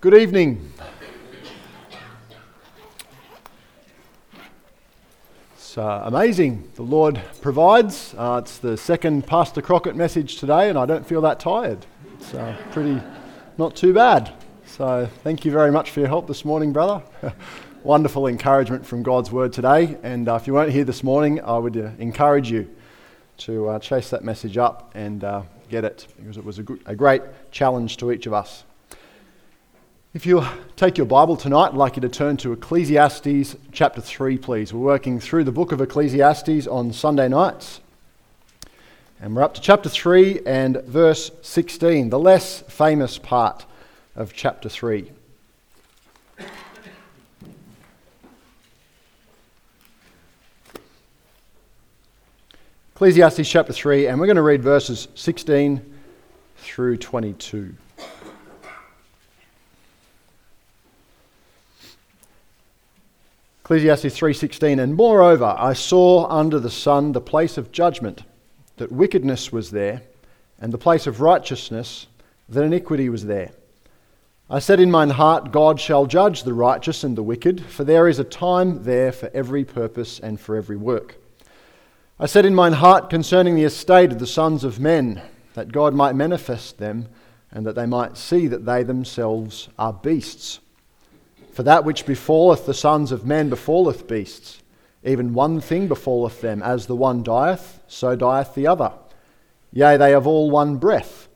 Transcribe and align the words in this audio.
Good 0.00 0.14
evening. 0.14 0.72
It's 5.52 5.76
uh, 5.76 6.04
amazing. 6.06 6.66
The 6.76 6.82
Lord 6.84 7.20
provides. 7.42 8.14
Uh, 8.16 8.40
it's 8.42 8.56
the 8.56 8.78
second 8.78 9.26
Pastor 9.26 9.60
Crockett 9.60 9.96
message 9.96 10.38
today, 10.38 10.70
and 10.70 10.78
I 10.78 10.86
don't 10.86 11.06
feel 11.06 11.20
that 11.20 11.38
tired. 11.38 11.84
It's 12.14 12.32
uh, 12.32 12.56
pretty, 12.70 12.98
not 13.58 13.76
too 13.76 13.92
bad. 13.92 14.32
So, 14.64 15.06
thank 15.22 15.44
you 15.44 15.52
very 15.52 15.70
much 15.70 15.90
for 15.90 16.00
your 16.00 16.08
help 16.08 16.26
this 16.26 16.46
morning, 16.46 16.72
brother. 16.72 17.02
Wonderful 17.82 18.26
encouragement 18.26 18.86
from 18.86 19.02
God's 19.02 19.30
word 19.30 19.52
today. 19.52 19.98
And 20.02 20.30
uh, 20.30 20.36
if 20.36 20.46
you 20.46 20.54
weren't 20.54 20.72
here 20.72 20.84
this 20.84 21.04
morning, 21.04 21.42
I 21.42 21.58
would 21.58 21.76
uh, 21.76 21.90
encourage 21.98 22.50
you 22.50 22.74
to 23.40 23.68
uh, 23.68 23.78
chase 23.78 24.08
that 24.08 24.24
message 24.24 24.56
up 24.56 24.92
and 24.94 25.20
get 25.68 25.84
it 25.84 26.06
because 26.16 26.38
it 26.38 26.44
was 26.44 26.58
a, 26.58 26.62
good, 26.62 26.80
a 26.86 26.96
great 26.96 27.20
challenge 27.50 27.98
to 27.98 28.10
each 28.12 28.24
of 28.24 28.32
us. 28.32 28.64
If 30.12 30.26
you 30.26 30.44
take 30.74 30.98
your 30.98 31.06
Bible 31.06 31.36
tonight, 31.36 31.68
I'd 31.68 31.74
like 31.74 31.94
you 31.94 32.02
to 32.02 32.08
turn 32.08 32.36
to 32.38 32.52
Ecclesiastes 32.52 33.54
chapter 33.70 34.00
3, 34.00 34.38
please. 34.38 34.74
We're 34.74 34.80
working 34.80 35.20
through 35.20 35.44
the 35.44 35.52
book 35.52 35.70
of 35.70 35.80
Ecclesiastes 35.80 36.66
on 36.66 36.92
Sunday 36.92 37.28
nights. 37.28 37.80
And 39.20 39.36
we're 39.36 39.44
up 39.44 39.54
to 39.54 39.60
chapter 39.60 39.88
3 39.88 40.40
and 40.44 40.82
verse 40.82 41.30
16, 41.42 42.10
the 42.10 42.18
less 42.18 42.62
famous 42.62 43.18
part 43.18 43.66
of 44.16 44.32
chapter 44.32 44.68
3. 44.68 45.12
Ecclesiastes 52.96 53.48
chapter 53.48 53.72
3, 53.72 54.08
and 54.08 54.18
we're 54.18 54.26
going 54.26 54.34
to 54.34 54.42
read 54.42 54.60
verses 54.60 55.06
16 55.14 55.80
through 56.56 56.96
22. 56.96 57.76
Ecclesiastes 63.70 64.18
3:16 64.18 64.80
and 64.80 64.96
moreover 64.96 65.54
I 65.56 65.74
saw 65.74 66.26
under 66.26 66.58
the 66.58 66.72
sun 66.72 67.12
the 67.12 67.20
place 67.20 67.56
of 67.56 67.70
judgment 67.70 68.24
that 68.78 68.90
wickedness 68.90 69.52
was 69.52 69.70
there 69.70 70.02
and 70.60 70.72
the 70.72 70.76
place 70.76 71.06
of 71.06 71.20
righteousness 71.20 72.08
that 72.48 72.64
iniquity 72.64 73.08
was 73.08 73.26
there. 73.26 73.52
I 74.50 74.58
said 74.58 74.80
in 74.80 74.90
mine 74.90 75.10
heart 75.10 75.52
God 75.52 75.78
shall 75.78 76.06
judge 76.06 76.42
the 76.42 76.52
righteous 76.52 77.04
and 77.04 77.16
the 77.16 77.22
wicked 77.22 77.64
for 77.64 77.84
there 77.84 78.08
is 78.08 78.18
a 78.18 78.24
time 78.24 78.82
there 78.82 79.12
for 79.12 79.30
every 79.32 79.64
purpose 79.64 80.18
and 80.18 80.40
for 80.40 80.56
every 80.56 80.76
work. 80.76 81.14
I 82.18 82.26
said 82.26 82.44
in 82.44 82.56
mine 82.56 82.72
heart 82.72 83.08
concerning 83.08 83.54
the 83.54 83.62
estate 83.62 84.10
of 84.10 84.18
the 84.18 84.26
sons 84.26 84.64
of 84.64 84.80
men 84.80 85.22
that 85.54 85.70
God 85.70 85.94
might 85.94 86.16
manifest 86.16 86.78
them 86.78 87.06
and 87.52 87.64
that 87.66 87.76
they 87.76 87.86
might 87.86 88.16
see 88.16 88.48
that 88.48 88.66
they 88.66 88.82
themselves 88.82 89.68
are 89.78 89.92
beasts 89.92 90.58
for 91.60 91.64
that 91.64 91.84
which 91.84 92.06
befalleth 92.06 92.64
the 92.64 92.72
sons 92.72 93.12
of 93.12 93.26
men 93.26 93.50
befalleth 93.50 94.08
beasts. 94.08 94.62
Even 95.04 95.34
one 95.34 95.60
thing 95.60 95.88
befalleth 95.88 96.40
them, 96.40 96.62
as 96.62 96.86
the 96.86 96.96
one 96.96 97.22
dieth, 97.22 97.80
so 97.86 98.16
dieth 98.16 98.54
the 98.54 98.66
other. 98.66 98.94
Yea, 99.70 99.98
they 99.98 100.12
have 100.12 100.26
all 100.26 100.50
one 100.50 100.76
breath, 100.76 101.28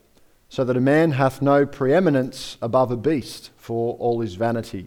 so 0.48 0.64
that 0.64 0.78
a 0.78 0.80
man 0.80 1.10
hath 1.10 1.42
no 1.42 1.66
preeminence 1.66 2.56
above 2.62 2.90
a 2.90 2.96
beast, 2.96 3.50
for 3.58 3.96
all 3.96 4.22
is 4.22 4.36
vanity. 4.36 4.86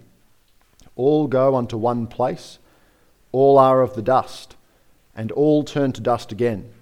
All 0.96 1.28
go 1.28 1.56
unto 1.56 1.78
one 1.78 2.08
place, 2.08 2.58
all 3.32 3.60
are 3.60 3.84
of 3.84 3.94
the 3.94 4.02
dust, 4.02 4.56
and 5.16 5.32
all 5.34 5.64
turn 5.64 5.92
to 5.92 6.02
dust 6.02 6.32
again. 6.32 6.74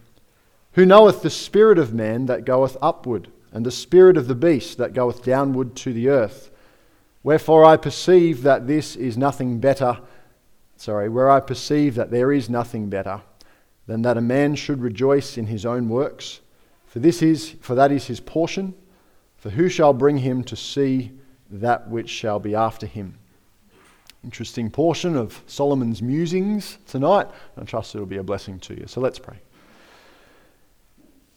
Who 0.75 0.85
knoweth 0.85 1.23
the 1.23 1.29
spirit 1.29 1.77
of 1.77 1.93
man 1.93 2.27
that 2.27 2.45
goeth 2.45 2.77
upward, 2.81 3.27
and 3.51 3.65
the 3.65 3.69
spirit 3.69 4.15
of 4.15 4.29
the 4.29 4.33
beast 4.33 4.77
that 4.77 4.93
goeth 4.93 5.25
downward 5.25 5.75
to 5.75 5.91
the 5.91 6.07
earth? 6.07 6.51
Wherefore 7.25 7.65
I 7.65 7.75
perceive 7.75 8.43
that 8.43 8.67
this 8.67 8.95
is 8.95 9.17
nothing 9.17 9.59
better, 9.59 9.97
sorry, 10.77 11.09
where 11.09 11.27
I 11.27 11.39
perceive 11.39 11.95
that 11.95 12.11
there 12.11 12.31
is 12.31 12.51
nothing 12.51 12.87
better 12.87 13.19
than 13.87 14.03
that 14.03 14.15
a 14.15 14.21
man 14.21 14.53
should 14.53 14.79
rejoice 14.79 15.35
in 15.35 15.47
his 15.47 15.65
own 15.65 15.89
works, 15.89 16.41
for 16.85 16.99
this 16.99 17.23
is 17.23 17.55
for 17.61 17.73
that 17.73 17.91
is 17.91 18.05
his 18.05 18.19
portion, 18.19 18.75
for 19.37 19.49
who 19.49 19.69
shall 19.69 19.91
bring 19.91 20.19
him 20.19 20.43
to 20.43 20.55
see 20.55 21.13
that 21.49 21.89
which 21.89 22.11
shall 22.11 22.39
be 22.39 22.53
after 22.53 22.85
him? 22.85 23.17
Interesting 24.23 24.69
portion 24.69 25.17
of 25.17 25.41
Solomon's 25.47 26.03
musings 26.03 26.77
tonight. 26.85 27.27
I 27.57 27.63
trust 27.63 27.95
it'll 27.95 28.05
be 28.05 28.17
a 28.17 28.23
blessing 28.23 28.59
to 28.59 28.75
you. 28.75 28.85
So 28.85 29.01
let's 29.01 29.17
pray. 29.17 29.37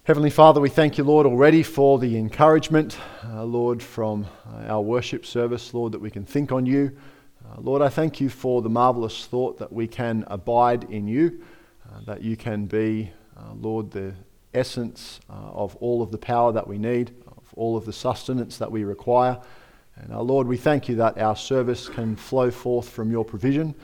Heavenly 0.09 0.31
Father, 0.31 0.59
we 0.59 0.71
thank 0.71 0.97
you, 0.97 1.05
Lord, 1.05 1.27
already 1.27 1.63
for 1.63 1.99
the 1.99 2.17
encouragement, 2.17 2.97
uh, 3.25 3.45
Lord, 3.45 3.83
from 3.83 4.25
uh, 4.47 4.65
our 4.67 4.81
worship 4.81 5.27
service, 5.27 5.75
Lord, 5.75 5.93
that 5.93 6.01
we 6.01 6.11
can 6.11 6.25
think 6.25 6.51
on 6.51 6.65
you. 6.65 6.97
Uh, 7.45 7.61
Lord, 7.61 7.83
I 7.83 7.91
thank 7.91 8.19
you 8.19 8.31
for 8.31 8.63
the 8.63 8.71
marvelous 8.71 9.27
thought 9.27 9.59
that 9.59 9.71
we 9.71 9.87
can 9.87 10.25
abide 10.29 10.85
in 10.85 11.07
you, 11.07 11.43
uh, 11.87 12.01
that 12.07 12.23
you 12.23 12.39
can 12.39 12.65
be, 12.65 13.13
uh, 13.37 13.53
Lord, 13.53 13.91
the 13.91 14.15
essence 14.55 15.21
uh, 15.29 15.35
of 15.35 15.77
all 15.77 16.01
of 16.01 16.11
the 16.11 16.17
power 16.17 16.53
that 16.53 16.67
we 16.67 16.79
need, 16.79 17.11
of 17.27 17.45
all 17.55 17.77
of 17.77 17.85
the 17.85 17.93
sustenance 17.93 18.57
that 18.57 18.73
we 18.73 18.85
require. 18.85 19.39
And 19.97 20.11
our 20.15 20.23
Lord, 20.23 20.47
we 20.47 20.57
thank 20.57 20.89
you 20.89 20.97
that 20.97 21.19
our 21.19 21.37
service 21.37 21.87
can 21.87 22.17
flow 22.17 22.51
forth 22.51 22.89
from 22.89 23.13
your 23.13 23.27
provision. 23.27 23.75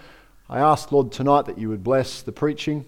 I 0.49 0.61
ask, 0.61 0.91
Lord, 0.91 1.13
tonight 1.13 1.45
that 1.45 1.59
you 1.59 1.69
would 1.69 1.85
bless 1.85 2.23
the 2.23 2.33
preaching. 2.33 2.87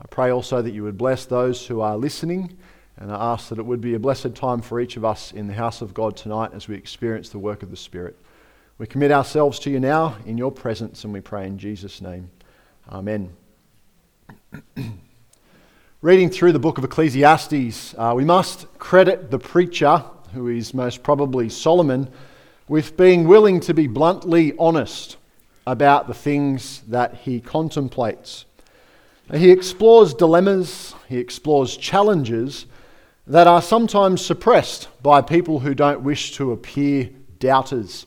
I 0.00 0.06
pray 0.08 0.30
also 0.30 0.62
that 0.62 0.70
you 0.70 0.84
would 0.84 0.96
bless 0.96 1.26
those 1.26 1.66
who 1.66 1.80
are 1.80 1.96
listening. 1.96 2.56
And 2.96 3.12
I 3.12 3.32
ask 3.32 3.48
that 3.48 3.58
it 3.58 3.66
would 3.66 3.80
be 3.80 3.94
a 3.94 3.98
blessed 3.98 4.34
time 4.34 4.60
for 4.60 4.80
each 4.80 4.96
of 4.96 5.04
us 5.04 5.32
in 5.32 5.46
the 5.46 5.54
house 5.54 5.82
of 5.82 5.94
God 5.94 6.16
tonight 6.16 6.50
as 6.52 6.68
we 6.68 6.74
experience 6.74 7.28
the 7.28 7.38
work 7.38 7.62
of 7.62 7.70
the 7.70 7.76
Spirit. 7.76 8.16
We 8.78 8.86
commit 8.86 9.10
ourselves 9.10 9.58
to 9.60 9.70
you 9.70 9.80
now 9.80 10.16
in 10.24 10.38
your 10.38 10.52
presence 10.52 11.04
and 11.04 11.12
we 11.12 11.20
pray 11.20 11.46
in 11.46 11.58
Jesus' 11.58 12.00
name. 12.00 12.30
Amen. 12.90 13.30
Reading 16.00 16.30
through 16.30 16.52
the 16.52 16.60
book 16.60 16.78
of 16.78 16.84
Ecclesiastes, 16.84 17.94
uh, 17.98 18.12
we 18.16 18.24
must 18.24 18.66
credit 18.78 19.30
the 19.32 19.38
preacher, 19.38 20.04
who 20.32 20.46
is 20.48 20.72
most 20.72 21.02
probably 21.02 21.48
Solomon, 21.48 22.08
with 22.68 22.96
being 22.96 23.26
willing 23.26 23.60
to 23.60 23.74
be 23.74 23.88
bluntly 23.88 24.54
honest 24.58 25.16
about 25.66 26.06
the 26.06 26.14
things 26.14 26.82
that 26.88 27.14
he 27.14 27.40
contemplates. 27.40 28.44
He 29.32 29.50
explores 29.50 30.14
dilemmas, 30.14 30.94
he 31.06 31.18
explores 31.18 31.76
challenges 31.76 32.64
that 33.26 33.46
are 33.46 33.60
sometimes 33.60 34.24
suppressed 34.24 34.88
by 35.02 35.20
people 35.20 35.58
who 35.58 35.74
don't 35.74 36.00
wish 36.00 36.32
to 36.36 36.52
appear 36.52 37.10
doubters 37.38 38.06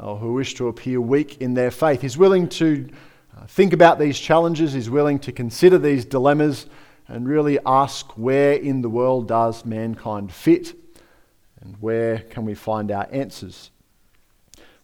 or 0.00 0.16
who 0.16 0.32
wish 0.32 0.54
to 0.54 0.66
appear 0.66 1.00
weak 1.00 1.40
in 1.40 1.54
their 1.54 1.70
faith. 1.70 2.00
He's 2.00 2.18
willing 2.18 2.48
to 2.50 2.88
uh, 3.36 3.46
think 3.46 3.72
about 3.72 4.00
these 4.00 4.18
challenges, 4.18 4.72
he's 4.72 4.90
willing 4.90 5.20
to 5.20 5.32
consider 5.32 5.78
these 5.78 6.04
dilemmas 6.04 6.66
and 7.06 7.28
really 7.28 7.58
ask 7.64 8.10
where 8.18 8.54
in 8.54 8.82
the 8.82 8.90
world 8.90 9.28
does 9.28 9.64
mankind 9.64 10.32
fit 10.32 10.74
and 11.60 11.76
where 11.80 12.18
can 12.18 12.44
we 12.44 12.54
find 12.54 12.90
our 12.90 13.08
answers. 13.12 13.70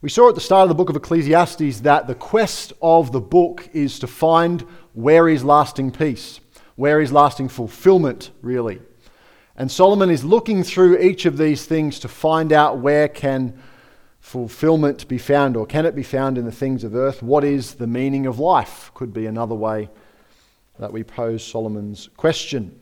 We 0.03 0.09
saw 0.09 0.29
at 0.29 0.35
the 0.35 0.41
start 0.41 0.65
of 0.65 0.69
the 0.69 0.75
book 0.75 0.91
of 0.91 0.97
Ecclesiastes 0.97 1.81
that 1.81 2.07
the 2.07 2.15
quest 2.15 2.73
of 2.83 3.11
the 3.11 3.21
book 3.21 3.69
is 3.73 3.99
to 4.01 4.07
find 4.07 4.65
where 4.95 5.29
is 5.29 5.45
lasting 5.45 5.91
peace, 5.91 6.41
where 6.77 7.01
is 7.01 7.13
lasting 7.13 7.49
fulfillment, 7.49 8.31
really. 8.41 8.81
And 9.57 9.71
Solomon 9.71 10.11
is 10.11 10.25
looking 10.25 10.65
through 10.65 10.99
each 10.99 11.27
of 11.27 11.39
these 11.39 11.67
things 11.67 12.01
to 12.01 12.09
find 12.09 12.53
out 12.53 12.79
where 12.79 13.09
can 13.09 13.61
fulfillment 14.21 15.07
be 15.07 15.19
found 15.19 15.57
or 15.57 15.67
can 15.67 15.85
it 15.85 15.95
be 15.95 16.03
found 16.03 16.39
in 16.39 16.45
the 16.45 16.53
things 16.53 16.83
of 16.83 16.97
earth? 16.97 17.23
What 17.23 17.45
is 17.45 17.75
the 17.75 17.87
meaning 17.87 18.27
of 18.27 18.39
life? 18.39 18.91
Could 18.95 19.13
be 19.13 19.27
another 19.27 19.55
way 19.55 19.91
that 20.79 20.93
we 20.93 21.05
pose 21.05 21.45
Solomon's 21.45 22.09
question. 22.17 22.81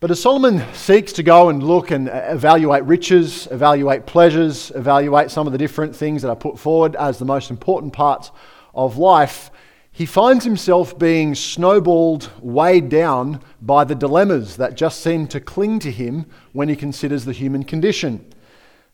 But 0.00 0.10
as 0.10 0.20
Solomon 0.20 0.62
seeks 0.74 1.12
to 1.14 1.22
go 1.22 1.48
and 1.48 1.62
look 1.62 1.90
and 1.90 2.08
uh, 2.08 2.24
evaluate 2.28 2.84
riches, 2.84 3.46
evaluate 3.50 4.04
pleasures, 4.04 4.70
evaluate 4.74 5.30
some 5.30 5.46
of 5.46 5.52
the 5.52 5.58
different 5.58 5.94
things 5.94 6.22
that 6.22 6.28
are 6.28 6.36
put 6.36 6.58
forward 6.58 6.96
as 6.96 7.18
the 7.18 7.24
most 7.24 7.50
important 7.50 7.92
parts 7.92 8.30
of 8.74 8.98
life, 8.98 9.50
he 9.96 10.04
finds 10.04 10.44
himself 10.44 10.98
being 10.98 11.34
snowballed, 11.34 12.30
weighed 12.42 12.90
down 12.90 13.40
by 13.62 13.82
the 13.82 13.94
dilemmas 13.94 14.58
that 14.58 14.74
just 14.74 15.00
seem 15.00 15.26
to 15.28 15.40
cling 15.40 15.78
to 15.78 15.90
him 15.90 16.26
when 16.52 16.68
he 16.68 16.76
considers 16.76 17.24
the 17.24 17.32
human 17.32 17.64
condition. 17.64 18.22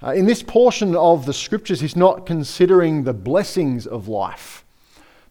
Uh, 0.01 0.13
in 0.13 0.27
this 0.27 0.45
portion 0.45 0.95
of 0.95 1.27
the 1.27 1.33
scriptures, 1.33 1.81
he's 1.81 1.97
not 1.97 2.25
considering 2.25 3.03
the 3.03 3.13
blessings 3.13 3.85
of 3.85 4.07
life. 4.07 4.65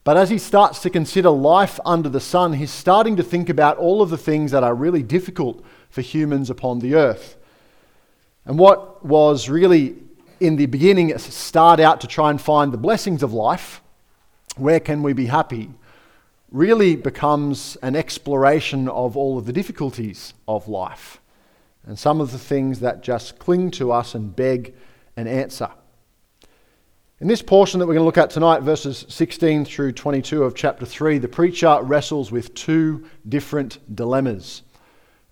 But 0.04 0.18
as 0.18 0.28
he 0.28 0.36
starts 0.36 0.82
to 0.82 0.90
consider 0.90 1.30
life 1.30 1.80
under 1.86 2.10
the 2.10 2.20
sun, 2.20 2.52
he's 2.52 2.70
starting 2.70 3.16
to 3.16 3.22
think 3.22 3.48
about 3.48 3.78
all 3.78 4.02
of 4.02 4.10
the 4.10 4.18
things 4.18 4.50
that 4.50 4.62
are 4.62 4.74
really 4.74 5.02
difficult 5.02 5.64
for 5.88 6.02
humans 6.02 6.50
upon 6.50 6.80
the 6.80 6.96
earth. 6.96 7.38
And 8.44 8.58
what 8.58 9.02
was 9.02 9.48
really 9.48 9.96
in 10.38 10.56
the 10.56 10.66
beginning 10.66 11.16
start 11.16 11.80
out 11.80 12.02
to 12.02 12.06
try 12.06 12.28
and 12.28 12.38
find 12.38 12.74
the 12.74 12.76
blessings 12.76 13.22
of 13.22 13.32
life 13.32 13.82
where 14.56 14.80
can 14.80 15.02
we 15.02 15.12
be 15.12 15.26
happy, 15.26 15.70
really 16.50 16.96
becomes 16.96 17.76
an 17.82 17.96
exploration 17.96 18.88
of 18.88 19.16
all 19.16 19.38
of 19.38 19.46
the 19.46 19.52
difficulties 19.52 20.34
of 20.46 20.68
life 20.68 21.20
and 21.86 21.98
some 21.98 22.20
of 22.20 22.30
the 22.30 22.38
things 22.38 22.80
that 22.80 23.02
just 23.02 23.38
cling 23.38 23.70
to 23.72 23.90
us 23.90 24.14
and 24.14 24.36
beg 24.36 24.74
an 25.16 25.26
answer. 25.26 25.70
In 27.20 27.28
this 27.28 27.42
portion 27.42 27.78
that 27.78 27.86
we're 27.86 27.94
going 27.94 28.02
to 28.02 28.06
look 28.06 28.18
at 28.18 28.30
tonight, 28.30 28.62
verses 28.62 29.06
16 29.08 29.64
through 29.64 29.92
22 29.92 30.42
of 30.42 30.54
chapter 30.54 30.84
3, 30.84 31.18
the 31.18 31.28
preacher 31.28 31.78
wrestles 31.82 32.32
with 32.32 32.52
two 32.54 33.06
different 33.28 33.78
dilemmas. 33.94 34.62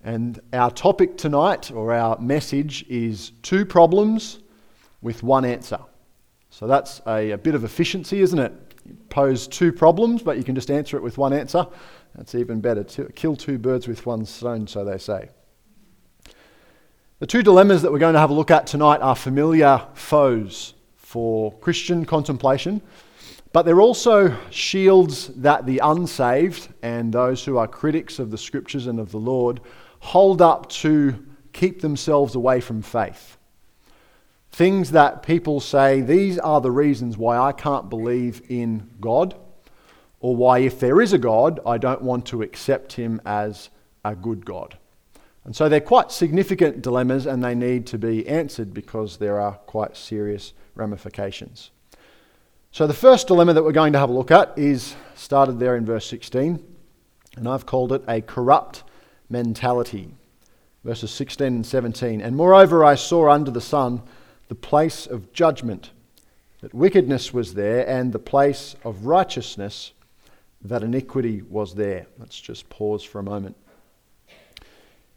And 0.03 0.41
our 0.53 0.71
topic 0.71 1.19
tonight, 1.19 1.71
or 1.71 1.93
our 1.93 2.19
message, 2.19 2.85
is 2.89 3.33
two 3.43 3.67
problems 3.67 4.39
with 5.03 5.23
one 5.23 5.45
answer. 5.45 5.81
So 6.51 6.67
that's 6.67 7.01
a, 7.07 7.31
a 7.31 7.39
bit 7.39 7.55
of 7.55 7.65
efficiency, 7.65 8.21
isn't 8.21 8.39
it? 8.39 8.53
You 8.85 8.97
pose 9.09 9.47
two 9.47 9.73
problems, 9.73 10.23
but 10.23 10.37
you 10.37 10.45
can 10.45 10.55
just 10.55 10.71
answer 10.71 10.97
it 10.97 11.03
with 11.03 11.17
one 11.17 11.33
answer. 11.33 11.67
That's 12.15 12.35
even 12.35 12.61
better. 12.61 12.83
To 12.83 13.05
kill 13.13 13.37
two 13.37 13.59
birds 13.59 13.87
with 13.87 14.05
one 14.05 14.25
stone, 14.25 14.67
so 14.67 14.85
they 14.85 14.99
say. 14.99 15.31
The 17.21 17.27
two 17.27 17.43
dilemmas 17.43 17.83
that 17.83 17.93
we're 17.93 17.99
going 17.99 18.15
to 18.15 18.21
have 18.21 18.31
a 18.31 18.35
look 18.35 18.51
at 18.51 18.67
tonight 18.67 19.01
are 19.01 19.15
familiar 19.15 19.87
foes 19.95 20.75
for 20.97 21.53
Christian 21.59 22.05
contemplation, 22.05 22.81
but 23.53 23.63
they're 23.63 23.81
also 23.81 24.37
shields 24.51 25.29
that 25.29 25.67
the 25.67 25.81
unsaved 25.85 26.69
and 26.83 27.13
those 27.13 27.45
who 27.45 27.59
are 27.59 27.69
critics 27.69 28.19
of 28.19 28.31
the 28.31 28.39
scriptures 28.39 28.87
and 28.87 28.99
of 28.99 29.11
the 29.11 29.19
Lord 29.19 29.61
hold 29.99 30.41
up 30.41 30.69
to 30.71 31.27
keep 31.53 31.81
themselves 31.81 32.37
away 32.37 32.61
from 32.61 32.81
faith. 32.81 33.37
Things 34.53 34.91
that 34.91 35.23
people 35.23 35.61
say, 35.61 36.01
these 36.01 36.39
are 36.39 36.61
the 36.61 36.71
reasons 36.71 37.17
why 37.17 37.39
I 37.39 37.53
can't 37.53 37.89
believe 37.89 38.43
in 38.49 38.91
God, 39.01 39.35
or 40.19 40.37
why, 40.37 40.59
if 40.59 40.81
there 40.81 41.01
is 41.01 41.13
a 41.13 41.19
God, 41.19 41.61
I 41.65 41.79
don't 41.79 42.03
want 42.03 42.27
to 42.27 42.43
accept 42.43 42.93
him 42.93 43.21
as 43.25 43.71
a 44.05 44.15
good 44.15 44.45
God. 44.45 44.77
And 45.45 45.57
so 45.57 45.69
they're 45.69 45.81
quite 45.81 46.13
significant 46.13 46.83
dilemmas 46.83 47.27
and 47.27 47.43
they 47.43 47.55
need 47.55 47.87
to 47.89 47.99
be 47.99 48.29
answered 48.29 48.75
because 48.75 49.17
there 49.17 49.41
are 49.41 49.53
quite 49.53 49.97
serious 49.97 50.53
ramifications. 50.75 51.71
So, 52.73 52.87
the 52.87 52.95
first 52.95 53.27
dilemma 53.27 53.55
that 53.55 53.65
we're 53.65 53.73
going 53.73 53.95
to 53.95 53.99
have 53.99 54.11
a 54.11 54.13
look 54.13 54.31
at 54.31 54.57
is 54.57 54.95
started 55.17 55.59
there 55.59 55.75
in 55.75 55.85
verse 55.85 56.07
16, 56.07 56.65
and 57.37 57.49
I've 57.49 57.67
called 57.67 57.93
it 57.93 58.05
a 58.07 58.21
corrupt 58.21 58.85
mentality. 59.29 60.15
Verses 60.85 61.11
16 61.11 61.47
and 61.47 61.67
17. 61.67 62.21
And 62.21 62.37
moreover, 62.37 62.85
I 62.85 62.95
saw 62.95 63.29
under 63.29 63.51
the 63.51 63.61
sun 63.61 64.03
the 64.51 64.55
place 64.57 65.07
of 65.07 65.33
judgment, 65.33 65.93
that 66.61 66.75
wickedness 66.75 67.33
was 67.33 67.55
there, 67.55 67.89
and 67.89 68.13
the 68.13 68.19
place 68.19 68.75
of 68.83 69.07
righteousness, 69.07 69.93
that 70.61 70.83
iniquity 70.83 71.41
was 71.43 71.77
there. 71.77 72.09
Let's 72.19 72.41
just 72.41 72.69
pause 72.69 73.05
for 73.05 73.21
a 73.21 73.23
moment. 73.23 73.57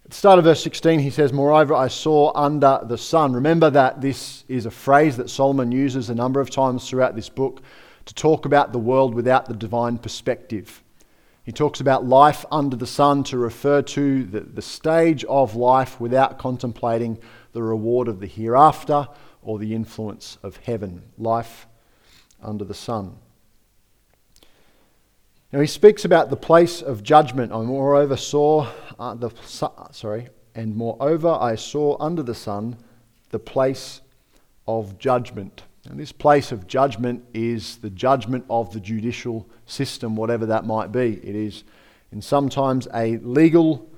At 0.06 0.12
the 0.12 0.16
start 0.16 0.38
of 0.38 0.46
verse 0.46 0.62
16, 0.62 1.00
he 1.00 1.10
says, 1.10 1.34
Moreover, 1.34 1.74
I 1.74 1.88
saw 1.88 2.32
under 2.36 2.82
the 2.84 2.98
sun. 2.98 3.34
Remember 3.34 3.72
that 3.72 4.02
this 4.02 4.44
is 4.48 4.68
a 4.68 4.72
phrase 4.72 5.18
that 5.18 5.32
Solomon 5.32 5.72
uses 5.72 6.12
a 6.12 6.16
number 6.16 6.40
of 6.40 6.52
times 6.52 6.88
throughout 6.88 7.16
this 7.16 7.30
book 7.30 7.64
to 8.06 8.14
talk 8.14 8.46
about 8.46 8.72
the 8.72 8.78
world 8.78 9.16
without 9.16 9.48
the 9.48 9.56
divine 9.56 9.98
perspective. 9.98 10.84
He 11.44 11.52
talks 11.52 11.82
about 11.82 12.06
life 12.06 12.46
under 12.52 12.76
the 12.76 12.86
sun 12.86 13.24
to 13.26 13.40
refer 13.40 13.82
to 13.82 14.26
the, 14.26 14.42
the 14.42 14.62
stage 14.62 15.26
of 15.26 15.56
life 15.56 16.00
without 16.00 16.38
contemplating 16.38 17.18
the 17.54 17.64
reward 17.64 18.08
of 18.08 18.20
the 18.20 18.28
hereafter 18.28 19.08
or 19.42 19.58
the 19.58 19.74
influence 19.74 20.38
of 20.44 20.58
heaven. 20.58 21.04
Life 21.18 21.68
under 22.42 22.66
the 22.66 22.74
sun. 22.74 23.16
Now 25.52 25.60
he 25.60 25.68
speaks 25.68 26.04
about 26.04 26.30
the 26.30 26.36
place 26.36 26.82
of 26.82 27.04
judgment. 27.04 27.52
I 27.52 27.62
moreover 27.62 28.18
saw 28.18 28.68
uh, 29.00 29.14
the 29.14 29.30
sorry, 29.92 30.30
and 30.56 30.76
moreover 30.76 31.30
I 31.30 31.56
saw 31.56 31.96
under 32.00 32.24
the 32.24 32.36
sun 32.36 32.76
the 33.30 33.40
place 33.40 34.02
of 34.68 34.98
judgment. 34.98 35.64
And 35.90 36.00
this 36.00 36.12
place 36.12 36.52
of 36.52 36.66
judgment 36.66 37.24
is 37.34 37.78
the 37.78 37.90
judgment 37.90 38.46
of 38.50 38.74
the 38.74 38.80
judicial 38.80 39.48
system, 39.66 40.16
whatever 40.16 40.46
that 40.48 40.66
might 40.66 40.92
be. 40.92 41.20
It 41.22 41.36
is, 41.36 41.64
in 42.12 42.22
sometimes, 42.22 42.88
a 42.94 43.18
legal 43.18 43.90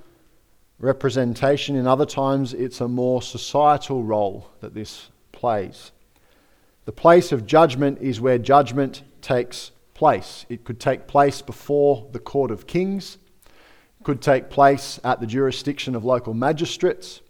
representation. 0.80 1.75
In 1.75 1.88
other 1.88 2.06
times, 2.06 2.54
it's 2.54 2.81
a 2.81 2.88
more 2.88 3.22
societal 3.22 4.04
role 4.04 4.50
that 4.62 4.74
this 4.74 5.10
plays. 5.31 5.92
The 6.86 6.92
place 6.92 7.31
of 7.31 7.45
judgment 7.45 8.00
is 8.01 8.22
where 8.22 8.38
judgment 8.38 9.04
takes 9.22 9.72
place. 9.94 10.45
It 10.50 10.63
could 10.63 10.80
take 10.80 11.07
place 11.07 11.42
before 11.42 12.07
the 12.12 12.19
court 12.19 12.51
of 12.51 12.68
kings, 12.68 13.18
it 14.00 14.04
could 14.04 14.22
take 14.22 14.50
place 14.50 15.00
at 15.04 15.19
the 15.19 15.25
jurisdiction 15.25 15.95
of 15.95 16.06
local 16.06 16.33
magistrates, 16.33 17.22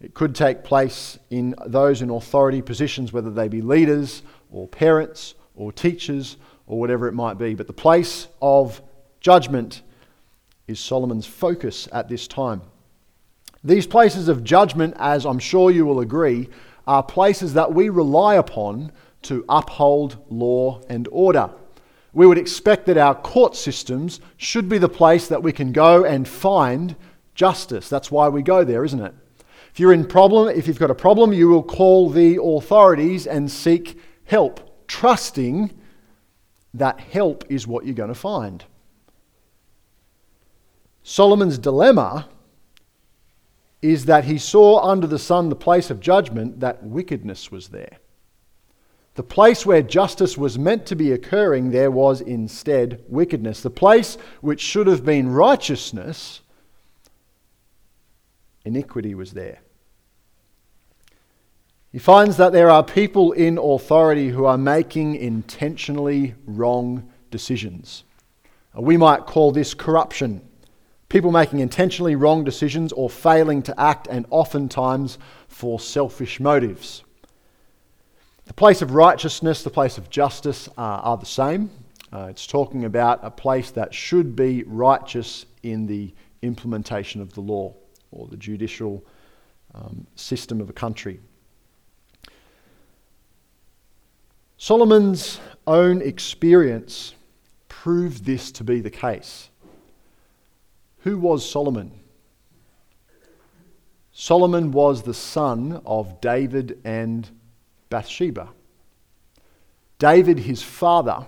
it 0.00 0.14
could 0.14 0.34
take 0.34 0.62
place 0.62 1.18
in 1.30 1.54
those 1.66 2.02
in 2.02 2.10
authority 2.10 2.62
positions, 2.62 3.12
whether 3.12 3.30
they 3.30 3.48
be 3.48 3.60
leaders 3.60 4.22
or 4.50 4.68
parents 4.68 5.34
or 5.56 5.72
teachers 5.72 6.36
or 6.66 6.78
whatever 6.78 7.08
it 7.08 7.12
might 7.12 7.36
be. 7.36 7.54
But 7.54 7.66
the 7.66 7.72
place 7.72 8.28
of 8.40 8.80
judgment 9.20 9.82
is 10.68 10.78
Solomon's 10.78 11.26
focus 11.26 11.88
at 11.92 12.08
this 12.08 12.28
time. 12.28 12.62
These 13.62 13.86
places 13.86 14.28
of 14.28 14.44
judgment, 14.44 14.94
as 14.98 15.26
I'm 15.26 15.38
sure 15.38 15.70
you 15.70 15.84
will 15.86 16.00
agree, 16.00 16.48
are 16.86 17.02
places 17.02 17.54
that 17.54 17.72
we 17.72 17.88
rely 17.88 18.36
upon 18.36 18.92
to 19.22 19.44
uphold 19.48 20.16
law 20.30 20.80
and 20.88 21.06
order 21.12 21.50
we 22.12 22.26
would 22.26 22.38
expect 22.38 22.86
that 22.86 22.98
our 22.98 23.14
court 23.14 23.54
systems 23.54 24.20
should 24.36 24.68
be 24.68 24.78
the 24.78 24.88
place 24.88 25.28
that 25.28 25.42
we 25.42 25.52
can 25.52 25.72
go 25.72 26.04
and 26.04 26.26
find 26.26 26.96
justice. 27.34 27.88
That's 27.88 28.10
why 28.10 28.28
we 28.28 28.42
go 28.42 28.64
there, 28.64 28.84
isn't 28.84 29.00
it? 29.00 29.14
If 29.72 29.78
you're 29.78 29.92
in 29.92 30.06
problem, 30.06 30.48
if 30.48 30.66
you've 30.66 30.78
got 30.78 30.90
a 30.90 30.94
problem, 30.94 31.32
you 31.32 31.48
will 31.48 31.62
call 31.62 32.10
the 32.10 32.40
authorities 32.42 33.26
and 33.26 33.50
seek 33.50 34.00
help, 34.24 34.86
trusting 34.88 35.70
that 36.74 36.98
help 37.00 37.44
is 37.48 37.66
what 37.66 37.84
you're 37.84 37.94
going 37.94 38.08
to 38.08 38.14
find. 38.14 38.64
Solomon's 41.02 41.58
dilemma 41.58 42.28
is 43.82 44.04
that 44.04 44.24
he 44.24 44.38
saw 44.38 44.80
under 44.80 45.06
the 45.06 45.18
sun 45.18 45.48
the 45.48 45.56
place 45.56 45.90
of 45.90 46.00
judgment 46.00 46.60
that 46.60 46.82
wickedness 46.82 47.50
was 47.50 47.68
there. 47.68 47.98
The 49.14 49.22
place 49.22 49.66
where 49.66 49.82
justice 49.82 50.38
was 50.38 50.58
meant 50.58 50.86
to 50.86 50.96
be 50.96 51.12
occurring, 51.12 51.70
there 51.70 51.90
was 51.90 52.20
instead 52.20 53.02
wickedness. 53.08 53.62
The 53.62 53.70
place 53.70 54.16
which 54.40 54.60
should 54.60 54.86
have 54.86 55.04
been 55.04 55.30
righteousness, 55.30 56.40
iniquity 58.64 59.14
was 59.14 59.32
there. 59.32 59.60
He 61.92 61.98
finds 61.98 62.36
that 62.36 62.52
there 62.52 62.70
are 62.70 62.84
people 62.84 63.32
in 63.32 63.58
authority 63.58 64.28
who 64.28 64.44
are 64.44 64.58
making 64.58 65.16
intentionally 65.16 66.34
wrong 66.46 67.10
decisions. 67.32 68.04
We 68.74 68.96
might 68.96 69.26
call 69.26 69.50
this 69.50 69.74
corruption. 69.74 70.40
People 71.10 71.32
making 71.32 71.58
intentionally 71.58 72.14
wrong 72.14 72.44
decisions 72.44 72.92
or 72.92 73.10
failing 73.10 73.62
to 73.64 73.78
act, 73.78 74.06
and 74.08 74.24
oftentimes 74.30 75.18
for 75.48 75.80
selfish 75.80 76.38
motives. 76.38 77.02
The 78.46 78.54
place 78.54 78.80
of 78.80 78.92
righteousness, 78.92 79.64
the 79.64 79.70
place 79.70 79.98
of 79.98 80.08
justice 80.08 80.68
uh, 80.78 80.80
are 80.80 81.16
the 81.16 81.26
same. 81.26 81.68
Uh, 82.12 82.28
it's 82.30 82.46
talking 82.46 82.84
about 82.84 83.18
a 83.22 83.30
place 83.30 83.72
that 83.72 83.92
should 83.92 84.34
be 84.34 84.62
righteous 84.62 85.46
in 85.64 85.86
the 85.86 86.14
implementation 86.42 87.20
of 87.20 87.34
the 87.34 87.40
law 87.40 87.74
or 88.12 88.28
the 88.28 88.36
judicial 88.36 89.04
um, 89.74 90.06
system 90.14 90.60
of 90.60 90.70
a 90.70 90.72
country. 90.72 91.18
Solomon's 94.58 95.40
own 95.66 96.02
experience 96.02 97.14
proved 97.68 98.24
this 98.24 98.52
to 98.52 98.64
be 98.64 98.80
the 98.80 98.90
case. 98.90 99.49
Who 101.02 101.18
was 101.18 101.48
Solomon? 101.48 101.92
Solomon 104.12 104.70
was 104.70 105.02
the 105.02 105.14
son 105.14 105.80
of 105.86 106.20
David 106.20 106.78
and 106.84 107.28
Bathsheba. 107.88 108.50
David, 109.98 110.40
his 110.40 110.62
father, 110.62 111.26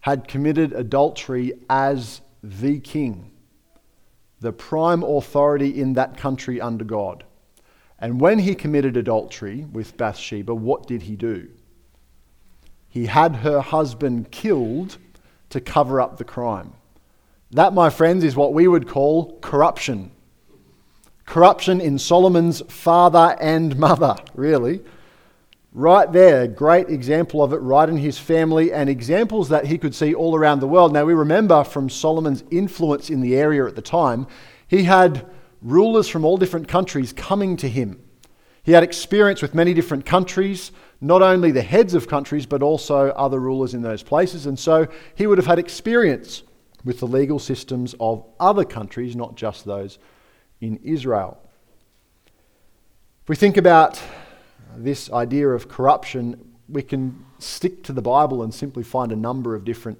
had 0.00 0.26
committed 0.26 0.72
adultery 0.72 1.52
as 1.68 2.20
the 2.42 2.80
king, 2.80 3.30
the 4.40 4.52
prime 4.52 5.02
authority 5.02 5.80
in 5.80 5.92
that 5.94 6.16
country 6.16 6.60
under 6.60 6.84
God. 6.84 7.24
And 7.98 8.20
when 8.20 8.38
he 8.38 8.54
committed 8.54 8.96
adultery 8.96 9.66
with 9.72 9.96
Bathsheba, 9.96 10.54
what 10.54 10.86
did 10.86 11.02
he 11.02 11.16
do? 11.16 11.48
He 12.88 13.06
had 13.06 13.36
her 13.36 13.60
husband 13.60 14.30
killed 14.30 14.98
to 15.50 15.60
cover 15.60 16.00
up 16.00 16.16
the 16.16 16.24
crime. 16.24 16.72
That, 17.50 17.72
my 17.72 17.88
friends, 17.88 18.24
is 18.24 18.36
what 18.36 18.52
we 18.52 18.68
would 18.68 18.86
call 18.86 19.38
corruption. 19.40 20.10
Corruption 21.24 21.80
in 21.80 21.98
Solomon's 21.98 22.60
father 22.68 23.36
and 23.40 23.76
mother, 23.78 24.16
really. 24.34 24.80
Right 25.72 26.10
there, 26.12 26.46
great 26.46 26.88
example 26.88 27.42
of 27.42 27.52
it 27.52 27.58
right 27.58 27.88
in 27.88 27.96
his 27.96 28.18
family 28.18 28.72
and 28.72 28.88
examples 28.88 29.48
that 29.50 29.66
he 29.66 29.78
could 29.78 29.94
see 29.94 30.14
all 30.14 30.34
around 30.34 30.60
the 30.60 30.68
world. 30.68 30.92
Now, 30.92 31.04
we 31.04 31.14
remember 31.14 31.62
from 31.64 31.88
Solomon's 31.88 32.42
influence 32.50 33.10
in 33.10 33.20
the 33.20 33.36
area 33.36 33.66
at 33.66 33.76
the 33.76 33.82
time, 33.82 34.26
he 34.66 34.84
had 34.84 35.26
rulers 35.62 36.08
from 36.08 36.24
all 36.24 36.36
different 36.36 36.68
countries 36.68 37.12
coming 37.12 37.56
to 37.58 37.68
him. 37.68 38.02
He 38.62 38.72
had 38.72 38.82
experience 38.82 39.40
with 39.40 39.54
many 39.54 39.72
different 39.72 40.04
countries, 40.04 40.72
not 41.00 41.22
only 41.22 41.50
the 41.52 41.62
heads 41.62 41.94
of 41.94 42.08
countries, 42.08 42.44
but 42.44 42.62
also 42.62 43.08
other 43.10 43.38
rulers 43.38 43.72
in 43.72 43.82
those 43.82 44.02
places. 44.02 44.46
And 44.46 44.58
so 44.58 44.86
he 45.14 45.26
would 45.26 45.38
have 45.38 45.46
had 45.46 45.58
experience 45.58 46.42
with 46.84 47.00
the 47.00 47.06
legal 47.06 47.38
systems 47.38 47.94
of 48.00 48.24
other 48.38 48.64
countries, 48.64 49.16
not 49.16 49.34
just 49.34 49.64
those 49.64 49.98
in 50.60 50.78
Israel. 50.82 51.38
If 53.22 53.28
we 53.28 53.36
think 53.36 53.56
about 53.56 54.00
this 54.76 55.10
idea 55.12 55.48
of 55.48 55.68
corruption, 55.68 56.54
we 56.68 56.82
can 56.82 57.24
stick 57.38 57.82
to 57.84 57.92
the 57.92 58.02
Bible 58.02 58.42
and 58.42 58.52
simply 58.54 58.82
find 58.82 59.12
a 59.12 59.16
number 59.16 59.54
of 59.54 59.64
different 59.64 59.98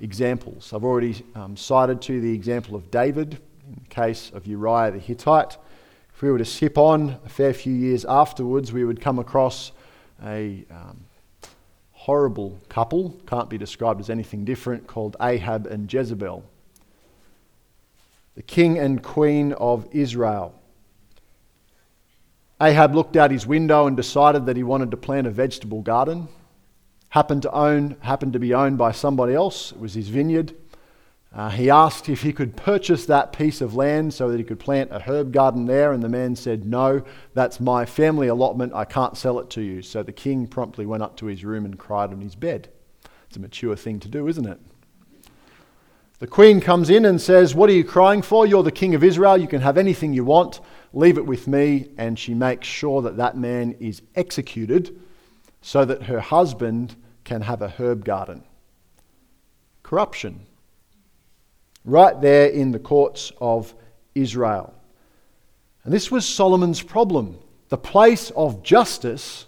examples. 0.00 0.72
I've 0.72 0.84
already 0.84 1.24
um, 1.34 1.56
cited 1.56 2.02
to 2.02 2.20
the 2.20 2.32
example 2.32 2.74
of 2.74 2.90
David 2.90 3.38
in 3.66 3.80
the 3.82 3.88
case 3.88 4.30
of 4.34 4.46
Uriah 4.46 4.92
the 4.92 4.98
Hittite. 4.98 5.56
If 6.14 6.22
we 6.22 6.30
were 6.30 6.38
to 6.38 6.44
skip 6.44 6.78
on 6.78 7.18
a 7.24 7.28
fair 7.28 7.52
few 7.52 7.72
years 7.72 8.04
afterwards, 8.04 8.72
we 8.72 8.84
would 8.84 9.00
come 9.00 9.18
across 9.18 9.72
a 10.24 10.64
um, 10.70 11.03
horrible 12.04 12.60
couple, 12.68 13.18
can't 13.26 13.48
be 13.48 13.56
described 13.56 13.98
as 13.98 14.10
anything 14.10 14.44
different, 14.44 14.86
called 14.86 15.16
Ahab 15.22 15.66
and 15.66 15.90
Jezebel. 15.90 16.44
The 18.34 18.42
king 18.42 18.78
and 18.78 19.02
queen 19.02 19.54
of 19.54 19.88
Israel. 19.90 20.54
Ahab 22.60 22.94
looked 22.94 23.16
out 23.16 23.30
his 23.30 23.46
window 23.46 23.86
and 23.86 23.96
decided 23.96 24.44
that 24.44 24.54
he 24.54 24.62
wanted 24.62 24.90
to 24.90 24.98
plant 24.98 25.26
a 25.26 25.30
vegetable 25.30 25.80
garden. 25.80 26.28
Happened 27.08 27.40
to 27.40 27.52
own, 27.52 27.96
happened 28.00 28.34
to 28.34 28.38
be 28.38 28.52
owned 28.52 28.76
by 28.76 28.92
somebody 28.92 29.32
else. 29.32 29.72
It 29.72 29.80
was 29.80 29.94
his 29.94 30.10
vineyard. 30.10 30.54
Uh, 31.34 31.50
he 31.50 31.68
asked 31.68 32.08
if 32.08 32.22
he 32.22 32.32
could 32.32 32.56
purchase 32.56 33.06
that 33.06 33.32
piece 33.32 33.60
of 33.60 33.74
land 33.74 34.14
so 34.14 34.30
that 34.30 34.38
he 34.38 34.44
could 34.44 34.60
plant 34.60 34.92
a 34.92 35.00
herb 35.00 35.32
garden 35.32 35.66
there, 35.66 35.92
and 35.92 36.00
the 36.00 36.08
man 36.08 36.36
said, 36.36 36.64
No, 36.64 37.02
that's 37.34 37.58
my 37.58 37.84
family 37.84 38.28
allotment. 38.28 38.72
I 38.72 38.84
can't 38.84 39.16
sell 39.16 39.40
it 39.40 39.50
to 39.50 39.60
you. 39.60 39.82
So 39.82 40.04
the 40.04 40.12
king 40.12 40.46
promptly 40.46 40.86
went 40.86 41.02
up 41.02 41.16
to 41.16 41.26
his 41.26 41.44
room 41.44 41.64
and 41.64 41.76
cried 41.76 42.12
on 42.12 42.20
his 42.20 42.36
bed. 42.36 42.68
It's 43.26 43.36
a 43.36 43.40
mature 43.40 43.74
thing 43.74 43.98
to 44.00 44.08
do, 44.08 44.28
isn't 44.28 44.46
it? 44.46 44.60
The 46.20 46.28
queen 46.28 46.60
comes 46.60 46.88
in 46.88 47.04
and 47.04 47.20
says, 47.20 47.52
What 47.52 47.68
are 47.68 47.74
you 47.74 47.82
crying 47.82 48.22
for? 48.22 48.46
You're 48.46 48.62
the 48.62 48.70
king 48.70 48.94
of 48.94 49.02
Israel. 49.02 49.36
You 49.36 49.48
can 49.48 49.60
have 49.60 49.76
anything 49.76 50.12
you 50.12 50.24
want. 50.24 50.60
Leave 50.92 51.18
it 51.18 51.26
with 51.26 51.48
me. 51.48 51.90
And 51.98 52.16
she 52.16 52.32
makes 52.32 52.68
sure 52.68 53.02
that 53.02 53.16
that 53.16 53.36
man 53.36 53.72
is 53.80 54.02
executed 54.14 55.00
so 55.62 55.84
that 55.84 56.04
her 56.04 56.20
husband 56.20 56.94
can 57.24 57.40
have 57.40 57.60
a 57.60 57.70
herb 57.70 58.04
garden. 58.04 58.44
Corruption 59.82 60.46
right 61.84 62.20
there 62.20 62.48
in 62.48 62.72
the 62.72 62.78
courts 62.78 63.32
of 63.40 63.74
Israel. 64.14 64.74
And 65.84 65.92
this 65.92 66.10
was 66.10 66.26
Solomon's 66.26 66.82
problem. 66.82 67.38
The 67.68 67.76
place 67.76 68.30
of 68.30 68.62
justice, 68.62 69.46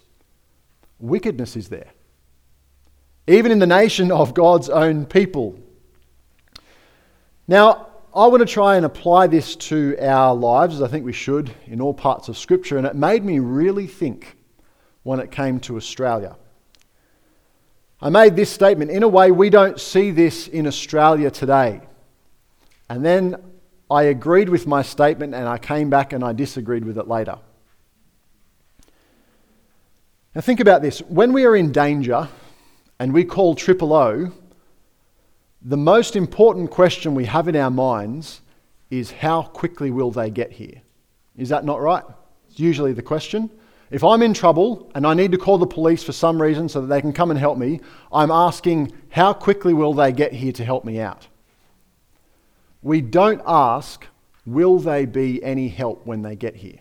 wickedness 0.98 1.56
is 1.56 1.68
there. 1.68 1.92
Even 3.26 3.50
in 3.50 3.58
the 3.58 3.66
nation 3.66 4.12
of 4.12 4.34
God's 4.34 4.68
own 4.68 5.06
people. 5.06 5.58
Now, 7.48 7.88
I 8.14 8.26
want 8.28 8.40
to 8.40 8.46
try 8.46 8.76
and 8.76 8.86
apply 8.86 9.26
this 9.26 9.56
to 9.56 9.96
our 10.00 10.34
lives, 10.34 10.76
as 10.76 10.82
I 10.82 10.88
think 10.88 11.04
we 11.04 11.12
should, 11.12 11.52
in 11.66 11.80
all 11.80 11.92
parts 11.92 12.28
of 12.28 12.38
Scripture, 12.38 12.78
and 12.78 12.86
it 12.86 12.94
made 12.94 13.24
me 13.24 13.38
really 13.40 13.86
think 13.86 14.36
when 15.02 15.20
it 15.20 15.30
came 15.30 15.60
to 15.60 15.76
Australia. 15.76 16.36
I 18.00 18.08
made 18.10 18.36
this 18.36 18.50
statement 18.50 18.90
in 18.90 19.02
a 19.02 19.08
way 19.08 19.30
we 19.30 19.50
don't 19.50 19.80
see 19.80 20.10
this 20.10 20.48
in 20.48 20.66
Australia 20.66 21.30
today. 21.30 21.82
And 22.88 23.04
then 23.04 23.36
I 23.90 24.04
agreed 24.04 24.48
with 24.48 24.66
my 24.66 24.82
statement 24.82 25.34
and 25.34 25.48
I 25.48 25.58
came 25.58 25.90
back 25.90 26.12
and 26.12 26.24
I 26.24 26.32
disagreed 26.32 26.84
with 26.84 26.98
it 26.98 27.08
later. 27.08 27.38
Now, 30.34 30.40
think 30.42 30.60
about 30.60 30.82
this. 30.82 30.98
When 31.00 31.32
we 31.32 31.46
are 31.46 31.56
in 31.56 31.72
danger 31.72 32.28
and 32.98 33.12
we 33.12 33.24
call 33.24 33.54
triple 33.54 33.92
O, 33.92 34.32
the 35.62 35.76
most 35.76 36.14
important 36.14 36.70
question 36.70 37.14
we 37.14 37.24
have 37.24 37.48
in 37.48 37.56
our 37.56 37.70
minds 37.70 38.42
is 38.90 39.10
how 39.10 39.42
quickly 39.42 39.90
will 39.90 40.10
they 40.10 40.30
get 40.30 40.52
here? 40.52 40.82
Is 41.36 41.48
that 41.48 41.64
not 41.64 41.80
right? 41.80 42.04
It's 42.50 42.60
usually 42.60 42.92
the 42.92 43.02
question. 43.02 43.50
If 43.90 44.04
I'm 44.04 44.22
in 44.22 44.34
trouble 44.34 44.90
and 44.94 45.06
I 45.06 45.14
need 45.14 45.32
to 45.32 45.38
call 45.38 45.58
the 45.58 45.66
police 45.66 46.02
for 46.02 46.12
some 46.12 46.40
reason 46.40 46.68
so 46.68 46.80
that 46.80 46.88
they 46.88 47.00
can 47.00 47.12
come 47.12 47.30
and 47.30 47.38
help 47.38 47.56
me, 47.56 47.80
I'm 48.12 48.30
asking 48.30 48.92
how 49.10 49.32
quickly 49.32 49.74
will 49.74 49.94
they 49.94 50.12
get 50.12 50.32
here 50.32 50.52
to 50.52 50.64
help 50.64 50.84
me 50.84 51.00
out? 51.00 51.28
We 52.82 53.00
don't 53.00 53.42
ask, 53.46 54.06
will 54.44 54.78
they 54.78 55.06
be 55.06 55.42
any 55.42 55.68
help 55.68 56.06
when 56.06 56.22
they 56.22 56.36
get 56.36 56.56
here? 56.56 56.80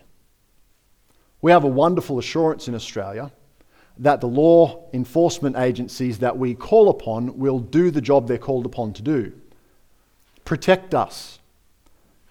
We 1.42 1.50
have 1.52 1.64
a 1.64 1.68
wonderful 1.68 2.18
assurance 2.18 2.68
in 2.68 2.74
Australia 2.74 3.30
that 3.98 4.20
the 4.20 4.26
law 4.26 4.88
enforcement 4.92 5.56
agencies 5.56 6.18
that 6.18 6.36
we 6.36 6.54
call 6.54 6.88
upon 6.88 7.38
will 7.38 7.58
do 7.58 7.90
the 7.90 8.00
job 8.00 8.28
they're 8.28 8.38
called 8.38 8.66
upon 8.66 8.92
to 8.94 9.02
do 9.02 9.32
protect 10.44 10.94
us, 10.94 11.40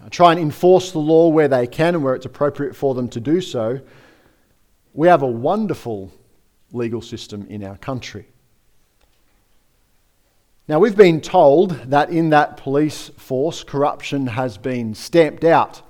uh, 0.01 0.07
try 0.09 0.31
and 0.31 0.39
enforce 0.39 0.91
the 0.93 0.99
law 0.99 1.27
where 1.27 1.49
they 1.49 1.67
can 1.67 1.95
and 1.95 2.03
where 2.03 2.15
it's 2.15 2.25
appropriate 2.25 2.75
for 2.75 2.95
them 2.95 3.09
to 3.09 3.19
do 3.19 3.41
so. 3.41 3.79
We 4.93 5.09
have 5.09 5.21
a 5.21 5.27
wonderful 5.27 6.11
legal 6.71 7.01
system 7.01 7.45
in 7.49 7.61
our 7.63 7.77
country. 7.77 8.27
Now, 10.67 10.79
we've 10.79 10.97
been 10.97 11.21
told 11.21 11.71
that 11.91 12.09
in 12.09 12.31
that 12.31 12.57
police 12.57 13.09
force, 13.17 13.63
corruption 13.63 14.25
has 14.25 14.57
been 14.57 14.95
stamped 14.95 15.43
out. 15.43 15.83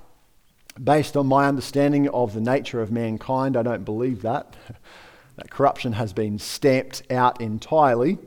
Based 0.82 1.16
on 1.16 1.26
my 1.26 1.48
understanding 1.48 2.10
of 2.10 2.34
the 2.34 2.42
nature 2.42 2.82
of 2.82 2.92
mankind, 2.92 3.56
I 3.56 3.62
don't 3.62 3.86
believe 3.86 4.20
that. 4.20 4.54
that 5.36 5.48
corruption 5.48 5.94
has 5.94 6.12
been 6.12 6.38
stamped 6.38 7.10
out 7.10 7.40
entirely. 7.40 8.18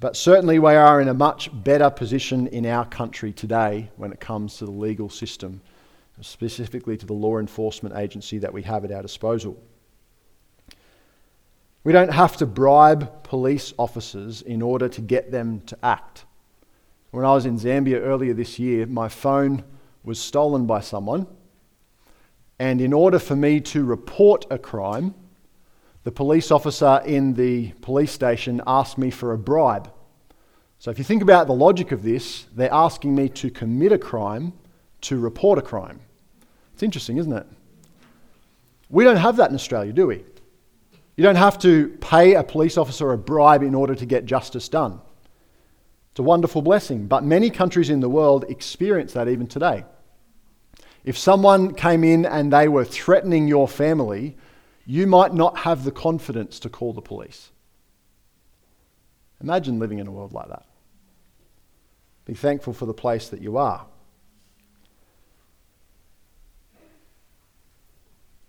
But 0.00 0.16
certainly, 0.16 0.58
we 0.58 0.72
are 0.72 0.98
in 0.98 1.08
a 1.08 1.14
much 1.14 1.50
better 1.52 1.90
position 1.90 2.46
in 2.46 2.64
our 2.64 2.86
country 2.86 3.30
today 3.34 3.90
when 3.96 4.12
it 4.12 4.20
comes 4.20 4.56
to 4.56 4.64
the 4.64 4.70
legal 4.70 5.10
system, 5.10 5.60
specifically 6.22 6.96
to 6.96 7.04
the 7.04 7.12
law 7.12 7.36
enforcement 7.36 7.96
agency 7.96 8.38
that 8.38 8.54
we 8.54 8.62
have 8.62 8.82
at 8.86 8.92
our 8.92 9.02
disposal. 9.02 9.62
We 11.88 11.92
don't 11.92 12.12
have 12.12 12.36
to 12.36 12.44
bribe 12.44 13.22
police 13.22 13.72
officers 13.78 14.42
in 14.42 14.60
order 14.60 14.90
to 14.90 15.00
get 15.00 15.32
them 15.32 15.62
to 15.62 15.78
act. 15.82 16.26
When 17.12 17.24
I 17.24 17.32
was 17.32 17.46
in 17.46 17.58
Zambia 17.58 17.98
earlier 18.02 18.34
this 18.34 18.58
year, 18.58 18.84
my 18.84 19.08
phone 19.08 19.64
was 20.04 20.20
stolen 20.20 20.66
by 20.66 20.80
someone. 20.80 21.26
And 22.58 22.82
in 22.82 22.92
order 22.92 23.18
for 23.18 23.34
me 23.34 23.62
to 23.72 23.84
report 23.84 24.44
a 24.50 24.58
crime, 24.58 25.14
the 26.04 26.12
police 26.12 26.50
officer 26.50 27.00
in 27.06 27.32
the 27.32 27.72
police 27.80 28.12
station 28.12 28.60
asked 28.66 28.98
me 28.98 29.08
for 29.10 29.32
a 29.32 29.38
bribe. 29.38 29.90
So 30.78 30.90
if 30.90 30.98
you 30.98 31.04
think 31.04 31.22
about 31.22 31.46
the 31.46 31.54
logic 31.54 31.90
of 31.90 32.02
this, 32.02 32.44
they're 32.54 32.70
asking 32.70 33.14
me 33.14 33.30
to 33.30 33.50
commit 33.50 33.92
a 33.92 33.98
crime 33.98 34.52
to 35.00 35.18
report 35.18 35.58
a 35.58 35.62
crime. 35.62 36.00
It's 36.74 36.82
interesting, 36.82 37.16
isn't 37.16 37.32
it? 37.32 37.46
We 38.90 39.04
don't 39.04 39.16
have 39.16 39.36
that 39.36 39.48
in 39.48 39.54
Australia, 39.54 39.94
do 39.94 40.08
we? 40.08 40.22
You 41.18 41.24
don't 41.24 41.34
have 41.34 41.58
to 41.58 41.88
pay 42.00 42.34
a 42.34 42.44
police 42.44 42.78
officer 42.78 43.10
a 43.10 43.18
bribe 43.18 43.64
in 43.64 43.74
order 43.74 43.96
to 43.96 44.06
get 44.06 44.24
justice 44.24 44.68
done. 44.68 45.00
It's 46.12 46.20
a 46.20 46.22
wonderful 46.22 46.62
blessing, 46.62 47.08
but 47.08 47.24
many 47.24 47.50
countries 47.50 47.90
in 47.90 47.98
the 47.98 48.08
world 48.08 48.44
experience 48.48 49.14
that 49.14 49.26
even 49.26 49.48
today. 49.48 49.84
If 51.04 51.18
someone 51.18 51.74
came 51.74 52.04
in 52.04 52.24
and 52.24 52.52
they 52.52 52.68
were 52.68 52.84
threatening 52.84 53.48
your 53.48 53.66
family, 53.66 54.36
you 54.86 55.08
might 55.08 55.34
not 55.34 55.58
have 55.58 55.82
the 55.82 55.90
confidence 55.90 56.60
to 56.60 56.68
call 56.68 56.92
the 56.92 57.02
police. 57.02 57.50
Imagine 59.42 59.80
living 59.80 59.98
in 59.98 60.06
a 60.06 60.12
world 60.12 60.32
like 60.32 60.48
that. 60.50 60.66
Be 62.26 62.34
thankful 62.34 62.72
for 62.72 62.86
the 62.86 62.94
place 62.94 63.28
that 63.30 63.42
you 63.42 63.56
are. 63.56 63.86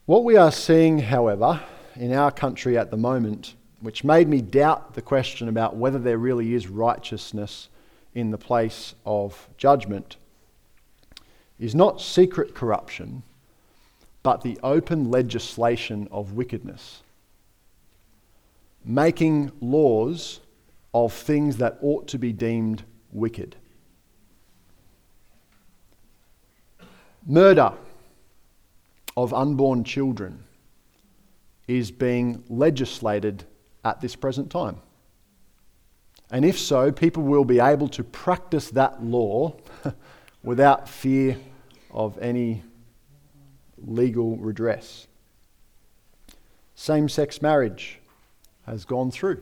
What 0.05 0.23
we 0.23 0.37
are 0.37 0.51
seeing, 0.51 0.99
however, 0.99 1.61
in 1.99 2.13
our 2.13 2.31
country 2.31 2.77
at 2.77 2.91
the 2.91 2.97
moment, 2.97 3.55
which 3.81 4.05
made 4.05 4.27
me 4.27 4.41
doubt 4.41 4.93
the 4.93 5.01
question 5.01 5.49
about 5.49 5.75
whether 5.75 5.99
there 5.99 6.17
really 6.17 6.53
is 6.53 6.69
righteousness 6.69 7.67
in 8.15 8.31
the 8.31 8.37
place 8.37 8.95
of 9.05 9.49
judgment, 9.57 10.15
is 11.59 11.75
not 11.75 11.99
secret 11.99 12.55
corruption, 12.55 13.21
but 14.23 14.41
the 14.41 14.57
open 14.63 15.11
legislation 15.11 16.07
of 16.09 16.33
wickedness. 16.33 17.03
Making 18.85 19.51
laws 19.59 20.39
of 20.93 21.11
things 21.11 21.57
that 21.57 21.77
ought 21.81 22.07
to 22.07 22.17
be 22.17 22.31
deemed 22.31 22.83
wicked. 23.11 23.57
Murder 27.27 27.73
of 29.17 29.33
unborn 29.33 29.83
children 29.83 30.45
is 31.69 31.91
being 31.91 32.43
legislated 32.49 33.45
at 33.85 34.01
this 34.01 34.15
present 34.15 34.49
time? 34.49 34.77
And 36.31 36.43
if 36.43 36.57
so, 36.57 36.91
people 36.91 37.23
will 37.23 37.45
be 37.45 37.59
able 37.59 37.87
to 37.89 38.03
practice 38.03 38.71
that 38.71 39.03
law 39.03 39.55
without 40.43 40.89
fear 40.89 41.37
of 41.91 42.17
any 42.19 42.63
legal 43.77 44.35
redress. 44.37 45.07
same 46.75 47.07
sex 47.07 47.41
marriage 47.41 47.99
has 48.65 48.85
gone 48.85 49.11
through. 49.11 49.41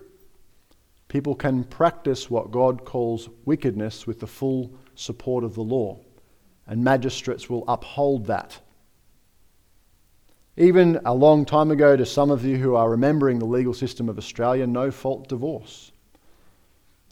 People 1.08 1.36
can 1.36 1.64
practice 1.64 2.30
what 2.30 2.52
God 2.52 2.84
calls 2.84 3.30
wickedness 3.46 4.06
with 4.06 4.20
the 4.20 4.28
full 4.28 4.72
support 4.96 5.44
of 5.44 5.56
the 5.56 5.64
law, 5.64 6.00
and 6.66 6.84
magistrates 6.84 7.50
will 7.50 7.64
uphold 7.68 8.26
that. 8.26 8.60
Even 10.58 11.00
a 11.06 11.14
long 11.14 11.46
time 11.46 11.70
ago, 11.70 11.96
to 11.96 12.06
some 12.06 12.32
of 12.32 12.44
you 12.44 12.58
who 12.58 12.74
are 12.76 12.90
remembering 12.90 13.38
the 13.38 13.46
legal 13.46 13.76
system 13.76 14.10
of 14.10 14.18
Australia, 14.18 14.66
no 14.66 14.90
fault 14.90 15.30
divorce. 15.30 15.92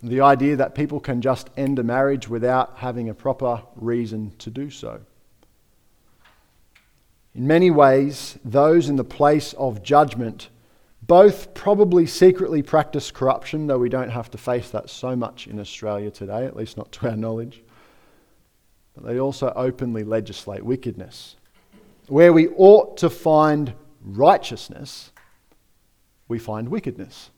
The 0.02 0.22
idea 0.22 0.56
that 0.56 0.74
people 0.74 1.00
can 1.00 1.22
just 1.22 1.52
end 1.56 1.78
a 1.78 1.84
marriage 1.84 2.28
without 2.28 2.78
having 2.78 3.08
a 3.08 3.14
proper 3.14 3.62
reason 3.76 4.34
to 4.40 4.50
do 4.50 4.72
so. 4.72 5.00
In 7.36 7.46
many 7.46 7.70
ways, 7.70 8.40
those 8.44 8.90
in 8.90 8.96
the 8.96 9.04
place 9.04 9.54
of 9.54 9.84
judgment 9.84 10.50
both 11.04 11.54
probably 11.54 12.08
secretly 12.08 12.64
practice 12.64 13.12
corruption, 13.12 13.68
though 13.68 13.78
we 13.78 13.90
don't 13.90 14.10
have 14.10 14.32
to 14.32 14.40
face 14.40 14.72
that 14.72 14.90
so 14.90 15.16
much 15.16 15.46
in 15.46 15.60
Australia 15.60 16.10
today, 16.10 16.46
at 16.46 16.56
least 16.56 16.78
not 16.78 16.92
to 16.94 17.10
our 17.10 17.16
knowledge. 17.16 17.62
But 18.96 19.06
they 19.06 19.20
also 19.20 19.54
openly 19.56 20.04
legislate 20.04 20.64
wickedness. 20.64 21.36
Where 22.08 22.34
we 22.34 22.50
ought 22.50 22.98
to 22.98 23.10
find 23.10 23.74
righteousness, 24.02 25.12
we 26.28 26.40
find 26.40 26.70
wickedness. 26.70 27.32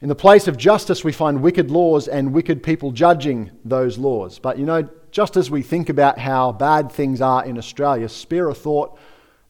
In 0.00 0.08
the 0.08 0.14
place 0.14 0.48
of 0.48 0.58
justice, 0.58 1.02
we 1.02 1.12
find 1.12 1.40
wicked 1.40 1.70
laws 1.70 2.08
and 2.08 2.34
wicked 2.34 2.62
people 2.62 2.92
judging 2.92 3.50
those 3.64 3.96
laws. 3.96 4.38
But 4.38 4.58
you 4.58 4.66
know, 4.66 4.88
just 5.10 5.36
as 5.36 5.50
we 5.50 5.62
think 5.62 5.88
about 5.88 6.18
how 6.18 6.52
bad 6.52 6.92
things 6.92 7.20
are 7.20 7.44
in 7.44 7.56
Australia, 7.56 8.08
spare 8.08 8.48
a 8.48 8.54
thought 8.54 8.98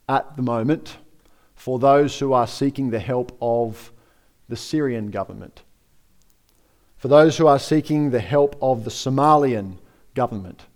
at 0.08 0.36
the 0.36 0.42
moment 0.42 0.98
for 1.54 1.78
those 1.78 2.18
who 2.18 2.32
are 2.34 2.46
seeking 2.46 2.90
the 2.90 3.00
help 3.00 3.36
of 3.40 3.92
the 4.48 4.56
Syrian 4.56 5.10
government, 5.10 5.62
for 6.98 7.08
those 7.08 7.38
who 7.38 7.46
are 7.46 7.58
seeking 7.58 8.10
the 8.10 8.20
help 8.20 8.56
of 8.60 8.84
the 8.84 8.90
Somalian 8.90 9.78
government, 10.14 10.66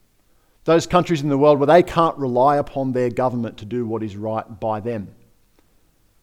those 0.68 0.86
countries 0.86 1.22
in 1.22 1.30
the 1.30 1.38
world 1.38 1.58
where 1.58 1.66
they 1.66 1.82
can't 1.82 2.14
rely 2.18 2.58
upon 2.58 2.92
their 2.92 3.08
government 3.08 3.56
to 3.56 3.64
do 3.64 3.86
what 3.86 4.02
is 4.02 4.18
right 4.18 4.60
by 4.60 4.80
them. 4.80 5.08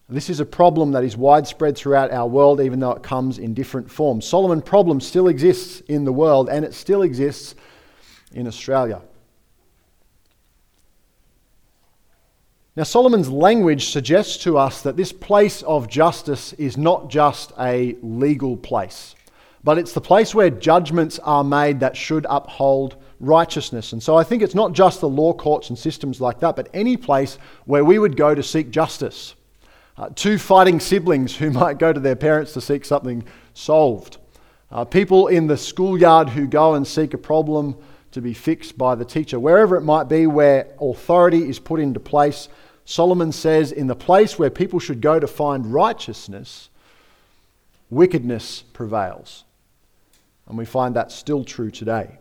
This 0.08 0.30
is 0.30 0.40
a 0.40 0.46
problem 0.46 0.92
that 0.92 1.04
is 1.04 1.18
widespread 1.18 1.75
throughout 1.75 2.12
our 2.12 2.28
world, 2.28 2.62
even 2.62 2.80
though 2.80 2.92
it 2.92 3.02
comes 3.02 3.40
in 3.40 3.56
different 3.56 3.90
forms. 3.90 4.24
Solomon 4.24 4.62
problem 4.62 5.02
still 5.02 5.30
exists 5.30 5.80
in 5.88 6.06
the 6.06 6.14
world, 6.14 6.48
and 6.48 6.64
it 6.64 6.75
still 6.75 7.02
exists 7.02 7.56
in 8.34 8.46
Australia. 8.46 9.02
Now, 12.75 12.84
Solomon's 12.84 13.32
language 13.32 13.90
suggests 13.90 14.38
to 14.44 14.60
us 14.60 14.84
that 14.84 14.96
this 14.96 15.12
place 15.12 15.64
of 15.64 15.88
justice 15.88 16.54
is 16.54 16.78
not 16.78 17.10
just 17.10 17.52
a 17.58 17.96
legal 18.04 18.58
place, 18.58 19.16
but 19.64 19.80
it's 19.80 19.94
the 19.94 20.02
place 20.02 20.36
where 20.36 20.52
judgments 20.52 21.18
are 21.18 21.44
made 21.44 21.80
that 21.80 21.98
should 21.98 22.28
uphold 22.30 22.98
righteousness. 23.19 23.93
And 23.93 24.01
so 24.01 24.15
I 24.15 24.24
think 24.24 24.41
it's 24.41 24.55
not 24.55 24.74
just 24.74 25.01
the 25.01 25.10
law 25.10 25.34
courts 25.34 25.69
and 25.69 25.77
systems 25.77 26.19
like 26.19 26.39
that, 26.39 26.55
but 26.55 26.69
any 26.74 26.98
place 26.98 27.38
where 27.65 27.86
we 27.86 28.00
would 28.00 28.17
go 28.17 28.36
to 28.36 28.43
seek 28.43 28.72
justice. 28.72 29.36
Uh, 29.98 30.10
two 30.13 30.38
fighting 30.38 30.79
siblings 30.79 31.36
who 31.36 31.50
might 31.51 31.79
go 31.79 31.93
to 31.93 32.00
their 32.00 32.15
parents 32.15 32.53
to 32.53 32.62
seek 32.62 32.86
something 32.86 33.24
solved. 33.53 34.17
Uh, 34.72 34.84
people 34.84 35.27
in 35.27 35.48
the 35.48 35.57
schoolyard 35.57 36.29
who 36.29 36.48
go 36.48 36.74
and 36.74 36.86
seek 36.86 37.13
a 37.13 37.17
problem 37.17 37.75
to 38.11 38.22
be 38.22 38.33
fixed 38.33 38.77
by 38.77 38.96
the 38.96 39.05
teacher. 39.05 39.40
Wherever 39.40 39.75
it 39.75 39.81
might 39.81 40.09
be 40.09 40.27
where 40.27 40.68
authority 40.81 41.48
is 41.50 41.59
put 41.59 41.79
into 41.79 42.00
place, 42.00 42.50
Solomon 42.85 43.31
says, 43.31 43.72
in 43.72 43.87
the 43.87 43.96
place 43.96 44.37
where 44.37 44.50
people 44.50 44.79
should 44.79 45.01
go 45.01 45.20
to 45.20 45.27
find 45.27 45.74
righteousness, 45.74 46.70
wickedness 47.90 48.63
prevails. 48.74 49.44
And 50.48 50.57
we 50.57 50.66
find 50.66 50.96
that 50.96 51.11
still 51.11 51.44
true 51.44 51.72
today. 51.72 52.20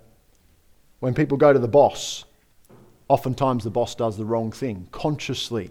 When 1.05 1.13
people 1.13 1.37
go 1.37 1.53
to 1.53 1.59
the 1.59 1.69
boss, 1.69 2.25
oftentimes 3.09 3.63
the 3.63 3.69
boss 3.69 3.95
does 3.95 4.17
the 4.17 4.25
wrong 4.25 4.51
thing, 4.51 4.89
consciously. 4.91 5.71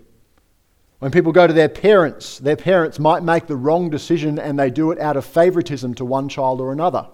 When 0.99 1.09
people 1.09 1.31
go 1.31 1.47
to 1.47 1.53
their 1.53 1.69
parents, 1.69 2.37
their 2.37 2.55
parents 2.55 2.99
might 2.99 3.23
make 3.23 3.47
the 3.47 3.55
wrong 3.55 3.89
decision 3.89 4.37
and 4.37 4.59
they 4.59 4.69
do 4.69 4.91
it 4.91 4.99
out 4.99 5.17
of 5.17 5.25
favoritism 5.25 5.95
to 5.95 6.05
one 6.05 6.29
child 6.29 6.61
or 6.61 6.71
another. 6.71 7.07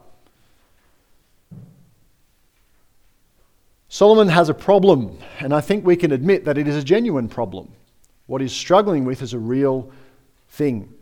Solomon 3.88 4.28
has 4.28 4.50
a 4.50 4.54
problem, 4.54 5.18
and 5.40 5.54
I 5.54 5.62
think 5.62 5.86
we 5.86 5.96
can 5.96 6.12
admit 6.12 6.44
that 6.44 6.58
it 6.58 6.68
is 6.68 6.76
a 6.76 6.84
genuine 6.84 7.30
problem. 7.30 7.72
What 8.28 8.42
he's 8.42 8.52
struggling 8.52 9.06
with 9.06 9.22
is 9.22 9.32
a 9.32 9.40
real 9.40 9.94
thing. 10.50 10.94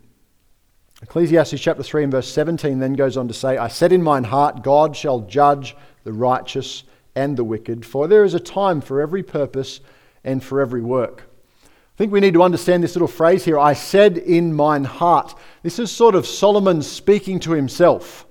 Ecclesiastes 1.02 1.58
chapter 1.58 1.82
3 1.82 2.04
and 2.04 2.12
verse 2.12 2.32
17 2.32 2.78
then 2.78 2.92
goes 2.92 3.16
on 3.16 3.26
to 3.26 3.34
say, 3.34 3.56
I 3.56 3.66
said 3.66 3.90
in 3.90 4.04
mine 4.04 4.22
heart, 4.22 4.62
God 4.62 4.94
shall 4.94 5.22
judge 5.22 5.76
the 6.04 6.12
righteous 6.12 6.84
and 7.18 7.36
the 7.36 7.44
wicked, 7.44 7.84
for 7.84 8.06
there 8.06 8.24
is 8.24 8.34
a 8.34 8.40
time 8.40 8.80
for 8.80 9.00
every 9.00 9.22
purpose 9.22 9.80
and 10.22 10.42
for 10.42 10.60
every 10.60 10.80
work. 10.80 11.24
I 11.64 11.96
think 11.98 12.12
we 12.12 12.20
need 12.20 12.34
to 12.34 12.44
understand 12.44 12.82
this 12.82 12.94
little 12.94 13.08
phrase 13.08 13.44
here, 13.44 13.58
I 13.58 13.72
said 13.72 14.18
in 14.18 14.54
mine 14.54 14.84
heart. 14.84 15.34
This 15.64 15.80
is 15.80 15.90
sort 15.90 16.14
of 16.14 16.26
Solomon 16.26 16.80
speaking 16.80 17.40
to 17.40 17.52
himself. 17.52 18.24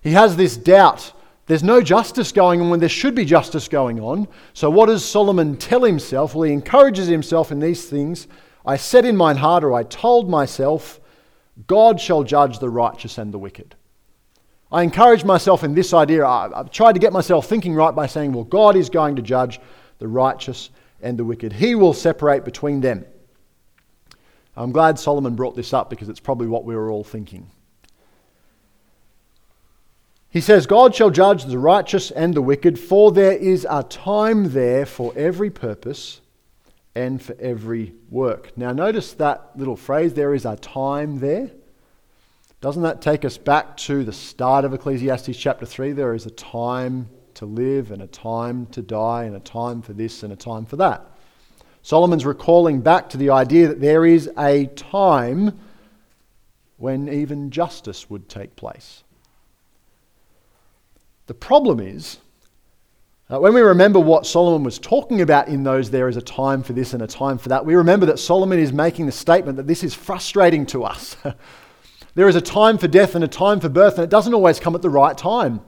He 0.00 0.10
has 0.12 0.36
this 0.36 0.56
doubt 0.56 1.12
there's 1.46 1.62
no 1.62 1.80
justice 1.80 2.30
going 2.30 2.60
on 2.60 2.68
when 2.68 2.80
there 2.80 2.90
should 2.90 3.14
be 3.14 3.24
justice 3.24 3.68
going 3.68 4.00
on. 4.00 4.28
So, 4.52 4.68
what 4.68 4.86
does 4.86 5.02
Solomon 5.02 5.56
tell 5.56 5.82
himself? 5.82 6.34
Well, 6.34 6.42
he 6.42 6.52
encourages 6.52 7.06
himself 7.06 7.50
in 7.50 7.58
these 7.58 7.88
things. 7.88 8.28
I 8.66 8.76
said 8.76 9.06
in 9.06 9.16
mine 9.16 9.38
heart, 9.38 9.64
or 9.64 9.72
I 9.72 9.82
told 9.84 10.28
myself, 10.28 11.00
God 11.66 12.02
shall 12.02 12.22
judge 12.22 12.58
the 12.58 12.68
righteous 12.68 13.16
and 13.16 13.32
the 13.32 13.38
wicked. 13.38 13.76
I 14.70 14.82
encourage 14.82 15.24
myself 15.24 15.64
in 15.64 15.74
this 15.74 15.94
idea. 15.94 16.26
I've 16.26 16.70
tried 16.70 16.92
to 16.92 16.98
get 16.98 17.12
myself 17.12 17.46
thinking 17.46 17.74
right 17.74 17.94
by 17.94 18.06
saying, 18.06 18.32
well, 18.32 18.44
God 18.44 18.76
is 18.76 18.90
going 18.90 19.16
to 19.16 19.22
judge 19.22 19.60
the 19.98 20.08
righteous 20.08 20.70
and 21.00 21.18
the 21.18 21.24
wicked. 21.24 21.52
He 21.52 21.74
will 21.74 21.94
separate 21.94 22.44
between 22.44 22.80
them. 22.80 23.06
I'm 24.56 24.72
glad 24.72 24.98
Solomon 24.98 25.36
brought 25.36 25.56
this 25.56 25.72
up 25.72 25.88
because 25.88 26.08
it's 26.08 26.20
probably 26.20 26.48
what 26.48 26.64
we 26.64 26.74
were 26.74 26.90
all 26.90 27.04
thinking. 27.04 27.50
He 30.30 30.42
says, 30.42 30.66
God 30.66 30.94
shall 30.94 31.10
judge 31.10 31.44
the 31.44 31.58
righteous 31.58 32.10
and 32.10 32.34
the 32.34 32.42
wicked, 32.42 32.78
for 32.78 33.10
there 33.10 33.32
is 33.32 33.66
a 33.70 33.82
time 33.84 34.52
there 34.52 34.84
for 34.84 35.14
every 35.16 35.48
purpose 35.48 36.20
and 36.94 37.22
for 37.22 37.34
every 37.40 37.94
work. 38.10 38.52
Now, 38.58 38.72
notice 38.72 39.14
that 39.14 39.52
little 39.56 39.76
phrase, 39.76 40.12
there 40.12 40.34
is 40.34 40.44
a 40.44 40.56
time 40.56 41.20
there. 41.20 41.50
Doesn't 42.60 42.82
that 42.82 43.00
take 43.00 43.24
us 43.24 43.38
back 43.38 43.76
to 43.78 44.02
the 44.02 44.12
start 44.12 44.64
of 44.64 44.74
Ecclesiastes 44.74 45.36
chapter 45.36 45.64
3? 45.64 45.92
There 45.92 46.12
is 46.12 46.26
a 46.26 46.30
time 46.30 47.08
to 47.34 47.46
live 47.46 47.92
and 47.92 48.02
a 48.02 48.08
time 48.08 48.66
to 48.66 48.82
die 48.82 49.24
and 49.24 49.36
a 49.36 49.40
time 49.40 49.80
for 49.80 49.92
this 49.92 50.24
and 50.24 50.32
a 50.32 50.36
time 50.36 50.66
for 50.66 50.74
that. 50.76 51.04
Solomon's 51.82 52.26
recalling 52.26 52.80
back 52.80 53.10
to 53.10 53.16
the 53.16 53.30
idea 53.30 53.68
that 53.68 53.80
there 53.80 54.04
is 54.04 54.28
a 54.36 54.66
time 54.74 55.56
when 56.78 57.08
even 57.08 57.52
justice 57.52 58.10
would 58.10 58.28
take 58.28 58.56
place. 58.56 59.04
The 61.28 61.34
problem 61.34 61.78
is, 61.78 62.18
uh, 63.30 63.38
when 63.38 63.54
we 63.54 63.60
remember 63.60 64.00
what 64.00 64.26
Solomon 64.26 64.64
was 64.64 64.80
talking 64.80 65.20
about 65.20 65.46
in 65.46 65.62
those, 65.62 65.90
there 65.90 66.08
is 66.08 66.16
a 66.16 66.22
time 66.22 66.64
for 66.64 66.72
this 66.72 66.92
and 66.92 67.02
a 67.02 67.06
time 67.06 67.38
for 67.38 67.50
that, 67.50 67.64
we 67.64 67.76
remember 67.76 68.06
that 68.06 68.18
Solomon 68.18 68.58
is 68.58 68.72
making 68.72 69.06
the 69.06 69.12
statement 69.12 69.56
that 69.58 69.68
this 69.68 69.84
is 69.84 69.94
frustrating 69.94 70.66
to 70.66 70.82
us. 70.82 71.16
there 72.18 72.26
is 72.26 72.34
a 72.34 72.40
time 72.40 72.78
for 72.78 72.88
death 72.88 73.14
and 73.14 73.22
a 73.22 73.28
time 73.28 73.60
for 73.60 73.68
birth, 73.68 73.94
and 73.94 74.02
it 74.02 74.10
doesn't 74.10 74.34
always 74.34 74.58
come 74.58 74.74
at 74.74 74.82
the 74.82 74.90
right 74.90 75.16
time. 75.16 75.60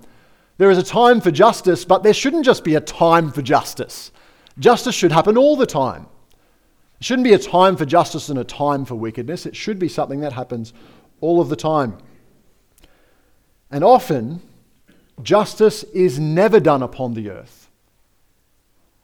There 0.58 0.68
is 0.68 0.78
a 0.78 0.82
time 0.82 1.20
for 1.20 1.30
justice, 1.30 1.84
but 1.84 2.02
there 2.02 2.12
shouldn't 2.12 2.44
just 2.44 2.64
be 2.64 2.74
a 2.74 2.80
time 2.80 3.30
for 3.30 3.40
justice. 3.40 4.10
Justice 4.58 4.96
should 4.96 5.12
happen 5.12 5.38
all 5.38 5.54
the 5.54 5.64
time. 5.64 6.08
It 6.98 7.04
shouldn't 7.04 7.22
be 7.22 7.34
a 7.34 7.38
time 7.38 7.76
for 7.76 7.84
justice 7.84 8.30
and 8.30 8.38
a 8.40 8.42
time 8.42 8.84
for 8.84 8.96
wickedness. 8.96 9.46
It 9.46 9.54
should 9.54 9.78
be 9.78 9.88
something 9.88 10.22
that 10.22 10.32
happens 10.32 10.72
all 11.20 11.40
of 11.40 11.50
the 11.50 11.54
time. 11.54 11.98
And 13.70 13.84
often, 13.84 14.42
Justice 15.22 15.84
is 15.94 16.18
never 16.18 16.58
done 16.58 16.82
upon 16.82 17.14
the 17.14 17.30
earth. 17.30 17.70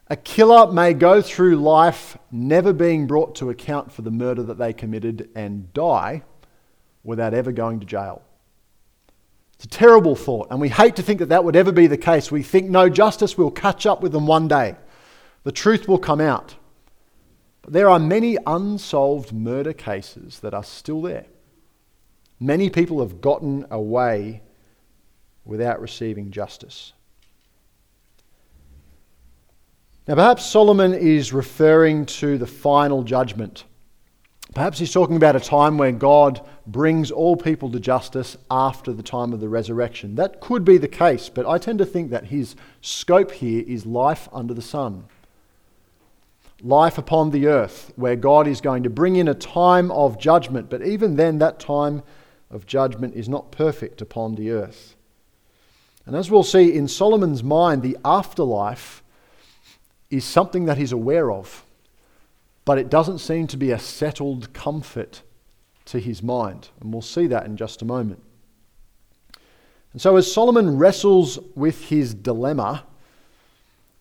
A 0.08 0.16
killer 0.16 0.72
may 0.72 0.94
go 0.94 1.22
through 1.22 1.58
life 1.58 2.18
never 2.32 2.72
being 2.72 3.06
brought 3.06 3.36
to 3.36 3.50
account 3.50 3.92
for 3.92 4.02
the 4.02 4.10
murder 4.10 4.42
that 4.42 4.58
they 4.58 4.72
committed 4.72 5.28
and 5.36 5.72
die 5.72 6.24
without 7.06 7.32
ever 7.32 7.52
going 7.52 7.80
to 7.80 7.86
jail. 7.86 8.22
It's 9.54 9.64
a 9.64 9.68
terrible 9.68 10.14
thought, 10.14 10.48
and 10.50 10.60
we 10.60 10.68
hate 10.68 10.96
to 10.96 11.02
think 11.02 11.20
that 11.20 11.30
that 11.30 11.44
would 11.44 11.56
ever 11.56 11.72
be 11.72 11.86
the 11.86 11.96
case. 11.96 12.30
We 12.30 12.42
think, 12.42 12.68
no, 12.68 12.90
justice 12.90 13.38
will 13.38 13.50
catch 13.50 13.86
up 13.86 14.02
with 14.02 14.12
them 14.12 14.26
one 14.26 14.48
day. 14.48 14.76
The 15.44 15.52
truth 15.52 15.88
will 15.88 15.98
come 15.98 16.20
out. 16.20 16.56
But 17.62 17.72
there 17.72 17.88
are 17.88 17.98
many 17.98 18.36
unsolved 18.46 19.32
murder 19.32 19.72
cases 19.72 20.40
that 20.40 20.52
are 20.52 20.64
still 20.64 21.00
there. 21.00 21.26
Many 22.38 22.68
people 22.68 23.00
have 23.00 23.20
gotten 23.22 23.66
away 23.70 24.42
without 25.44 25.80
receiving 25.80 26.30
justice. 26.30 26.92
Now, 30.06 30.16
perhaps 30.16 30.44
Solomon 30.44 30.92
is 30.92 31.32
referring 31.32 32.06
to 32.06 32.36
the 32.36 32.46
final 32.46 33.02
judgment 33.02 33.64
Perhaps 34.56 34.78
he's 34.78 34.90
talking 34.90 35.16
about 35.16 35.36
a 35.36 35.40
time 35.40 35.76
where 35.76 35.92
God 35.92 36.40
brings 36.66 37.10
all 37.10 37.36
people 37.36 37.70
to 37.72 37.78
justice 37.78 38.38
after 38.50 38.90
the 38.90 39.02
time 39.02 39.34
of 39.34 39.40
the 39.40 39.50
resurrection. 39.50 40.14
That 40.14 40.40
could 40.40 40.64
be 40.64 40.78
the 40.78 40.88
case, 40.88 41.28
but 41.28 41.44
I 41.44 41.58
tend 41.58 41.78
to 41.80 41.84
think 41.84 42.10
that 42.10 42.28
his 42.28 42.56
scope 42.80 43.32
here 43.32 43.62
is 43.66 43.84
life 43.84 44.30
under 44.32 44.54
the 44.54 44.62
sun. 44.62 45.04
Life 46.62 46.96
upon 46.96 47.32
the 47.32 47.48
earth, 47.48 47.92
where 47.96 48.16
God 48.16 48.46
is 48.46 48.62
going 48.62 48.84
to 48.84 48.88
bring 48.88 49.16
in 49.16 49.28
a 49.28 49.34
time 49.34 49.90
of 49.90 50.18
judgment, 50.18 50.70
but 50.70 50.80
even 50.80 51.16
then, 51.16 51.36
that 51.36 51.60
time 51.60 52.02
of 52.50 52.64
judgment 52.64 53.14
is 53.14 53.28
not 53.28 53.52
perfect 53.52 54.00
upon 54.00 54.36
the 54.36 54.52
earth. 54.52 54.96
And 56.06 56.16
as 56.16 56.30
we'll 56.30 56.42
see 56.42 56.74
in 56.74 56.88
Solomon's 56.88 57.42
mind, 57.42 57.82
the 57.82 57.98
afterlife 58.06 59.02
is 60.08 60.24
something 60.24 60.64
that 60.64 60.78
he's 60.78 60.92
aware 60.92 61.30
of 61.30 61.65
but 62.66 62.78
it 62.78 62.90
doesn't 62.90 63.20
seem 63.20 63.46
to 63.46 63.56
be 63.56 63.70
a 63.70 63.78
settled 63.78 64.52
comfort 64.52 65.22
to 65.86 66.00
his 66.00 66.22
mind. 66.22 66.68
And 66.80 66.92
we'll 66.92 67.00
see 67.00 67.28
that 67.28 67.46
in 67.46 67.56
just 67.56 67.80
a 67.80 67.86
moment. 67.86 68.22
And 69.92 70.02
so, 70.02 70.16
as 70.16 70.30
Solomon 70.30 70.76
wrestles 70.76 71.38
with 71.54 71.84
his 71.84 72.12
dilemma, 72.12 72.84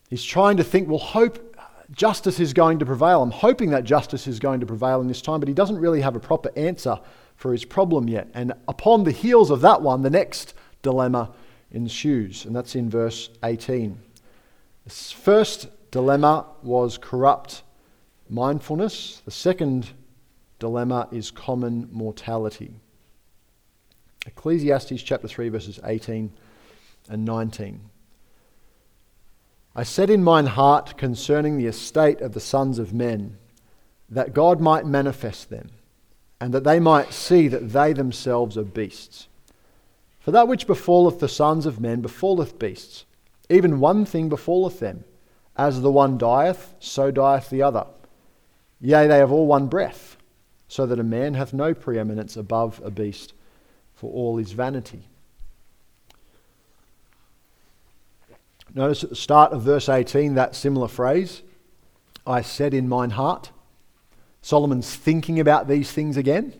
he's 0.09 0.23
trying 0.23 0.57
to 0.57 0.63
think, 0.63 0.89
well, 0.89 0.97
hope 0.97 1.55
justice 1.91 2.39
is 2.39 2.53
going 2.53 2.79
to 2.79 2.85
prevail. 2.85 3.21
I'm 3.21 3.31
hoping 3.31 3.69
that 3.69 3.83
justice 3.83 4.27
is 4.27 4.39
going 4.39 4.59
to 4.59 4.65
prevail 4.65 4.99
in 4.99 5.07
this 5.07 5.21
time, 5.21 5.39
but 5.39 5.47
he 5.47 5.53
doesn't 5.53 5.77
really 5.77 6.01
have 6.01 6.15
a 6.15 6.19
proper 6.19 6.51
answer 6.57 6.99
for 7.35 7.51
his 7.51 7.63
problem 7.63 8.09
yet. 8.09 8.29
And 8.33 8.53
upon 8.67 9.03
the 9.03 9.11
heels 9.11 9.51
of 9.51 9.61
that 9.61 9.81
one, 9.81 10.01
the 10.01 10.09
next 10.09 10.55
dilemma 10.81 11.31
ensues, 11.71 12.45
and 12.45 12.55
that's 12.55 12.75
in 12.75 12.89
verse 12.89 13.29
18. 13.43 13.97
This 14.85 15.11
first 15.11 15.67
dilemma 15.91 16.47
was 16.63 16.97
corrupt 16.97 17.61
mindfulness. 18.29 19.21
The 19.25 19.31
second 19.31 19.89
dilemma 20.59 21.07
is 21.11 21.31
common 21.31 21.89
mortality. 21.91 22.73
Ecclesiastes 24.25 25.03
chapter 25.03 25.27
3, 25.27 25.49
verses 25.49 25.79
18 25.83 26.31
and 27.09 27.25
19. 27.25 27.81
I 29.75 29.83
said 29.83 30.09
in 30.09 30.23
mine 30.23 30.47
heart 30.47 30.97
concerning 30.97 31.57
the 31.57 31.67
estate 31.67 32.21
of 32.21 32.33
the 32.33 32.39
sons 32.39 32.79
of 32.79 32.93
men, 32.93 33.37
that 34.09 34.33
God 34.33 34.61
might 34.61 34.85
manifest 34.85 35.49
them, 35.49 35.69
and 36.39 36.53
that 36.53 36.63
they 36.63 36.79
might 36.79 37.13
see 37.13 37.47
that 37.47 37.71
they 37.71 37.91
themselves 37.91 38.57
are 38.57 38.63
beasts. 38.63 39.27
For 40.19 40.31
that 40.31 40.47
which 40.47 40.65
befalleth 40.65 41.19
the 41.19 41.27
sons 41.27 41.65
of 41.65 41.79
men 41.79 42.01
befalleth 42.01 42.57
beasts. 42.57 43.05
Even 43.49 43.79
one 43.79 44.05
thing 44.05 44.29
befalleth 44.29 44.79
them. 44.79 45.03
As 45.55 45.81
the 45.81 45.91
one 45.91 46.17
dieth, 46.17 46.73
so 46.79 47.11
dieth 47.11 47.49
the 47.49 47.61
other. 47.61 47.85
Yea, 48.81 49.07
they 49.07 49.17
have 49.17 49.31
all 49.31 49.47
one 49.47 49.67
breath, 49.67 50.17
so 50.67 50.85
that 50.85 50.99
a 50.99 51.03
man 51.03 51.33
hath 51.33 51.53
no 51.53 51.73
preeminence 51.73 52.35
above 52.35 52.81
a 52.83 52.91
beast, 52.91 53.33
for 53.93 54.11
all 54.11 54.37
is 54.37 54.51
vanity. 54.51 55.07
Notice 58.73 59.03
at 59.05 59.09
the 59.09 59.15
start 59.15 59.53
of 59.53 59.61
verse 59.61 59.87
18 59.87 60.35
that 60.35 60.53
similar 60.53 60.89
phrase, 60.89 61.43
I 62.27 62.41
said 62.41 62.73
in 62.73 62.89
mine 62.89 63.11
heart. 63.11 63.51
Solomon's 64.41 64.93
thinking 64.93 65.39
about 65.39 65.67
these 65.67 65.91
things 65.91 66.17
again. 66.17 66.53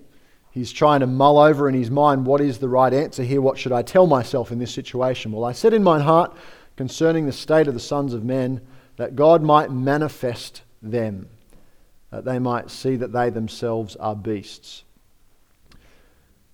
He's 0.49 0.71
trying 0.71 1.01
to 1.01 1.07
mull 1.07 1.37
over 1.37 1.67
in 1.67 1.75
his 1.75 1.91
mind 1.91 2.25
what 2.25 2.39
is 2.39 2.59
the 2.59 2.69
right 2.69 2.93
answer 2.93 3.23
here? 3.23 3.41
What 3.41 3.57
should 3.57 3.73
I 3.73 3.81
tell 3.81 4.07
myself 4.07 4.51
in 4.51 4.59
this 4.59 4.73
situation? 4.73 5.33
Well, 5.33 5.43
I 5.43 5.51
said 5.51 5.73
in 5.73 5.83
mine 5.83 6.01
heart 6.01 6.35
concerning 6.77 7.25
the 7.25 7.33
state 7.33 7.67
of 7.67 7.73
the 7.73 7.79
sons 7.81 8.13
of 8.13 8.23
men 8.23 8.61
that 8.95 9.17
God 9.17 9.43
might 9.43 9.69
manifest 9.69 10.61
them 10.81 11.27
that 12.15 12.23
they 12.23 12.39
might 12.39 12.71
see 12.71 12.95
that 12.95 13.11
they 13.11 13.29
themselves 13.29 13.97
are 13.97 14.15
beasts. 14.15 14.85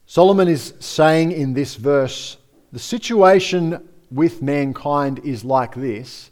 Solomon 0.07 0.47
is 0.47 0.73
saying 0.79 1.31
in 1.31 1.53
this 1.53 1.75
verse 1.75 2.37
the 2.71 2.79
situation 2.79 3.87
with 4.09 4.41
mankind 4.41 5.19
is 5.19 5.45
like 5.45 5.75
this 5.75 6.31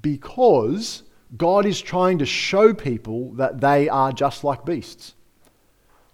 because 0.00 1.02
God 1.36 1.66
is 1.66 1.82
trying 1.82 2.18
to 2.20 2.24
show 2.24 2.72
people 2.72 3.32
that 3.32 3.60
they 3.60 3.90
are 3.90 4.10
just 4.10 4.42
like 4.42 4.64
beasts. 4.64 5.12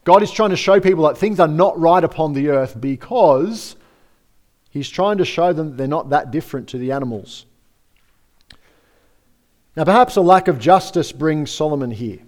God 0.02 0.24
is 0.24 0.32
trying 0.32 0.50
to 0.50 0.56
show 0.56 0.80
people 0.80 1.06
that 1.06 1.16
things 1.16 1.38
are 1.38 1.46
not 1.46 1.78
right 1.78 2.02
upon 2.02 2.32
the 2.32 2.48
earth 2.48 2.80
because 2.80 3.76
He's 4.70 4.88
trying 4.88 5.18
to 5.18 5.24
show 5.24 5.52
them 5.52 5.70
that 5.70 5.76
they're 5.76 5.86
not 5.86 6.10
that 6.10 6.32
different 6.32 6.70
to 6.70 6.78
the 6.78 6.90
animals. 6.90 7.46
Now, 9.76 9.84
perhaps 9.84 10.16
a 10.16 10.20
lack 10.20 10.48
of 10.48 10.58
justice 10.58 11.12
brings 11.12 11.52
Solomon 11.52 11.92
here. 11.92 12.18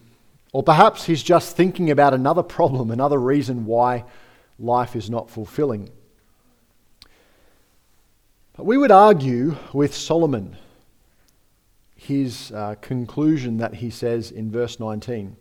Or 0.53 0.63
perhaps 0.63 1.05
he's 1.05 1.23
just 1.23 1.57
thinking 1.57 1.91
about 1.91 2.15
another 2.15 2.43
problem, 2.43 2.91
another 2.91 3.19
reason 3.19 3.67
why 3.67 4.05
life 4.59 4.97
is 4.97 5.09
not 5.09 5.31
fulfilling. 5.31 5.91
But 8.57 8.67
we 8.67 8.77
would 8.77 8.91
argue 8.91 9.57
with 9.73 9.95
Solomon 9.95 10.57
his 11.97 12.51
uh, 12.53 12.75
conclusion 12.81 13.59
that 13.59 13.75
he 13.75 13.91
says 13.91 14.31
in 14.31 14.51
verse 14.51 14.81
19. 14.81 15.37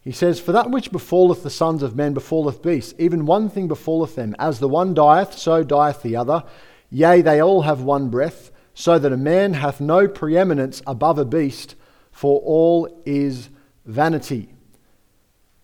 He 0.00 0.12
says, 0.12 0.40
For 0.40 0.52
that 0.52 0.70
which 0.70 0.90
befalleth 0.90 1.42
the 1.42 1.50
sons 1.50 1.82
of 1.82 1.94
men 1.94 2.14
befalleth 2.14 2.62
beasts, 2.62 2.94
even 2.98 3.26
one 3.26 3.50
thing 3.50 3.68
befalleth 3.68 4.14
them. 4.14 4.34
As 4.38 4.60
the 4.60 4.68
one 4.68 4.94
dieth, 4.94 5.36
so 5.36 5.62
dieth 5.62 6.02
the 6.02 6.16
other. 6.16 6.42
Yea, 6.90 7.20
they 7.20 7.42
all 7.42 7.62
have 7.62 7.82
one 7.82 8.08
breath, 8.08 8.50
so 8.72 8.98
that 8.98 9.12
a 9.12 9.16
man 9.18 9.54
hath 9.54 9.78
no 9.78 10.08
preeminence 10.08 10.80
above 10.86 11.18
a 11.18 11.26
beast, 11.26 11.74
for 12.10 12.40
all 12.40 12.88
is 13.04 13.50
vanity. 13.88 14.48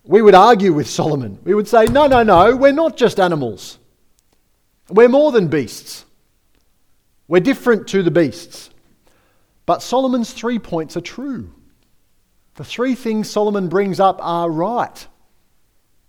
We 0.02 0.22
would 0.22 0.34
argue 0.34 0.72
with 0.72 0.88
Solomon. 0.88 1.38
We 1.44 1.54
would 1.54 1.68
say, 1.68 1.84
no, 1.84 2.06
no, 2.06 2.22
no, 2.22 2.56
we're 2.56 2.72
not 2.72 2.96
just 2.96 3.20
animals. 3.20 3.78
We're 4.88 5.08
more 5.08 5.30
than 5.30 5.48
beasts. 5.48 6.04
We're 7.28 7.40
different 7.40 7.86
to 7.88 8.02
the 8.02 8.10
beasts. 8.10 8.70
But 9.66 9.82
Solomon's 9.82 10.32
three 10.32 10.58
points 10.58 10.96
are 10.96 11.02
true. 11.02 11.52
The 12.56 12.64
three 12.64 12.94
things 12.94 13.30
Solomon 13.30 13.68
brings 13.68 13.98
up 13.98 14.18
are 14.20 14.50
right, 14.50 15.06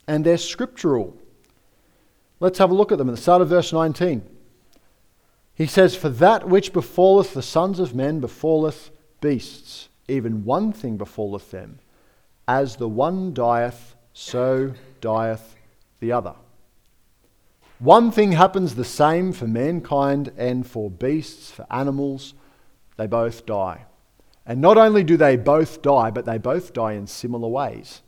and 0.08 0.25
they're 0.25 0.38
scriptural. 0.38 1.17
Let's 2.39 2.60
have 2.60 2.69
a 2.71 2.75
look 2.75 2.91
at 2.91 2.97
them 2.97 3.10
at 3.10 3.15
the 3.15 3.21
start 3.21 3.41
of 3.41 3.49
verse 3.49 3.71
19. 3.71 4.23
He 5.54 5.65
says, 5.67 5.95
For 5.95 6.10
that 6.10 6.47
which 6.47 6.73
befalleth 6.73 7.34
the 7.34 7.41
sons 7.41 7.80
of 7.80 7.95
men 7.95 8.19
befalleth 8.19 8.91
beasts, 9.21 9.88
even 10.10 10.43
one 10.43 10.73
thing 10.73 10.97
befalleth 10.97 11.51
them 11.51 11.80
as 12.47 12.75
the 12.75 12.88
one 12.88 13.34
dieth, 13.34 13.95
so 14.13 14.73
dieth 15.01 15.55
the 15.99 16.12
other. 16.12 16.36
One 17.79 18.12
thing 18.12 18.31
happens 18.31 18.75
the 18.75 18.86
same 18.86 19.34
for 19.34 19.47
mankind 19.47 20.31
and 20.38 20.65
for 20.65 20.89
beasts, 20.89 21.51
for 21.51 21.65
animals. 21.69 22.34
They 22.97 23.08
both 23.08 23.45
die. 23.45 23.86
And 24.45 24.62
not 24.62 24.77
only 24.77 25.03
do 25.03 25.17
they 25.17 25.36
both 25.36 25.81
die, 25.81 26.12
but 26.12 26.25
they 26.25 26.38
both 26.38 26.71
die 26.71 26.93
in 26.93 27.08
similar 27.08 27.49
ways. 27.49 28.01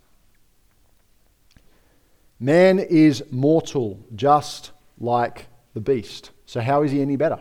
Man 2.40 2.80
is 2.80 3.24
mortal, 3.32 4.00
just 4.16 4.72
like 5.00 5.48
the 5.74 5.82
beast. 5.82 6.32
So, 6.46 6.62
how 6.62 6.84
is 6.84 6.92
he 6.92 7.02
any 7.02 7.16
better? 7.16 7.40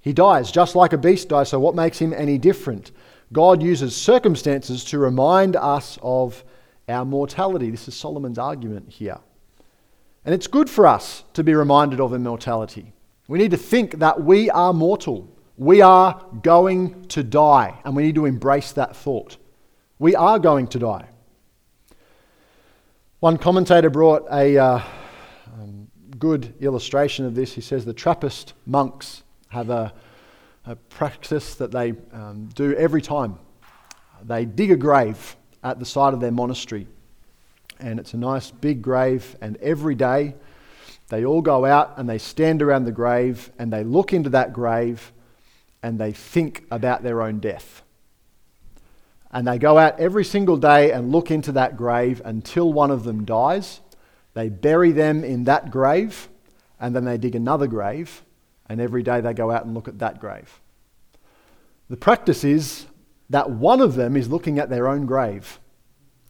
He 0.00 0.12
dies 0.12 0.50
just 0.50 0.74
like 0.74 0.92
a 0.92 0.98
beast 0.98 1.28
dies, 1.28 1.50
so 1.50 1.60
what 1.60 1.74
makes 1.74 1.98
him 1.98 2.12
any 2.12 2.38
different? 2.38 2.92
God 3.32 3.62
uses 3.62 3.94
circumstances 3.96 4.84
to 4.86 4.98
remind 4.98 5.56
us 5.56 5.98
of 6.02 6.44
our 6.88 7.04
mortality. 7.04 7.70
This 7.70 7.88
is 7.88 7.94
Solomon's 7.94 8.38
argument 8.38 8.90
here. 8.90 9.18
And 10.24 10.34
it's 10.34 10.46
good 10.46 10.70
for 10.70 10.86
us 10.86 11.24
to 11.34 11.44
be 11.44 11.54
reminded 11.54 12.00
of 12.00 12.14
immortality. 12.14 12.92
We 13.28 13.38
need 13.38 13.50
to 13.50 13.56
think 13.56 13.98
that 13.98 14.22
we 14.22 14.50
are 14.50 14.72
mortal. 14.72 15.28
We 15.56 15.80
are 15.80 16.24
going 16.42 17.06
to 17.08 17.22
die, 17.22 17.78
and 17.84 17.96
we 17.96 18.04
need 18.04 18.14
to 18.16 18.26
embrace 18.26 18.72
that 18.72 18.94
thought. 18.94 19.36
We 19.98 20.14
are 20.14 20.38
going 20.38 20.68
to 20.68 20.78
die. 20.78 21.08
One 23.20 23.38
commentator 23.38 23.88
brought 23.88 24.26
a 24.30 24.58
uh, 24.58 24.82
um, 25.54 25.88
good 26.18 26.54
illustration 26.60 27.24
of 27.24 27.34
this. 27.34 27.52
He 27.52 27.60
says 27.60 27.84
the 27.84 27.94
Trappist 27.94 28.52
monks 28.66 29.22
have 29.48 29.70
a 29.70 29.92
a 30.66 30.76
practice 30.76 31.54
that 31.54 31.70
they 31.70 31.94
um, 32.12 32.48
do 32.54 32.74
every 32.74 33.00
time. 33.00 33.38
They 34.22 34.44
dig 34.44 34.72
a 34.72 34.76
grave 34.76 35.36
at 35.62 35.78
the 35.78 35.86
side 35.86 36.12
of 36.12 36.20
their 36.20 36.32
monastery, 36.32 36.88
and 37.78 38.00
it's 38.00 38.14
a 38.14 38.16
nice 38.16 38.50
big 38.50 38.82
grave, 38.82 39.36
and 39.40 39.56
every 39.58 39.94
day 39.94 40.34
they 41.08 41.24
all 41.24 41.40
go 41.40 41.64
out 41.64 41.94
and 41.98 42.08
they 42.08 42.18
stand 42.18 42.62
around 42.62 42.84
the 42.84 42.92
grave 42.92 43.50
and 43.58 43.72
they 43.72 43.84
look 43.84 44.12
into 44.12 44.30
that 44.30 44.52
grave 44.52 45.12
and 45.82 45.98
they 46.00 46.12
think 46.12 46.64
about 46.70 47.02
their 47.02 47.22
own 47.22 47.38
death. 47.38 47.82
And 49.30 49.46
they 49.46 49.58
go 49.58 49.78
out 49.78 50.00
every 50.00 50.24
single 50.24 50.56
day 50.56 50.90
and 50.90 51.12
look 51.12 51.30
into 51.30 51.52
that 51.52 51.76
grave 51.76 52.22
until 52.24 52.72
one 52.72 52.90
of 52.90 53.04
them 53.04 53.24
dies. 53.24 53.80
They 54.34 54.48
bury 54.48 54.90
them 54.90 55.22
in 55.22 55.44
that 55.44 55.70
grave 55.70 56.28
and 56.80 56.94
then 56.94 57.04
they 57.04 57.18
dig 57.18 57.36
another 57.36 57.68
grave 57.68 58.22
and 58.68 58.80
every 58.80 59.02
day 59.02 59.20
they 59.20 59.34
go 59.34 59.50
out 59.50 59.64
and 59.64 59.74
look 59.74 59.88
at 59.88 59.98
that 59.98 60.20
grave. 60.20 60.60
The 61.88 61.96
practice 61.96 62.44
is 62.44 62.86
that 63.30 63.50
one 63.50 63.80
of 63.80 63.94
them 63.94 64.16
is 64.16 64.28
looking 64.28 64.58
at 64.58 64.70
their 64.70 64.88
own 64.88 65.06
grave 65.06 65.60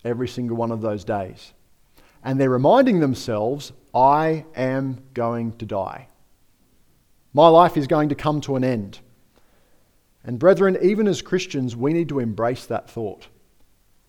every 0.05 0.29
single 0.29 0.57
one 0.57 0.71
of 0.71 0.81
those 0.81 1.05
days. 1.05 1.53
And 2.23 2.41
they're 2.41 2.51
reminding 2.51 3.01
themselves, 3.01 3.73
I 3.95 4.45
am 4.55 5.03
going 5.15 5.53
to 5.59 5.67
die. 5.67 6.09
My 7.33 7.49
life 7.49 7.77
is 7.77 7.87
going 7.87 8.09
to 8.09 8.15
come 8.15 8.41
to 8.43 8.57
an 8.57 8.65
end. 8.65 9.01
And, 10.25 10.39
brethren, 10.39 10.77
even 10.83 11.07
as 11.07 11.23
Christians, 11.23 11.77
we 11.77 11.93
need 11.93 12.09
to 12.09 12.19
embrace 12.19 12.67
that 12.67 12.91
thought. 12.91 13.29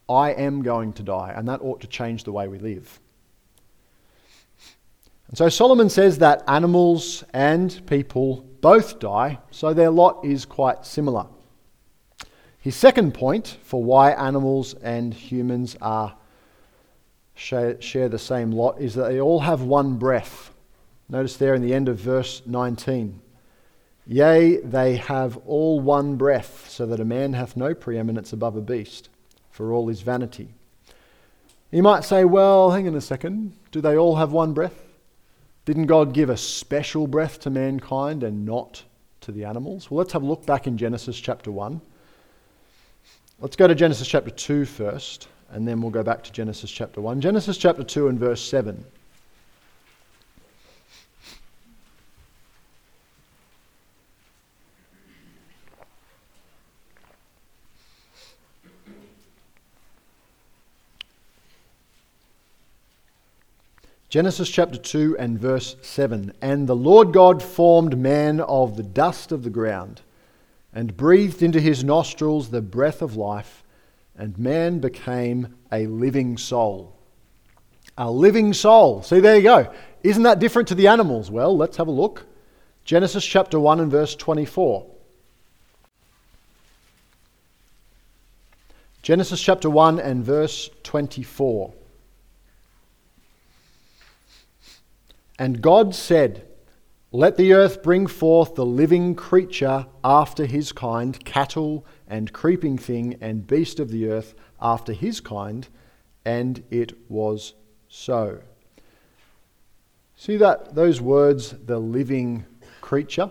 I 0.09 0.31
am 0.31 0.63
going 0.63 0.93
to 0.93 1.03
die, 1.03 1.33
and 1.35 1.47
that 1.47 1.61
ought 1.61 1.81
to 1.81 1.87
change 1.87 2.23
the 2.23 2.31
way 2.31 2.47
we 2.47 2.57
live. 2.57 2.99
And 5.27 5.37
so 5.37 5.49
Solomon 5.49 5.89
says 5.89 6.19
that 6.19 6.43
animals 6.47 7.23
and 7.33 7.85
people 7.85 8.45
both 8.61 8.99
die, 8.99 9.39
so 9.51 9.73
their 9.73 9.89
lot 9.89 10.23
is 10.23 10.45
quite 10.45 10.85
similar. 10.85 11.27
His 12.59 12.75
second 12.75 13.13
point 13.13 13.57
for 13.63 13.83
why 13.83 14.11
animals 14.11 14.73
and 14.75 15.13
humans 15.13 15.75
are 15.81 16.15
share, 17.35 17.81
share 17.81 18.09
the 18.09 18.19
same 18.19 18.51
lot 18.51 18.79
is 18.79 18.95
that 18.95 19.09
they 19.09 19.21
all 19.21 19.41
have 19.41 19.61
one 19.61 19.97
breath. 19.97 20.51
Notice 21.09 21.37
there 21.37 21.55
in 21.55 21.61
the 21.61 21.73
end 21.73 21.87
of 21.87 21.97
verse 21.99 22.41
19. 22.45 23.21
Yea, 24.05 24.57
they 24.61 24.95
have 24.95 25.37
all 25.45 25.79
one 25.81 26.15
breath, 26.15 26.69
so 26.69 26.85
that 26.85 27.01
a 27.01 27.05
man 27.05 27.33
hath 27.33 27.57
no 27.57 27.73
preeminence 27.73 28.31
above 28.31 28.55
a 28.55 28.61
beast, 28.61 29.09
for 29.51 29.73
all 29.73 29.89
is 29.89 30.01
vanity. 30.01 30.53
You 31.71 31.83
might 31.83 32.05
say, 32.05 32.23
well, 32.23 32.71
hang 32.71 32.87
on 32.87 32.95
a 32.95 33.01
second. 33.01 33.53
Do 33.71 33.81
they 33.81 33.97
all 33.97 34.15
have 34.15 34.31
one 34.31 34.53
breath? 34.53 34.86
Didn't 35.67 35.87
God 35.87 36.13
give 36.13 36.29
a 36.29 36.37
special 36.37 37.07
breath 37.07 37.41
to 37.41 37.49
mankind 37.49 38.23
and 38.23 38.45
not 38.45 38.81
to 39.19 39.33
the 39.33 39.43
animals? 39.43 39.91
Well, 39.91 39.97
let's 39.97 40.13
have 40.13 40.23
a 40.23 40.25
look 40.25 40.45
back 40.45 40.65
in 40.65 40.77
Genesis 40.77 41.19
chapter 41.19 41.51
1. 41.51 41.81
Let's 43.41 43.57
go 43.57 43.67
to 43.67 43.75
Genesis 43.75 44.07
chapter 44.07 44.31
2 44.31 44.63
first, 44.63 45.27
and 45.49 45.67
then 45.67 45.81
we'll 45.81 45.91
go 45.91 46.03
back 46.03 46.23
to 46.23 46.31
Genesis 46.31 46.71
chapter 46.71 47.01
1. 47.01 47.19
Genesis 47.19 47.57
chapter 47.57 47.83
2 47.83 48.07
and 48.07 48.17
verse 48.17 48.41
7. 48.41 48.81
Genesis 64.09 64.49
chapter 64.49 64.77
2 64.77 65.17
and 65.19 65.37
verse 65.37 65.75
7. 65.81 66.31
And 66.41 66.65
the 66.65 66.75
Lord 66.75 67.11
God 67.11 67.43
formed 67.43 67.97
man 67.97 68.39
of 68.39 68.77
the 68.77 68.83
dust 68.83 69.33
of 69.33 69.43
the 69.43 69.49
ground, 69.49 70.01
and 70.73 70.95
breathed 70.95 71.43
into 71.43 71.59
his 71.59 71.83
nostrils 71.83 72.49
the 72.49 72.61
breath 72.61 73.01
of 73.01 73.17
life, 73.17 73.63
and 74.17 74.37
man 74.39 74.79
became 74.79 75.55
a 75.73 75.87
living 75.87 76.37
soul. 76.37 76.95
A 77.97 78.09
living 78.09 78.53
soul. 78.53 79.03
See, 79.03 79.19
there 79.19 79.35
you 79.35 79.41
go. 79.41 79.73
Isn't 80.03 80.23
that 80.23 80.39
different 80.39 80.69
to 80.69 80.75
the 80.75 80.87
animals? 80.87 81.29
Well, 81.29 81.57
let's 81.57 81.75
have 81.75 81.87
a 81.87 81.91
look. 81.91 82.25
Genesis 82.85 83.25
chapter 83.25 83.59
1 83.59 83.81
and 83.81 83.91
verse 83.91 84.15
24. 84.15 84.85
Genesis 89.01 89.41
chapter 89.41 89.69
1 89.69 89.99
and 89.99 90.23
verse 90.23 90.69
24. 90.83 91.73
And 95.39 95.61
God 95.61 95.93
said, 95.93 96.47
Let 97.11 97.37
the 97.37 97.53
earth 97.53 97.83
bring 97.83 98.07
forth 98.07 98.55
the 98.55 98.65
living 98.65 99.15
creature 99.15 99.85
after 100.03 100.45
his 100.45 100.71
kind, 100.71 101.23
cattle 101.25 101.85
and 102.07 102.33
creeping 102.33 102.77
thing 102.77 103.17
and 103.21 103.45
beast 103.45 103.79
of 103.79 103.89
the 103.89 104.09
earth 104.09 104.33
after 104.61 104.93
his 104.93 105.19
kind. 105.19 105.67
And 106.25 106.63
it 106.71 106.93
was 107.09 107.53
so. 107.87 108.39
See 110.15 110.37
that 110.37 110.73
those 110.73 110.99
words, 110.99 111.55
the 111.65 111.79
living 111.79 112.45
creature? 112.81 113.29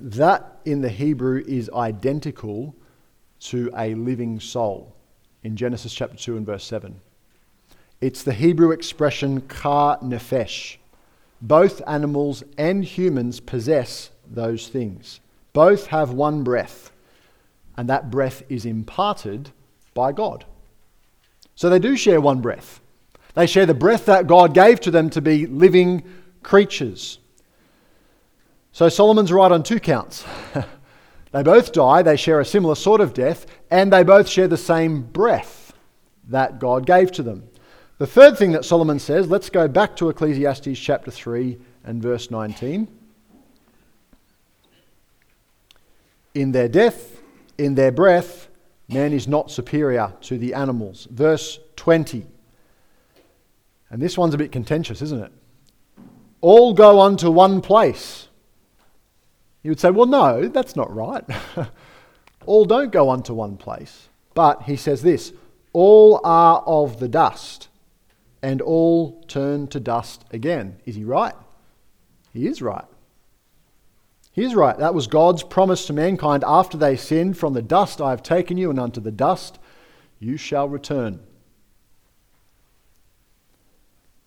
That 0.00 0.58
in 0.64 0.80
the 0.80 0.88
Hebrew 0.88 1.44
is 1.46 1.70
identical 1.70 2.74
to 3.40 3.70
a 3.76 3.94
living 3.94 4.40
soul 4.40 4.96
in 5.44 5.56
Genesis 5.56 5.94
chapter 5.94 6.16
2 6.16 6.36
and 6.36 6.46
verse 6.46 6.64
7. 6.64 7.00
It's 8.00 8.22
the 8.22 8.32
Hebrew 8.32 8.70
expression 8.70 9.40
ka 9.42 9.98
nefesh. 9.98 10.76
Both 11.40 11.82
animals 11.86 12.44
and 12.56 12.84
humans 12.84 13.40
possess 13.40 14.10
those 14.30 14.68
things. 14.68 15.20
Both 15.52 15.86
have 15.88 16.12
one 16.12 16.44
breath, 16.44 16.92
and 17.76 17.88
that 17.88 18.10
breath 18.10 18.42
is 18.48 18.64
imparted 18.64 19.50
by 19.94 20.12
God. 20.12 20.44
So 21.54 21.68
they 21.68 21.80
do 21.80 21.96
share 21.96 22.20
one 22.20 22.40
breath. 22.40 22.80
They 23.34 23.46
share 23.46 23.66
the 23.66 23.74
breath 23.74 24.06
that 24.06 24.26
God 24.26 24.54
gave 24.54 24.80
to 24.80 24.90
them 24.90 25.10
to 25.10 25.20
be 25.20 25.46
living 25.46 26.04
creatures. 26.42 27.18
So 28.72 28.88
Solomon's 28.88 29.32
right 29.32 29.50
on 29.50 29.64
two 29.64 29.80
counts. 29.80 30.24
they 31.32 31.42
both 31.42 31.72
die, 31.72 32.02
they 32.02 32.16
share 32.16 32.38
a 32.38 32.44
similar 32.44 32.76
sort 32.76 33.00
of 33.00 33.12
death, 33.12 33.46
and 33.70 33.92
they 33.92 34.04
both 34.04 34.28
share 34.28 34.46
the 34.46 34.56
same 34.56 35.02
breath 35.02 35.72
that 36.28 36.58
God 36.60 36.86
gave 36.86 37.10
to 37.12 37.22
them. 37.22 37.48
The 37.98 38.06
third 38.06 38.38
thing 38.38 38.52
that 38.52 38.64
Solomon 38.64 39.00
says, 39.00 39.28
let's 39.28 39.50
go 39.50 39.66
back 39.66 39.96
to 39.96 40.08
Ecclesiastes 40.08 40.78
chapter 40.78 41.10
3 41.10 41.58
and 41.82 42.00
verse 42.00 42.30
19. 42.30 42.86
In 46.34 46.52
their 46.52 46.68
death, 46.68 47.20
in 47.58 47.74
their 47.74 47.90
breath, 47.90 48.48
man 48.86 49.12
is 49.12 49.26
not 49.26 49.50
superior 49.50 50.12
to 50.22 50.38
the 50.38 50.54
animals. 50.54 51.08
Verse 51.10 51.58
20. 51.74 52.24
And 53.90 54.00
this 54.00 54.16
one's 54.16 54.34
a 54.34 54.38
bit 54.38 54.52
contentious, 54.52 55.02
isn't 55.02 55.24
it? 55.24 55.32
All 56.40 56.74
go 56.74 57.00
unto 57.00 57.32
one 57.32 57.60
place. 57.60 58.28
You 59.64 59.72
would 59.72 59.80
say, 59.80 59.90
well, 59.90 60.06
no, 60.06 60.46
that's 60.46 60.76
not 60.76 60.94
right. 60.94 61.24
all 62.46 62.64
don't 62.64 62.92
go 62.92 63.10
unto 63.10 63.34
one 63.34 63.56
place. 63.56 64.08
But 64.34 64.62
he 64.62 64.76
says 64.76 65.02
this 65.02 65.32
all 65.72 66.20
are 66.22 66.62
of 66.64 67.00
the 67.00 67.08
dust 67.08 67.67
and 68.42 68.60
all 68.60 69.22
turn 69.24 69.66
to 69.68 69.80
dust 69.80 70.24
again. 70.30 70.76
Is 70.84 70.94
he 70.94 71.04
right? 71.04 71.34
He 72.32 72.46
is 72.46 72.62
right. 72.62 72.84
He 74.32 74.44
is 74.44 74.54
right. 74.54 74.78
That 74.78 74.94
was 74.94 75.08
God's 75.08 75.42
promise 75.42 75.86
to 75.86 75.92
mankind 75.92 76.44
after 76.46 76.78
they 76.78 76.96
sinned 76.96 77.36
From 77.36 77.54
the 77.54 77.62
dust 77.62 78.00
I 78.00 78.10
have 78.10 78.22
taken 78.22 78.56
you, 78.56 78.70
and 78.70 78.78
unto 78.78 79.00
the 79.00 79.10
dust 79.10 79.58
you 80.20 80.36
shall 80.36 80.68
return. 80.68 81.20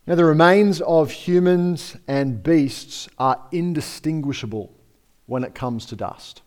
Now, 0.07 0.15
the 0.15 0.25
remains 0.25 0.81
of 0.81 1.11
humans 1.11 1.95
and 2.07 2.43
beasts 2.43 3.07
are 3.17 3.41
indistinguishable 3.51 4.73
when 5.27 5.43
it 5.43 5.55
comes 5.55 5.85
to 5.85 5.95
dust. 5.95 6.41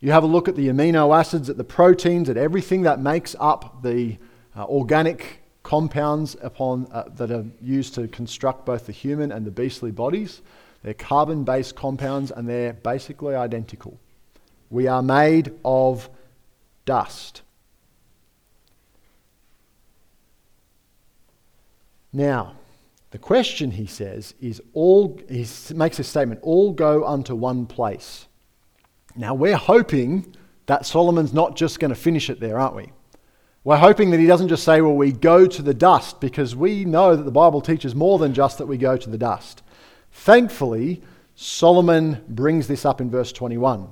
You 0.00 0.12
have 0.12 0.24
a 0.24 0.26
look 0.26 0.48
at 0.48 0.56
the 0.56 0.68
amino 0.68 1.16
acids, 1.16 1.48
at 1.48 1.56
the 1.56 1.64
proteins, 1.64 2.28
at 2.28 2.36
everything 2.36 2.82
that 2.82 3.00
makes 3.00 3.36
up 3.38 3.82
the 3.82 4.18
uh, 4.56 4.64
organic 4.64 5.39
compounds 5.70 6.36
upon, 6.42 6.88
uh, 6.90 7.04
that 7.14 7.30
are 7.30 7.44
used 7.62 7.94
to 7.94 8.08
construct 8.08 8.66
both 8.66 8.86
the 8.86 8.92
human 8.92 9.30
and 9.30 9.46
the 9.46 9.52
beastly 9.52 9.92
bodies. 9.92 10.42
They're 10.82 10.94
carbon 10.94 11.44
based 11.44 11.76
compounds 11.76 12.32
and 12.32 12.48
they're 12.48 12.72
basically 12.72 13.36
identical. 13.36 13.96
We 14.68 14.88
are 14.88 15.00
made 15.00 15.52
of 15.64 16.10
dust. 16.86 17.42
Now, 22.12 22.56
the 23.12 23.18
question, 23.18 23.70
he 23.70 23.86
says, 23.86 24.34
is 24.40 24.60
all, 24.72 25.20
he 25.28 25.46
makes 25.72 26.00
a 26.00 26.04
statement, 26.04 26.40
all 26.42 26.72
go 26.72 27.06
unto 27.06 27.36
one 27.36 27.64
place. 27.66 28.26
Now, 29.14 29.34
we're 29.34 29.56
hoping 29.56 30.34
that 30.66 30.84
Solomon's 30.84 31.32
not 31.32 31.54
just 31.54 31.78
going 31.78 31.90
to 31.90 32.00
finish 32.00 32.28
it 32.28 32.40
there, 32.40 32.58
aren't 32.58 32.74
we? 32.74 32.90
We're 33.62 33.76
hoping 33.76 34.10
that 34.10 34.20
he 34.20 34.26
doesn't 34.26 34.48
just 34.48 34.64
say, 34.64 34.80
well, 34.80 34.94
we 34.94 35.12
go 35.12 35.46
to 35.46 35.62
the 35.62 35.74
dust, 35.74 36.20
because 36.20 36.56
we 36.56 36.86
know 36.86 37.14
that 37.14 37.24
the 37.24 37.30
Bible 37.30 37.60
teaches 37.60 37.94
more 37.94 38.18
than 38.18 38.32
just 38.32 38.56
that 38.58 38.66
we 38.66 38.78
go 38.78 38.96
to 38.96 39.10
the 39.10 39.18
dust. 39.18 39.62
Thankfully, 40.12 41.02
Solomon 41.34 42.24
brings 42.26 42.68
this 42.68 42.86
up 42.86 43.02
in 43.02 43.10
verse 43.10 43.32
21. 43.32 43.88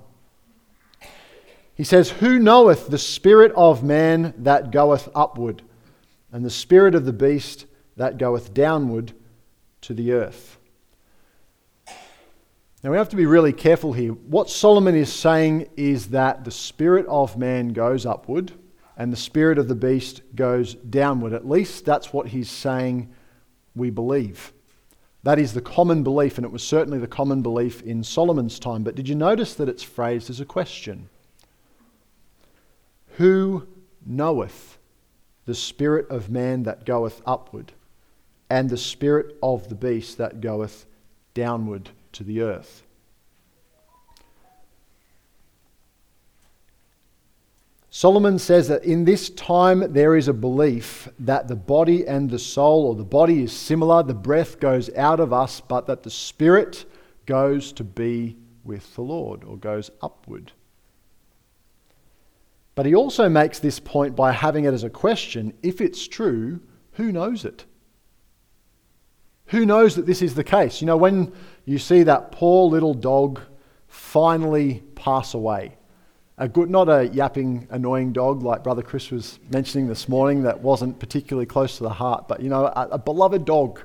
He 1.75 1.85
says, 1.85 2.11
Who 2.11 2.39
knoweth 2.39 2.89
the 2.89 2.99
spirit 2.99 3.53
of 3.55 3.85
man 3.85 4.33
that 4.39 4.71
goeth 4.71 5.11
upward, 5.15 5.63
and 6.33 6.45
the 6.45 6.51
spirit 6.51 6.95
of 6.95 7.05
the 7.05 7.13
beast 7.13 7.67
that 7.97 8.17
goeth 8.17 8.55
downward 8.55 9.13
to 9.83 9.93
the 9.93 10.13
earth? 10.13 10.57
Now 12.83 12.91
we 12.91 12.97
have 12.97 13.09
to 13.11 13.17
be 13.17 13.27
really 13.27 13.53
careful 13.53 13.93
here. 13.93 14.13
What 14.13 14.49
Solomon 14.49 14.95
is 14.95 15.13
saying 15.13 15.69
is 15.77 16.09
that 16.09 16.45
the 16.45 16.51
spirit 16.51 17.07
of 17.07 17.37
man 17.37 17.75
goes 17.75 18.07
upward 18.07 18.53
and 18.99 19.13
the 19.13 19.17
spirit 19.17 19.59
of 19.59 19.69
the 19.69 19.75
beast 19.77 20.21
goes 20.35 20.75
downward. 20.75 21.33
At 21.33 21.49
least 21.49 21.85
that's 21.85 22.13
what 22.13 22.29
he's 22.29 22.51
saying 22.51 23.09
we 23.75 23.91
believe. 23.91 24.53
That 25.23 25.39
is 25.39 25.55
the 25.55 25.61
common 25.61 26.03
belief, 26.03 26.37
and 26.37 26.45
it 26.45 26.53
was 26.53 26.65
certainly 26.65 26.99
the 26.99 27.07
common 27.07 27.41
belief 27.41 27.81
in 27.83 28.03
Solomon's 28.03 28.59
time. 28.59 28.83
But 28.83 28.97
did 28.97 29.09
you 29.09 29.15
notice 29.15 29.55
that 29.55 29.69
it's 29.69 29.83
phrased 29.83 30.29
as 30.29 30.41
a 30.41 30.45
question? 30.45 31.09
Who 33.17 33.67
knoweth 34.05 34.79
the 35.47 35.55
spirit 35.55 36.09
of 36.11 36.29
man 36.29 36.65
that 36.65 36.85
goeth 36.85 37.23
upward, 37.25 37.73
and 38.51 38.69
the 38.69 38.77
spirit 38.77 39.37
of 39.43 39.69
the 39.69 39.75
beast 39.75 40.19
that 40.19 40.41
goeth 40.41 40.87
downward 41.35 41.91
to 42.13 42.25
the 42.25 42.43
earth. 42.43 42.83
Solomon 47.91 48.39
says 48.39 48.69
that 48.69 48.85
in 48.85 49.05
this 49.05 49.31
time 49.31 49.93
there 49.93 50.15
is 50.15 50.29
a 50.29 50.33
belief 50.35 51.09
that 51.19 51.49
the 51.49 51.57
body 51.57 52.07
and 52.07 52.29
the 52.29 52.39
soul, 52.39 52.87
or 52.87 52.95
the 52.95 53.05
body 53.05 53.43
is 53.43 53.53
similar, 53.53 54.03
the 54.03 54.15
breath 54.15 54.61
goes 54.61 54.95
out 54.95 55.21
of 55.21 55.33
us, 55.33 55.61
but 55.61 55.87
that 55.87 56.03
the 56.03 56.11
spirit 56.11 56.85
goes 57.25 57.73
to 57.73 57.85
be 57.85 58.37
with 58.65 58.95
the 58.95 59.03
Lord 59.03 59.43
or 59.45 59.57
goes 59.57 59.91
upward. 60.03 60.53
But 62.75 62.87
he 62.87 62.95
also 62.95 63.29
makes 63.29 63.59
this 63.59 63.81
point 63.81 64.15
by 64.15 64.33
having 64.33 64.65
it 64.65 64.75
as 64.75 64.85
a 64.85 64.91
question 64.91 65.55
if 65.63 65.81
it's 65.81 66.07
true, 66.07 66.61
who 66.93 67.11
knows 67.11 67.45
it? 67.45 67.65
Who 69.47 69.65
knows 69.65 69.95
that 69.97 70.07
this 70.07 70.21
is 70.21 70.35
the 70.35 70.45
case? 70.45 70.83
You 70.83 70.87
know, 70.87 70.97
when 70.97 71.33
you 71.65 71.79
see 71.79 72.03
that 72.03 72.33
poor 72.33 72.69
little 72.69 72.95
dog 72.95 73.41
finally 73.89 74.83
pass 74.95 75.33
away, 75.33 75.79
a 76.39 76.49
good, 76.49 76.71
not 76.71 76.89
a 76.89 77.09
yapping, 77.09 77.67
annoying 77.71 78.13
dog 78.13 78.43
like 78.43 78.65
Brother 78.65 78.83
Chris 78.83 79.11
was 79.11 79.39
mentioning 79.51 79.89
this 79.89 80.09
morning 80.09 80.45
that 80.45 80.61
wasn't 80.61 80.99
particularly 80.99 81.47
close 81.47 81.77
to 81.77 81.83
the 81.83 81.91
heart, 81.91 82.29
but 82.29 82.41
you 82.41 82.49
know, 82.49 82.67
a, 82.67 82.89
a 82.93 82.99
beloved 82.99 83.45
dog 83.45 83.83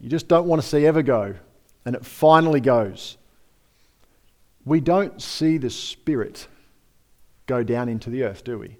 you 0.00 0.08
just 0.08 0.28
don't 0.28 0.46
want 0.46 0.62
to 0.62 0.66
see 0.66 0.86
ever 0.86 1.02
go, 1.02 1.34
and 1.84 1.94
it 1.94 2.04
finally 2.04 2.60
goes. 2.60 3.18
We 4.64 4.80
don't 4.80 5.20
see 5.20 5.58
the 5.58 5.70
spirit 5.70 6.48
go 7.46 7.62
down 7.62 7.88
into 7.88 8.08
the 8.08 8.24
earth, 8.24 8.42
do 8.44 8.58
we? 8.58 8.78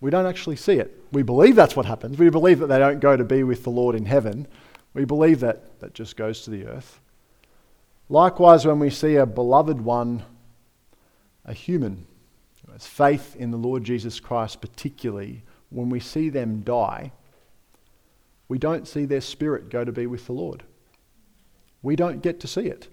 We 0.00 0.10
don't 0.10 0.26
actually 0.26 0.56
see 0.56 0.74
it. 0.74 1.02
We 1.10 1.22
believe 1.22 1.56
that's 1.56 1.74
what 1.74 1.86
happens. 1.86 2.18
We 2.18 2.30
believe 2.30 2.60
that 2.60 2.68
they 2.68 2.78
don't 2.78 3.00
go 3.00 3.16
to 3.16 3.24
be 3.24 3.42
with 3.42 3.64
the 3.64 3.70
Lord 3.70 3.96
in 3.96 4.06
heaven. 4.06 4.46
We 4.94 5.04
believe 5.04 5.40
that 5.40 5.80
that 5.80 5.94
just 5.94 6.16
goes 6.16 6.42
to 6.42 6.50
the 6.50 6.66
earth. 6.66 7.00
Likewise, 8.08 8.64
when 8.64 8.78
we 8.78 8.90
see 8.90 9.16
a 9.16 9.26
beloved 9.26 9.80
one, 9.80 10.22
a 11.48 11.52
human, 11.54 12.06
has 12.72 12.86
faith 12.86 13.34
in 13.36 13.50
the 13.50 13.56
Lord 13.56 13.82
Jesus 13.82 14.20
Christ, 14.20 14.60
particularly 14.60 15.42
when 15.70 15.88
we 15.88 16.00
see 16.00 16.28
them 16.28 16.60
die, 16.60 17.12
we 18.48 18.58
don't 18.58 18.86
see 18.86 19.04
their 19.04 19.20
spirit 19.20 19.68
go 19.68 19.84
to 19.84 19.92
be 19.92 20.06
with 20.06 20.26
the 20.26 20.32
Lord. 20.32 20.62
We 21.82 21.96
don't 21.96 22.22
get 22.22 22.40
to 22.40 22.46
see 22.46 22.62
it. 22.62 22.88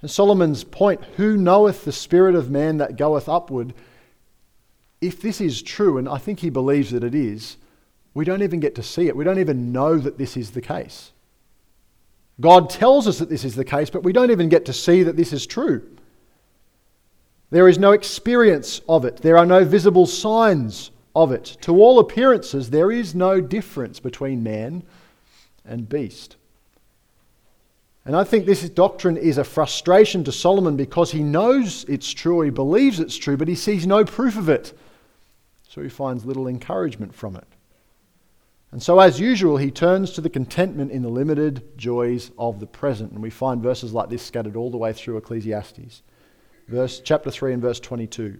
And 0.00 0.10
Solomon's 0.10 0.64
point, 0.64 1.02
who 1.16 1.36
knoweth 1.36 1.84
the 1.84 1.92
spirit 1.92 2.34
of 2.34 2.50
man 2.50 2.78
that 2.78 2.96
goeth 2.96 3.28
upward? 3.28 3.74
If 5.00 5.20
this 5.20 5.40
is 5.40 5.62
true, 5.62 5.98
and 5.98 6.08
I 6.08 6.18
think 6.18 6.40
he 6.40 6.50
believes 6.50 6.90
that 6.92 7.04
it 7.04 7.14
is, 7.14 7.56
we 8.14 8.24
don't 8.24 8.42
even 8.42 8.60
get 8.60 8.74
to 8.76 8.82
see 8.82 9.08
it. 9.08 9.16
We 9.16 9.24
don't 9.24 9.38
even 9.38 9.72
know 9.72 9.98
that 9.98 10.18
this 10.18 10.36
is 10.36 10.52
the 10.52 10.60
case. 10.60 11.12
God 12.40 12.70
tells 12.70 13.08
us 13.08 13.18
that 13.18 13.28
this 13.28 13.44
is 13.44 13.54
the 13.54 13.64
case, 13.64 13.90
but 13.90 14.04
we 14.04 14.12
don't 14.12 14.30
even 14.30 14.48
get 14.48 14.66
to 14.66 14.72
see 14.72 15.02
that 15.02 15.16
this 15.16 15.32
is 15.32 15.46
true. 15.46 15.97
There 17.50 17.68
is 17.68 17.78
no 17.78 17.92
experience 17.92 18.80
of 18.88 19.04
it, 19.04 19.18
there 19.18 19.38
are 19.38 19.46
no 19.46 19.64
visible 19.64 20.06
signs 20.06 20.90
of 21.16 21.32
it. 21.32 21.56
To 21.62 21.82
all 21.82 21.98
appearances, 21.98 22.70
there 22.70 22.92
is 22.92 23.14
no 23.14 23.40
difference 23.40 24.00
between 24.00 24.42
man 24.42 24.82
and 25.64 25.88
beast. 25.88 26.36
And 28.04 28.16
I 28.16 28.24
think 28.24 28.46
this 28.46 28.66
doctrine 28.70 29.16
is 29.18 29.36
a 29.36 29.44
frustration 29.44 30.24
to 30.24 30.32
Solomon 30.32 30.76
because 30.76 31.12
he 31.12 31.22
knows 31.22 31.84
it's 31.88 32.10
true, 32.10 32.40
he 32.40 32.50
believes 32.50 33.00
it's 33.00 33.16
true, 33.16 33.36
but 33.36 33.48
he 33.48 33.54
sees 33.54 33.86
no 33.86 34.04
proof 34.04 34.36
of 34.36 34.48
it. 34.48 34.72
So 35.68 35.82
he 35.82 35.90
finds 35.90 36.24
little 36.24 36.48
encouragement 36.48 37.14
from 37.14 37.36
it. 37.36 37.44
And 38.70 38.82
so, 38.82 38.98
as 38.98 39.18
usual, 39.18 39.56
he 39.56 39.70
turns 39.70 40.12
to 40.12 40.20
the 40.20 40.28
contentment 40.28 40.90
in 40.90 41.02
the 41.02 41.08
limited 41.08 41.76
joys 41.78 42.30
of 42.38 42.60
the 42.60 42.66
present. 42.66 43.12
And 43.12 43.22
we 43.22 43.30
find 43.30 43.62
verses 43.62 43.94
like 43.94 44.10
this 44.10 44.22
scattered 44.22 44.56
all 44.56 44.70
the 44.70 44.76
way 44.76 44.92
through 44.92 45.16
Ecclesiastes. 45.16 46.02
Verse, 46.68 47.00
chapter 47.00 47.30
3 47.30 47.54
and 47.54 47.62
verse 47.62 47.80
22. 47.80 48.38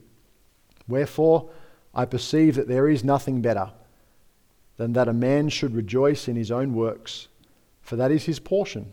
Wherefore, 0.86 1.50
I 1.94 2.04
perceive 2.04 2.54
that 2.54 2.68
there 2.68 2.88
is 2.88 3.02
nothing 3.02 3.40
better 3.40 3.72
than 4.76 4.92
that 4.92 5.08
a 5.08 5.12
man 5.12 5.48
should 5.48 5.74
rejoice 5.74 6.28
in 6.28 6.36
his 6.36 6.50
own 6.50 6.74
works, 6.74 7.28
for 7.80 7.96
that 7.96 8.10
is 8.12 8.24
his 8.24 8.38
portion 8.38 8.92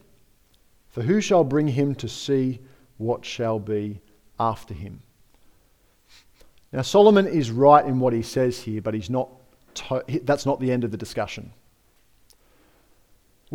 for 0.95 1.02
who 1.02 1.19
shall 1.19 1.43
bring 1.43 1.67
him 1.67 1.93
to 1.93 2.08
see 2.08 2.58
what 2.95 3.26
shall 3.26 3.60
be 3.60 4.00
after 4.39 4.74
him? 4.74 5.02
Now, 6.71 6.84
Solomon 6.84 7.28
is 7.28 7.52
right 7.52 7.86
in 7.86 8.00
what 8.00 8.13
he 8.13 8.21
says 8.21 8.62
here, 8.62 8.82
but 8.82 8.93
he's 8.93 9.10
not 9.10 9.30
to- 9.74 10.06
that's 10.24 10.45
not 10.45 10.62
the 10.62 10.71
end 10.71 10.86
of 10.86 10.91
the 10.91 10.98
discussion. 10.98 11.52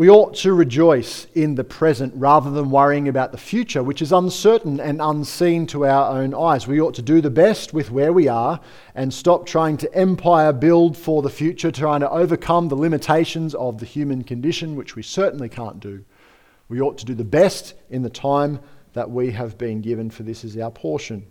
We 0.00 0.08
ought 0.08 0.34
to 0.36 0.54
rejoice 0.54 1.26
in 1.34 1.56
the 1.56 1.62
present 1.62 2.14
rather 2.16 2.50
than 2.50 2.70
worrying 2.70 3.06
about 3.06 3.32
the 3.32 3.36
future, 3.36 3.82
which 3.82 4.00
is 4.00 4.12
uncertain 4.12 4.80
and 4.80 4.98
unseen 4.98 5.66
to 5.66 5.84
our 5.84 6.16
own 6.18 6.32
eyes. 6.32 6.66
We 6.66 6.80
ought 6.80 6.94
to 6.94 7.02
do 7.02 7.20
the 7.20 7.28
best 7.28 7.74
with 7.74 7.90
where 7.90 8.10
we 8.10 8.26
are 8.26 8.60
and 8.94 9.12
stop 9.12 9.44
trying 9.44 9.76
to 9.76 9.94
empire 9.94 10.54
build 10.54 10.96
for 10.96 11.20
the 11.20 11.28
future, 11.28 11.70
trying 11.70 12.00
to 12.00 12.08
overcome 12.08 12.68
the 12.68 12.76
limitations 12.76 13.54
of 13.54 13.76
the 13.76 13.84
human 13.84 14.24
condition, 14.24 14.74
which 14.74 14.96
we 14.96 15.02
certainly 15.02 15.50
can't 15.50 15.80
do. 15.80 16.02
We 16.70 16.80
ought 16.80 16.96
to 16.96 17.04
do 17.04 17.14
the 17.14 17.22
best 17.22 17.74
in 17.90 18.00
the 18.00 18.08
time 18.08 18.60
that 18.94 19.10
we 19.10 19.32
have 19.32 19.58
been 19.58 19.82
given, 19.82 20.08
for 20.08 20.22
this 20.22 20.44
is 20.44 20.56
our 20.56 20.70
portion. 20.70 21.26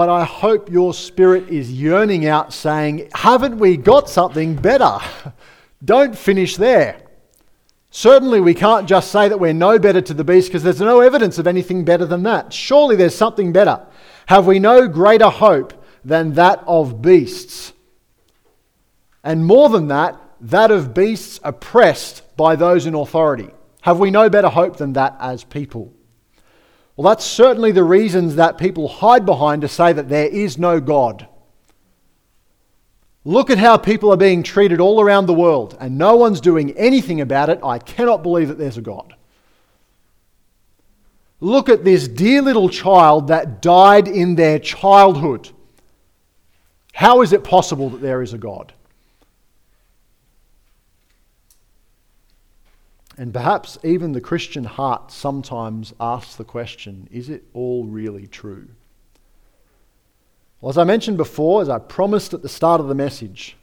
But 0.00 0.08
I 0.08 0.24
hope 0.24 0.70
your 0.70 0.94
spirit 0.94 1.50
is 1.50 1.70
yearning 1.70 2.24
out, 2.24 2.54
saying, 2.54 3.10
Haven't 3.12 3.58
we 3.58 3.76
got 3.76 4.08
something 4.08 4.56
better? 4.56 4.96
Don't 5.84 6.16
finish 6.16 6.56
there. 6.56 7.02
Certainly, 7.90 8.40
we 8.40 8.54
can't 8.54 8.88
just 8.88 9.12
say 9.12 9.28
that 9.28 9.38
we're 9.38 9.52
no 9.52 9.78
better 9.78 10.00
to 10.00 10.14
the 10.14 10.24
beast 10.24 10.48
because 10.48 10.62
there's 10.62 10.80
no 10.80 11.00
evidence 11.00 11.38
of 11.38 11.46
anything 11.46 11.84
better 11.84 12.06
than 12.06 12.22
that. 12.22 12.50
Surely 12.50 12.96
there's 12.96 13.14
something 13.14 13.52
better. 13.52 13.86
Have 14.24 14.46
we 14.46 14.58
no 14.58 14.88
greater 14.88 15.28
hope 15.28 15.74
than 16.02 16.32
that 16.32 16.64
of 16.66 17.02
beasts? 17.02 17.74
And 19.22 19.44
more 19.44 19.68
than 19.68 19.88
that, 19.88 20.18
that 20.40 20.70
of 20.70 20.94
beasts 20.94 21.40
oppressed 21.44 22.22
by 22.38 22.56
those 22.56 22.86
in 22.86 22.94
authority. 22.94 23.50
Have 23.82 23.98
we 23.98 24.10
no 24.10 24.30
better 24.30 24.48
hope 24.48 24.78
than 24.78 24.94
that 24.94 25.18
as 25.20 25.44
people? 25.44 25.92
Well, 27.00 27.14
that's 27.14 27.24
certainly 27.24 27.72
the 27.72 27.82
reasons 27.82 28.36
that 28.36 28.58
people 28.58 28.86
hide 28.86 29.24
behind 29.24 29.62
to 29.62 29.68
say 29.68 29.90
that 29.90 30.10
there 30.10 30.26
is 30.26 30.58
no 30.58 30.80
God. 30.80 31.26
Look 33.24 33.48
at 33.48 33.56
how 33.56 33.78
people 33.78 34.12
are 34.12 34.18
being 34.18 34.42
treated 34.42 34.80
all 34.80 35.00
around 35.00 35.24
the 35.24 35.32
world, 35.32 35.78
and 35.80 35.96
no 35.96 36.16
one's 36.16 36.42
doing 36.42 36.76
anything 36.76 37.22
about 37.22 37.48
it. 37.48 37.58
I 37.64 37.78
cannot 37.78 38.22
believe 38.22 38.48
that 38.48 38.58
there's 38.58 38.76
a 38.76 38.82
God. 38.82 39.14
Look 41.40 41.70
at 41.70 41.84
this 41.84 42.06
dear 42.06 42.42
little 42.42 42.68
child 42.68 43.28
that 43.28 43.62
died 43.62 44.06
in 44.06 44.34
their 44.34 44.58
childhood. 44.58 45.48
How 46.92 47.22
is 47.22 47.32
it 47.32 47.44
possible 47.44 47.88
that 47.88 48.02
there 48.02 48.20
is 48.20 48.34
a 48.34 48.38
God? 48.38 48.74
And 53.20 53.34
perhaps 53.34 53.76
even 53.84 54.12
the 54.12 54.20
Christian 54.22 54.64
heart 54.64 55.12
sometimes 55.12 55.92
asks 56.00 56.36
the 56.36 56.44
question 56.44 57.06
is 57.12 57.28
it 57.28 57.44
all 57.52 57.84
really 57.84 58.26
true? 58.26 58.66
Well, 60.58 60.70
as 60.70 60.78
I 60.78 60.84
mentioned 60.84 61.18
before, 61.18 61.60
as 61.60 61.68
I 61.68 61.80
promised 61.80 62.32
at 62.32 62.40
the 62.40 62.48
start 62.48 62.80
of 62.80 62.88
the 62.88 62.94
message, 62.94 63.58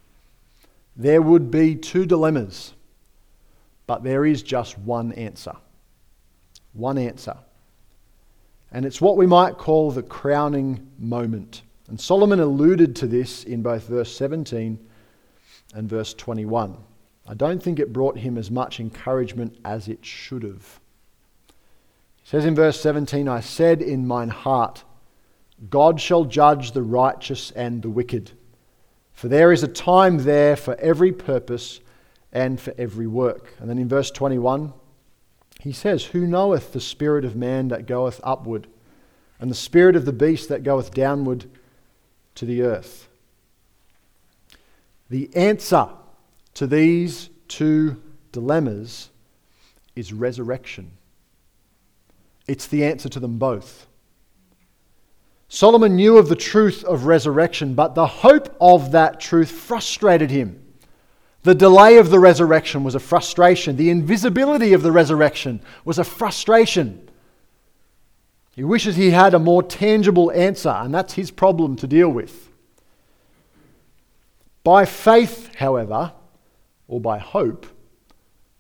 there 0.95 1.24
would 1.24 1.49
be 1.49 1.76
two 1.76 2.05
dilemmas, 2.05 2.76
but 3.88 4.03
there 4.03 4.28
is 4.28 4.43
just 4.43 4.78
one 4.78 5.12
answer. 5.14 5.55
One 6.74 6.99
answer. 6.99 7.38
And 8.72 8.86
it's 8.86 9.01
what 9.01 9.18
we 9.18 9.26
might 9.26 9.58
call 9.58 9.89
the 9.89 10.03
crowning 10.03 10.86
moment. 10.99 11.64
And 11.88 11.99
Solomon 11.99 12.39
alluded 12.39 12.95
to 12.97 13.08
this 13.08 13.43
in 13.43 13.64
both 13.64 13.88
verse 13.88 14.16
17 14.16 14.78
and 15.74 15.89
verse 15.89 16.14
21. 16.14 16.78
I 17.28 17.34
don't 17.34 17.61
think 17.61 17.80
it 17.80 17.91
brought 17.91 18.17
him 18.17 18.38
as 18.38 18.49
much 18.49 18.80
encouragement 18.80 19.57
as 19.65 19.88
it 19.88 20.05
should 20.05 20.43
have. 20.43 20.80
He 22.23 22.30
says 22.30 22.45
in 22.45 22.55
verse 22.55 22.80
17, 22.80 23.28
I 23.28 23.41
said 23.41 23.82
in 23.82 24.07
mine 24.07 24.30
heart, 24.30 24.84
God 25.69 25.99
shall 25.99 26.23
judge 26.25 26.71
the 26.71 26.84
righteous 26.84 27.51
and 27.51 27.82
the 27.82 27.89
wicked. 27.89 28.32
For 29.11 29.28
there 29.28 29.51
is 29.51 29.63
a 29.63 29.67
time 29.67 30.19
there 30.19 30.55
for 30.55 30.75
every 30.75 31.11
purpose 31.11 31.80
and 32.32 32.59
for 32.61 32.73
every 32.78 33.07
work. 33.07 33.53
And 33.59 33.69
then 33.69 33.80
in 33.80 33.89
verse 33.89 34.11
21, 34.11 34.73
he 35.61 35.71
says, 35.71 36.05
Who 36.05 36.28
knoweth 36.28 36.71
the 36.71 36.80
spirit 36.80 37.25
of 37.25 37.36
man 37.36 37.69
that 37.69 37.88
goeth 37.88 38.21
upward, 38.23 38.67
and 39.39 39.49
the 39.49 39.55
spirit 39.55 39.95
of 39.95 40.05
the 40.05 40.13
beast 40.13 40.49
that 40.49 40.63
goeth 40.63 40.93
downward 40.93 41.45
to 42.36 42.45
the 42.45 42.61
earth? 42.61 43.07
The 45.09 45.30
answer 45.36 45.89
to 46.58 46.66
these 46.66 47.30
two 47.47 48.01
dilemmas 48.32 49.12
is 49.95 50.12
resurrection. 50.12 50.89
It's 52.47 52.66
the 52.66 52.84
answer 52.84 53.08
to 53.10 53.20
them 53.20 53.38
both. 53.38 53.86
Solomon 55.49 55.95
knew 55.95 56.18
of 56.18 56.30
the 56.30 56.36
truth 56.36 56.84
of 56.84 57.05
resurrection, 57.05 57.76
but 57.76 57.93
the 57.93 58.08
hope 58.08 58.55
of 58.60 58.91
that 58.93 59.20
truth 59.20 59.51
frustrated 59.51 60.32
him. 60.32 60.60
The 61.43 61.53
delay 61.53 61.99
of 61.99 62.10
the 62.10 62.18
resurrection 62.20 62.84
was 62.84 62.95
a 62.95 62.99
frustration. 62.99 63.78
The 63.78 63.91
invisibility 63.91 64.74
of 64.74 64.82
the 64.82 64.91
resurrection 64.91 65.62
was 65.86 65.99
a 65.99 66.03
frustration. 66.03 67.08
He 68.55 68.64
wishes 68.64 68.95
he 68.95 69.12
had 69.12 69.36
a 69.36 69.39
more 69.39 69.62
tangible 69.62 70.32
answer, 70.32 70.70
and 70.70 70.91
that's 70.91 71.14
his 71.14 71.30
problem 71.30 71.76
to 71.76 71.86
deal 71.86 72.10
with. 72.10 72.49
By 74.64 74.86
faith, 74.86 75.53
however, 75.53 76.14
or 76.88 77.02
by 77.02 77.18
hope, 77.18 77.66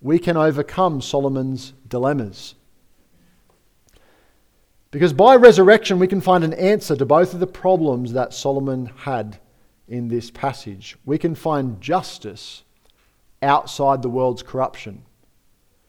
we 0.01 0.19
can 0.19 0.37
overcome 0.37 1.01
Solomon's 1.01 1.73
dilemmas. 1.87 2.55
Because 4.91 5.13
by 5.13 5.35
resurrection, 5.35 5.99
we 5.99 6.07
can 6.07 6.21
find 6.21 6.43
an 6.43 6.53
answer 6.53 6.95
to 6.95 7.05
both 7.05 7.33
of 7.33 7.39
the 7.39 7.47
problems 7.47 8.13
that 8.13 8.33
Solomon 8.33 8.91
had 8.97 9.39
in 9.87 10.07
this 10.07 10.31
passage. 10.31 10.97
We 11.05 11.17
can 11.17 11.35
find 11.35 11.81
justice 11.81 12.63
outside 13.41 14.01
the 14.01 14.09
world's 14.09 14.43
corruption. 14.43 15.03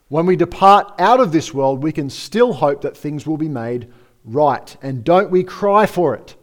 When 0.08 0.26
we 0.26 0.36
depart 0.36 0.94
out 0.98 1.20
of 1.20 1.32
this 1.32 1.52
world, 1.52 1.82
we 1.82 1.92
can 1.92 2.10
still 2.10 2.52
hope 2.52 2.82
that 2.82 2.96
things 2.96 3.26
will 3.26 3.36
be 3.36 3.48
made 3.48 3.92
right. 4.24 4.76
And 4.82 5.04
don't 5.04 5.30
we 5.30 5.44
cry 5.44 5.86
for 5.86 6.14
it? 6.14 6.34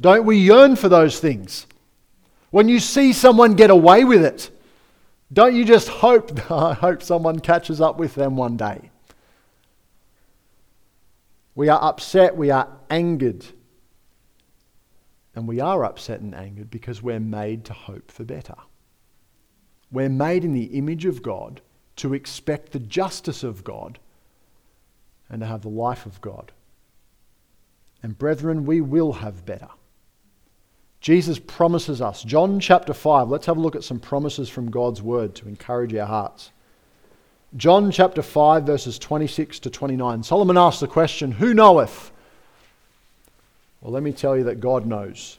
Don't 0.00 0.24
we 0.24 0.38
yearn 0.38 0.76
for 0.76 0.88
those 0.88 1.20
things? 1.20 1.66
When 2.50 2.68
you 2.68 2.80
see 2.80 3.12
someone 3.12 3.54
get 3.54 3.70
away 3.70 4.04
with 4.04 4.24
it, 4.24 4.50
don't 5.32 5.54
you 5.54 5.64
just 5.64 5.88
hope, 5.88 6.50
I 6.50 6.74
hope 6.86 7.02
someone 7.02 7.38
catches 7.38 7.80
up 7.80 7.98
with 7.98 8.14
them 8.14 8.36
one 8.36 8.56
day? 8.56 8.90
We 11.54 11.68
are 11.68 11.82
upset, 11.82 12.36
we 12.36 12.50
are 12.50 12.68
angered. 12.88 13.44
And 15.34 15.46
we 15.46 15.60
are 15.60 15.84
upset 15.84 16.20
and 16.20 16.34
angered 16.34 16.70
because 16.70 17.02
we're 17.02 17.20
made 17.20 17.64
to 17.66 17.72
hope 17.72 18.10
for 18.10 18.24
better. 18.24 18.56
We're 19.92 20.08
made 20.08 20.44
in 20.44 20.52
the 20.52 20.64
image 20.64 21.04
of 21.04 21.22
God 21.22 21.60
to 21.96 22.14
expect 22.14 22.72
the 22.72 22.78
justice 22.78 23.42
of 23.44 23.62
God 23.62 23.98
and 25.28 25.40
to 25.40 25.46
have 25.46 25.62
the 25.62 25.68
life 25.68 26.06
of 26.06 26.20
God. 26.20 26.52
And 28.02 28.18
brethren, 28.18 28.64
we 28.64 28.80
will 28.80 29.12
have 29.12 29.44
better. 29.44 29.68
Jesus 31.00 31.38
promises 31.38 32.02
us. 32.02 32.22
John 32.22 32.60
chapter 32.60 32.92
5, 32.92 33.28
let's 33.28 33.46
have 33.46 33.56
a 33.56 33.60
look 33.60 33.74
at 33.74 33.84
some 33.84 33.98
promises 33.98 34.48
from 34.48 34.70
God's 34.70 35.00
word 35.00 35.34
to 35.36 35.48
encourage 35.48 35.94
our 35.94 36.06
hearts. 36.06 36.50
John 37.56 37.90
chapter 37.90 38.22
5, 38.22 38.64
verses 38.64 38.98
26 38.98 39.60
to 39.60 39.70
29. 39.70 40.22
Solomon 40.22 40.58
asks 40.58 40.80
the 40.80 40.86
question, 40.86 41.32
Who 41.32 41.54
knoweth? 41.54 42.12
Well, 43.80 43.92
let 43.92 44.02
me 44.02 44.12
tell 44.12 44.36
you 44.36 44.44
that 44.44 44.60
God 44.60 44.84
knows. 44.86 45.38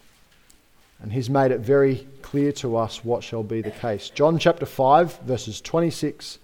And 1.02 1.12
he's 1.12 1.30
made 1.30 1.52
it 1.52 1.60
very 1.60 2.08
clear 2.22 2.52
to 2.54 2.78
us 2.78 3.06
what 3.06 3.24
shall 3.24 3.44
be 3.44 3.62
the 3.62 3.72
case. 3.72 4.10
John 4.10 4.40
chapter 4.40 4.66
5, 4.66 5.20
verses 5.22 5.62
26 5.62 6.40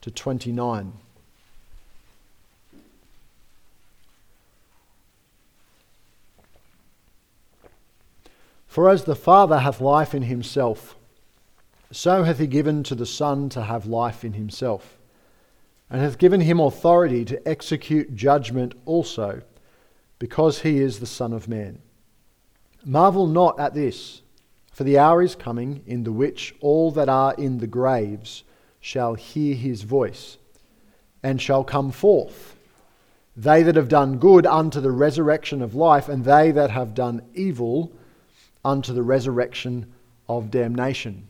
to 0.00 0.10
29. 0.10 0.92
For 8.76 8.90
as 8.90 9.04
the 9.04 9.16
Father 9.16 9.60
hath 9.60 9.80
life 9.80 10.14
in 10.14 10.24
himself, 10.24 10.98
so 11.90 12.24
hath 12.24 12.38
he 12.38 12.46
given 12.46 12.82
to 12.82 12.94
the 12.94 13.06
Son 13.06 13.48
to 13.48 13.62
have 13.62 13.86
life 13.86 14.22
in 14.22 14.34
himself, 14.34 14.98
and 15.88 16.02
hath 16.02 16.18
given 16.18 16.42
him 16.42 16.60
authority 16.60 17.24
to 17.24 17.48
execute 17.48 18.14
judgment 18.14 18.74
also, 18.84 19.40
because 20.18 20.60
he 20.60 20.78
is 20.78 20.98
the 20.98 21.06
Son 21.06 21.32
of 21.32 21.48
Man. 21.48 21.78
Marvel 22.84 23.26
not 23.26 23.58
at 23.58 23.72
this. 23.72 24.20
For 24.72 24.84
the 24.84 24.98
hour 24.98 25.22
is 25.22 25.34
coming 25.34 25.82
in 25.86 26.04
the 26.04 26.12
which 26.12 26.54
all 26.60 26.90
that 26.90 27.08
are 27.08 27.32
in 27.38 27.56
the 27.56 27.66
graves 27.66 28.44
shall 28.78 29.14
hear 29.14 29.54
his 29.54 29.84
voice, 29.84 30.36
and 31.22 31.40
shall 31.40 31.64
come 31.64 31.92
forth. 31.92 32.56
They 33.34 33.62
that 33.62 33.76
have 33.76 33.88
done 33.88 34.18
good 34.18 34.44
unto 34.44 34.82
the 34.82 34.92
resurrection 34.92 35.62
of 35.62 35.74
life, 35.74 36.10
and 36.10 36.26
they 36.26 36.50
that 36.50 36.72
have 36.72 36.92
done 36.92 37.22
evil 37.32 37.90
unto 38.66 38.92
the 38.92 39.02
resurrection 39.02 39.86
of 40.28 40.50
damnation. 40.50 41.28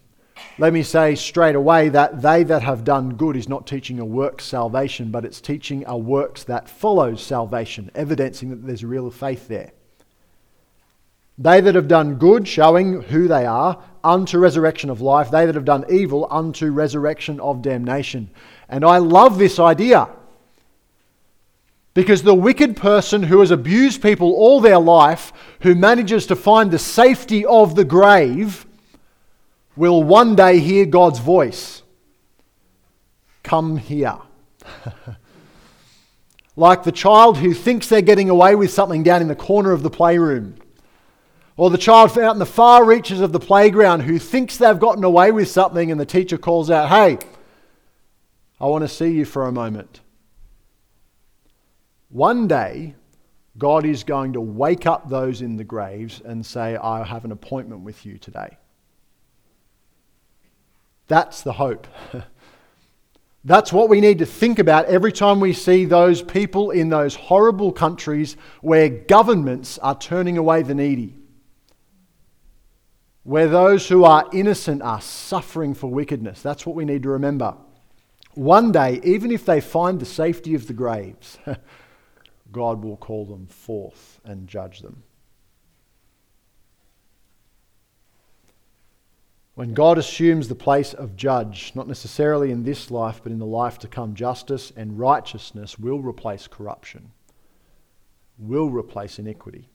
Let 0.58 0.72
me 0.72 0.82
say 0.82 1.14
straight 1.14 1.54
away 1.54 1.90
that 1.90 2.22
they 2.22 2.42
that 2.44 2.62
have 2.62 2.82
done 2.82 3.16
good 3.16 3.36
is 3.36 3.48
not 3.48 3.66
teaching 3.66 4.00
a 4.00 4.04
works 4.04 4.44
salvation, 4.44 5.10
but 5.10 5.24
it's 5.24 5.40
teaching 5.40 5.84
a 5.86 5.96
works 5.96 6.44
that 6.44 6.68
follows 6.68 7.22
salvation, 7.22 7.90
evidencing 7.94 8.50
that 8.50 8.66
there's 8.66 8.84
real 8.84 9.10
faith 9.10 9.48
there. 9.48 9.72
They 11.38 11.60
that 11.60 11.74
have 11.74 11.88
done 11.88 12.14
good, 12.14 12.48
showing 12.48 13.02
who 13.02 13.28
they 13.28 13.44
are, 13.44 13.82
unto 14.02 14.38
resurrection 14.38 14.88
of 14.88 15.02
life. 15.02 15.30
They 15.30 15.44
that 15.44 15.54
have 15.54 15.66
done 15.66 15.84
evil, 15.90 16.26
unto 16.30 16.70
resurrection 16.70 17.38
of 17.40 17.60
damnation. 17.60 18.30
And 18.70 18.82
I 18.84 18.96
love 18.98 19.36
this 19.36 19.58
idea. 19.58 20.08
Because 21.96 22.22
the 22.22 22.34
wicked 22.34 22.76
person 22.76 23.22
who 23.22 23.40
has 23.40 23.50
abused 23.50 24.02
people 24.02 24.34
all 24.34 24.60
their 24.60 24.78
life, 24.78 25.32
who 25.62 25.74
manages 25.74 26.26
to 26.26 26.36
find 26.36 26.70
the 26.70 26.78
safety 26.78 27.42
of 27.46 27.74
the 27.74 27.86
grave, 27.86 28.66
will 29.76 30.02
one 30.02 30.36
day 30.36 30.58
hear 30.58 30.84
God's 30.84 31.20
voice 31.20 31.82
Come 33.42 33.78
here. 33.78 34.18
like 36.56 36.82
the 36.82 36.92
child 36.92 37.38
who 37.38 37.54
thinks 37.54 37.88
they're 37.88 38.02
getting 38.02 38.28
away 38.28 38.54
with 38.54 38.70
something 38.70 39.02
down 39.02 39.22
in 39.22 39.28
the 39.28 39.34
corner 39.34 39.72
of 39.72 39.82
the 39.82 39.88
playroom 39.88 40.56
or 41.56 41.70
the 41.70 41.78
child 41.78 42.18
out 42.18 42.34
in 42.34 42.38
the 42.38 42.44
far 42.44 42.84
reaches 42.84 43.22
of 43.22 43.32
the 43.32 43.40
playground 43.40 44.00
who 44.00 44.18
thinks 44.18 44.58
they've 44.58 44.78
gotten 44.78 45.02
away 45.02 45.32
with 45.32 45.48
something 45.48 45.90
and 45.90 45.98
the 45.98 46.04
teacher 46.04 46.36
calls 46.36 46.70
out, 46.70 46.90
Hey, 46.90 47.16
I 48.60 48.66
want 48.66 48.82
to 48.82 48.88
see 48.88 49.12
you 49.12 49.24
for 49.24 49.46
a 49.46 49.52
moment. 49.52 50.00
One 52.08 52.46
day, 52.46 52.94
God 53.58 53.84
is 53.84 54.04
going 54.04 54.34
to 54.34 54.40
wake 54.40 54.86
up 54.86 55.08
those 55.08 55.42
in 55.42 55.56
the 55.56 55.64
graves 55.64 56.20
and 56.24 56.44
say, 56.44 56.76
I 56.76 57.04
have 57.04 57.24
an 57.24 57.32
appointment 57.32 57.82
with 57.82 58.04
you 58.04 58.18
today. 58.18 58.58
That's 61.08 61.42
the 61.42 61.52
hope. 61.52 61.86
That's 63.44 63.72
what 63.72 63.88
we 63.88 64.00
need 64.00 64.18
to 64.18 64.26
think 64.26 64.58
about 64.58 64.86
every 64.86 65.12
time 65.12 65.38
we 65.38 65.52
see 65.52 65.84
those 65.84 66.20
people 66.20 66.72
in 66.72 66.88
those 66.88 67.14
horrible 67.14 67.70
countries 67.70 68.36
where 68.60 68.88
governments 68.88 69.78
are 69.78 69.96
turning 69.96 70.36
away 70.36 70.62
the 70.62 70.74
needy 70.74 71.14
where 73.26 73.48
those 73.48 73.88
who 73.88 74.04
are 74.04 74.24
innocent 74.32 74.80
are 74.82 75.00
suffering 75.00 75.74
for 75.74 75.88
wickedness. 75.88 76.40
That's 76.42 76.64
what 76.64 76.76
we 76.76 76.84
need 76.84 77.02
to 77.02 77.08
remember. 77.08 77.56
One 78.34 78.70
day, 78.70 79.00
even 79.02 79.32
if 79.32 79.44
they 79.44 79.60
find 79.60 79.98
the 79.98 80.06
safety 80.06 80.54
of 80.54 80.68
the 80.68 80.72
graves, 80.72 81.36
God 82.56 82.82
will 82.82 82.96
call 82.96 83.26
them 83.26 83.46
forth 83.46 84.18
and 84.24 84.48
judge 84.48 84.80
them. 84.80 85.02
When 89.56 89.74
God 89.74 89.98
assumes 89.98 90.48
the 90.48 90.54
place 90.54 90.94
of 90.94 91.16
judge, 91.16 91.72
not 91.74 91.86
necessarily 91.86 92.50
in 92.50 92.64
this 92.64 92.90
life, 92.90 93.20
but 93.22 93.30
in 93.30 93.38
the 93.38 93.44
life 93.44 93.78
to 93.80 93.88
come, 93.88 94.14
justice 94.14 94.72
and 94.74 94.98
righteousness 94.98 95.78
will 95.78 96.00
replace 96.00 96.46
corruption, 96.46 97.12
will 98.38 98.70
replace 98.70 99.18
iniquity. 99.18 99.68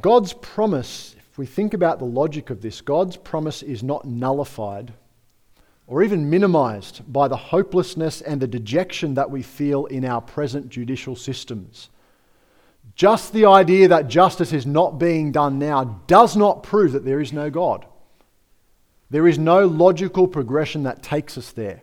God's 0.00 0.32
promise, 0.32 1.16
if 1.18 1.36
we 1.36 1.44
think 1.44 1.74
about 1.74 1.98
the 1.98 2.06
logic 2.06 2.48
of 2.48 2.62
this, 2.62 2.80
God's 2.80 3.18
promise 3.18 3.62
is 3.62 3.82
not 3.82 4.06
nullified 4.06 4.94
or 5.86 6.02
even 6.02 6.28
minimized 6.28 7.00
by 7.12 7.28
the 7.28 7.36
hopelessness 7.36 8.20
and 8.20 8.40
the 8.40 8.46
dejection 8.46 9.14
that 9.14 9.30
we 9.30 9.42
feel 9.42 9.86
in 9.86 10.04
our 10.04 10.20
present 10.20 10.68
judicial 10.68 11.14
systems. 11.14 11.90
Just 12.94 13.32
the 13.32 13.44
idea 13.44 13.88
that 13.88 14.08
justice 14.08 14.52
is 14.52 14.66
not 14.66 14.98
being 14.98 15.30
done 15.30 15.58
now 15.58 15.84
does 16.06 16.36
not 16.36 16.62
prove 16.62 16.92
that 16.92 17.04
there 17.04 17.20
is 17.20 17.32
no 17.32 17.50
God. 17.50 17.86
There 19.10 19.28
is 19.28 19.38
no 19.38 19.66
logical 19.66 20.26
progression 20.26 20.84
that 20.84 21.02
takes 21.02 21.38
us 21.38 21.52
there. 21.52 21.82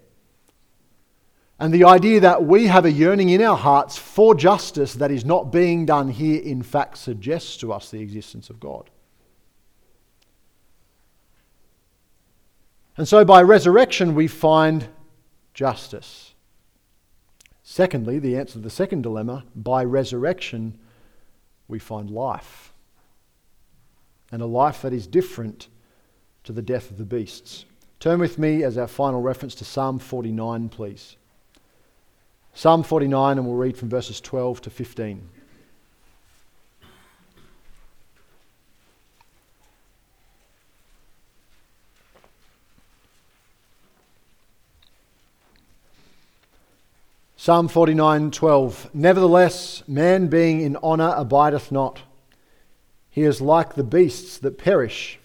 And 1.59 1.73
the 1.73 1.85
idea 1.85 2.19
that 2.21 2.43
we 2.43 2.67
have 2.67 2.83
a 2.83 2.91
yearning 2.91 3.29
in 3.29 3.41
our 3.41 3.55
hearts 3.55 3.97
for 3.97 4.35
justice 4.35 4.95
that 4.95 5.11
is 5.11 5.23
not 5.23 5.51
being 5.51 5.85
done 5.85 6.09
here, 6.09 6.41
in 6.41 6.61
fact, 6.61 6.97
suggests 6.97 7.55
to 7.57 7.71
us 7.71 7.89
the 7.89 8.01
existence 8.01 8.49
of 8.49 8.59
God. 8.59 8.89
And 12.97 13.07
so 13.07 13.25
by 13.25 13.41
resurrection, 13.41 14.13
we 14.13 14.27
find 14.27 14.87
justice. 15.53 16.33
Secondly, 17.63 18.19
the 18.19 18.37
answer 18.37 18.53
to 18.53 18.59
the 18.59 18.69
second 18.69 19.01
dilemma 19.01 19.45
by 19.55 19.83
resurrection, 19.83 20.77
we 21.67 21.79
find 21.79 22.09
life. 22.09 22.73
And 24.31 24.41
a 24.41 24.45
life 24.45 24.81
that 24.81 24.93
is 24.93 25.07
different 25.07 25.69
to 26.43 26.51
the 26.51 26.61
death 26.61 26.91
of 26.91 26.97
the 26.97 27.05
beasts. 27.05 27.65
Turn 27.99 28.19
with 28.19 28.37
me 28.37 28.63
as 28.63 28.77
our 28.77 28.87
final 28.87 29.21
reference 29.21 29.55
to 29.55 29.65
Psalm 29.65 29.97
49, 29.97 30.69
please. 30.69 31.15
Psalm 32.53 32.83
49, 32.83 33.37
and 33.37 33.47
we'll 33.47 33.55
read 33.55 33.77
from 33.77 33.89
verses 33.89 34.19
12 34.21 34.61
to 34.61 34.69
15. 34.69 35.29
Psalm 47.43 47.67
49:12 47.67 48.93
Nevertheless 48.93 49.83
man 49.85 50.27
being 50.27 50.61
in 50.61 50.77
honor 50.81 51.13
abideth 51.17 51.73
not. 51.73 51.99
He 53.09 53.23
is 53.23 53.41
like 53.41 53.73
the 53.73 53.83
beasts 53.83 54.37
that 54.37 54.57
perish. 54.57 55.19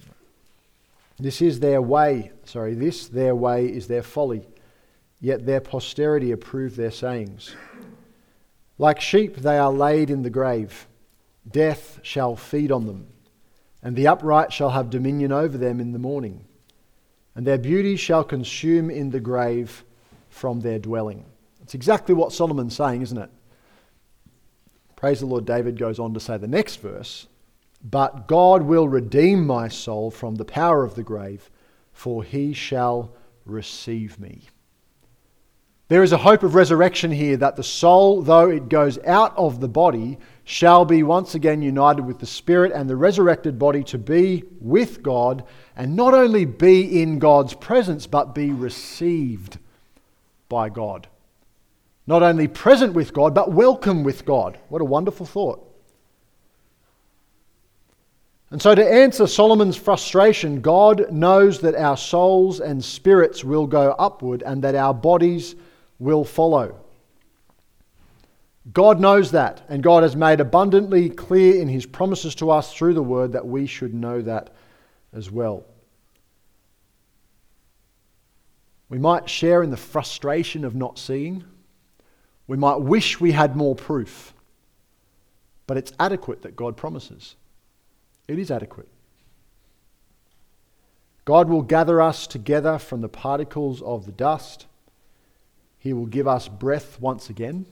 This 1.21 1.41
is 1.41 1.61
their 1.61 1.81
way 1.81 2.33
sorry 2.45 2.75
this 2.75 3.07
their 3.07 3.37
way 3.37 3.67
is 3.67 3.87
their 3.87 4.03
folly 4.03 4.49
yet 5.21 5.47
their 5.47 5.61
posterity 5.61 6.33
approve 6.33 6.75
their 6.75 6.91
sayings. 6.91 7.55
Like 8.79 9.01
sheep 9.01 9.37
they 9.37 9.57
are 9.57 9.73
laid 9.73 10.11
in 10.11 10.23
the 10.23 10.29
grave. 10.29 10.89
Death 11.49 12.01
shall 12.03 12.35
feed 12.35 12.73
on 12.73 12.87
them 12.87 13.07
and 13.81 13.95
the 13.95 14.09
upright 14.09 14.53
shall 14.53 14.71
have 14.71 14.91
dominion 14.91 15.31
over 15.31 15.57
them 15.57 15.79
in 15.79 15.93
the 15.93 16.01
morning 16.01 16.47
and 17.37 17.47
their 17.47 17.59
beauty 17.59 17.95
shall 17.95 18.25
consume 18.25 18.91
in 18.91 19.11
the 19.11 19.21
grave 19.21 19.85
from 20.29 20.63
their 20.63 20.81
dwelling 20.81 21.25
it's 21.69 21.75
exactly 21.75 22.15
what 22.15 22.33
Solomon's 22.33 22.75
saying, 22.75 23.03
isn't 23.03 23.19
it? 23.19 23.29
Praise 24.97 25.21
the 25.21 25.27
Lord, 25.27 25.45
David 25.45 25.79
goes 25.79 25.99
on 25.99 26.15
to 26.15 26.19
say 26.19 26.39
the 26.39 26.49
next 26.49 26.77
verse, 26.77 27.27
but 27.85 28.27
God 28.27 28.63
will 28.63 28.89
redeem 28.89 29.47
my 29.47 29.69
soul 29.69 30.11
from 30.11 30.37
the 30.37 30.47
power 30.47 30.83
of 30.83 30.95
the 30.95 31.03
grave, 31.03 31.51
for 31.93 32.25
he 32.25 32.55
shall 32.55 33.13
receive 33.45 34.19
me. 34.19 34.45
There 35.89 36.03
is 36.03 36.13
a 36.13 36.17
hope 36.17 36.43
of 36.43 36.55
resurrection 36.55 37.11
here 37.11 37.37
that 37.37 37.57
the 37.57 37.63
soul, 37.63 38.23
though 38.23 38.49
it 38.49 38.71
goes 38.71 38.99
out 39.05 39.37
of 39.37 39.61
the 39.61 39.69
body, 39.69 40.17
shall 40.45 40.87
be 40.87 41.03
once 41.03 41.35
again 41.35 41.61
united 41.61 42.07
with 42.07 42.19
the 42.19 42.25
Spirit 42.25 42.73
and 42.73 42.89
the 42.89 42.97
resurrected 42.97 43.59
body 43.59 43.85
to 43.85 43.99
be 43.99 44.43
with 44.59 45.03
God, 45.03 45.45
and 45.77 45.95
not 45.95 46.15
only 46.15 46.47
be 46.47 47.03
in 47.03 47.19
God's 47.19 47.53
presence, 47.53 48.07
but 48.07 48.35
be 48.35 48.53
received 48.53 49.59
by 50.49 50.71
God 50.71 51.09
not 52.09 52.23
only 52.23 52.49
present 52.49 52.95
with 52.95 53.13
God, 53.13 53.35
but 53.35 53.53
welcome 53.53 54.03
with 54.03 54.25
God. 54.25 54.59
What 54.71 54.81
a 54.81 54.85
wonderful 54.85 55.27
thought. 55.27 55.63
And 58.51 58.63
so, 58.63 58.75
to 58.75 58.83
answer 58.83 59.27
Solomon's 59.27 59.77
frustration, 59.77 60.63
God 60.63 61.13
knows 61.13 61.61
that 61.61 61.75
our 61.75 61.99
souls 61.99 62.61
and 62.61 62.83
spirits 62.83 63.45
will 63.45 63.67
go 63.67 63.95
upward 63.99 64.43
and 64.43 64.65
that 64.65 64.75
our 64.75 64.95
bodies 64.95 65.55
will 65.99 66.25
follow. 66.25 66.81
God 68.73 69.01
knows 69.01 69.33
that, 69.33 69.61
and 69.69 69.83
God 69.83 70.03
has 70.03 70.17
made 70.17 70.41
abundantly 70.41 71.11
clear 71.11 71.61
in 71.61 71.69
his 71.69 71.85
promises 71.85 72.35
to 72.37 72.51
us 72.51 72.73
through 72.73 72.95
the 72.95 73.03
word 73.03 73.33
that 73.33 73.47
we 73.47 73.67
should 73.67 73.93
know 73.93 74.23
that 74.23 74.55
as 75.13 75.31
well. 75.31 75.67
We 78.89 78.97
might 78.99 79.29
share 79.29 79.63
in 79.63 79.71
the 79.71 79.77
frustration 79.77 80.65
of 80.65 80.75
not 80.75 80.99
seeing. 80.99 81.45
We 82.49 82.57
might 82.57 82.81
wish 82.81 83.21
we 83.21 83.33
had 83.33 83.55
more 83.55 83.77
proof, 83.77 84.33
but 85.67 85.77
it's 85.77 85.93
adequate 86.01 86.43
that 86.43 86.57
God 86.57 86.77
promises. 86.77 87.37
It 88.27 88.39
is 88.39 88.51
adequate. 88.51 88.89
God 91.27 91.51
will 91.51 91.63
gather 91.63 92.01
us 92.01 92.27
together 92.27 92.79
from 92.79 93.03
the 93.03 93.09
particles 93.09 93.83
of 93.83 94.07
the 94.07 94.13
dust. 94.13 94.67
He 95.79 95.93
will 95.93 96.07
give 96.07 96.27
us 96.27 96.49
breath 96.49 96.99
once 97.01 97.29
again. 97.29 97.67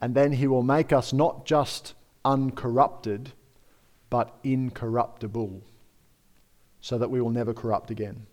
And 0.00 0.14
then 0.14 0.32
He 0.32 0.48
will 0.48 0.64
make 0.64 0.92
us 0.92 1.12
not 1.12 1.46
just 1.46 1.94
uncorrupted, 2.24 3.30
but 4.10 4.36
incorruptible, 4.42 5.62
so 6.80 6.98
that 6.98 7.10
we 7.10 7.20
will 7.20 7.30
never 7.30 7.54
corrupt 7.54 7.92
again. 7.92 8.26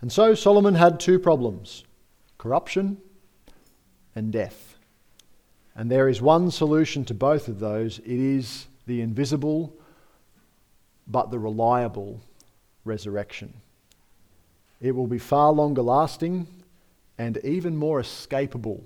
And 0.00 0.10
so 0.10 0.34
Solomon 0.34 0.76
had 0.76 0.98
two 0.98 1.18
problems 1.18 1.84
corruption 2.38 2.98
and 4.18 4.32
death. 4.32 4.76
And 5.74 5.90
there 5.90 6.08
is 6.08 6.20
one 6.20 6.50
solution 6.50 7.04
to 7.06 7.14
both 7.14 7.48
of 7.48 7.60
those 7.60 8.00
it 8.00 8.06
is 8.06 8.66
the 8.86 9.00
invisible 9.00 9.72
but 11.06 11.30
the 11.30 11.38
reliable 11.38 12.20
resurrection. 12.84 13.54
It 14.80 14.94
will 14.94 15.06
be 15.06 15.18
far 15.18 15.52
longer 15.52 15.82
lasting 15.82 16.46
and 17.16 17.38
even 17.44 17.76
more 17.76 18.00
escapable 18.00 18.82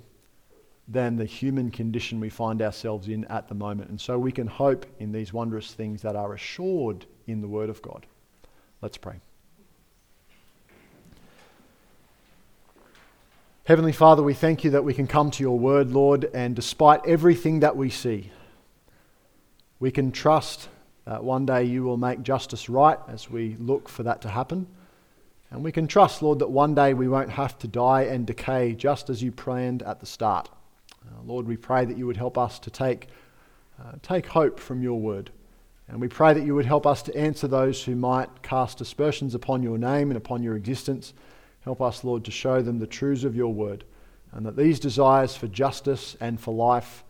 than 0.86 1.16
the 1.16 1.24
human 1.24 1.70
condition 1.70 2.20
we 2.20 2.28
find 2.28 2.60
ourselves 2.60 3.08
in 3.08 3.24
at 3.26 3.48
the 3.48 3.54
moment. 3.54 3.90
And 3.90 4.00
so 4.00 4.18
we 4.18 4.32
can 4.32 4.46
hope 4.46 4.84
in 4.98 5.12
these 5.12 5.32
wondrous 5.32 5.72
things 5.72 6.02
that 6.02 6.16
are 6.16 6.34
assured 6.34 7.06
in 7.26 7.40
the 7.40 7.48
Word 7.48 7.70
of 7.70 7.80
God. 7.82 8.06
Let's 8.80 8.98
pray. 8.98 9.20
Heavenly 13.64 13.92
Father, 13.92 14.24
we 14.24 14.34
thank 14.34 14.64
you 14.64 14.70
that 14.70 14.82
we 14.82 14.92
can 14.92 15.06
come 15.06 15.30
to 15.30 15.40
your 15.40 15.56
word, 15.56 15.92
Lord, 15.92 16.28
and 16.34 16.56
despite 16.56 17.06
everything 17.06 17.60
that 17.60 17.76
we 17.76 17.90
see, 17.90 18.32
we 19.78 19.92
can 19.92 20.10
trust 20.10 20.68
that 21.04 21.22
one 21.22 21.46
day 21.46 21.62
you 21.62 21.84
will 21.84 21.96
make 21.96 22.24
justice 22.24 22.68
right 22.68 22.98
as 23.06 23.30
we 23.30 23.54
look 23.60 23.88
for 23.88 24.02
that 24.02 24.20
to 24.22 24.28
happen. 24.28 24.66
And 25.52 25.62
we 25.62 25.70
can 25.70 25.86
trust, 25.86 26.22
Lord, 26.22 26.40
that 26.40 26.50
one 26.50 26.74
day 26.74 26.92
we 26.92 27.06
won't 27.06 27.30
have 27.30 27.56
to 27.60 27.68
die 27.68 28.02
and 28.02 28.26
decay 28.26 28.74
just 28.74 29.08
as 29.08 29.22
you 29.22 29.30
planned 29.30 29.84
at 29.84 30.00
the 30.00 30.06
start. 30.06 30.48
Uh, 31.06 31.22
Lord, 31.24 31.46
we 31.46 31.56
pray 31.56 31.84
that 31.84 31.96
you 31.96 32.08
would 32.08 32.16
help 32.16 32.36
us 32.36 32.58
to 32.58 32.70
take, 32.70 33.10
uh, 33.80 33.92
take 34.02 34.26
hope 34.26 34.58
from 34.58 34.82
your 34.82 34.98
word. 34.98 35.30
And 35.86 36.00
we 36.00 36.08
pray 36.08 36.34
that 36.34 36.44
you 36.44 36.56
would 36.56 36.66
help 36.66 36.84
us 36.84 37.00
to 37.02 37.16
answer 37.16 37.46
those 37.46 37.84
who 37.84 37.94
might 37.94 38.42
cast 38.42 38.80
aspersions 38.80 39.36
upon 39.36 39.62
your 39.62 39.78
name 39.78 40.10
and 40.10 40.16
upon 40.16 40.42
your 40.42 40.56
existence. 40.56 41.14
Help 41.64 41.80
us, 41.80 42.04
Lord, 42.04 42.24
to 42.24 42.30
show 42.30 42.60
them 42.60 42.78
the 42.78 42.86
truths 42.86 43.24
of 43.24 43.36
your 43.36 43.52
word, 43.52 43.84
and 44.32 44.44
that 44.46 44.56
these 44.56 44.80
desires 44.80 45.36
for 45.36 45.46
justice 45.46 46.16
and 46.20 46.40
for 46.40 46.54
life 46.54 47.04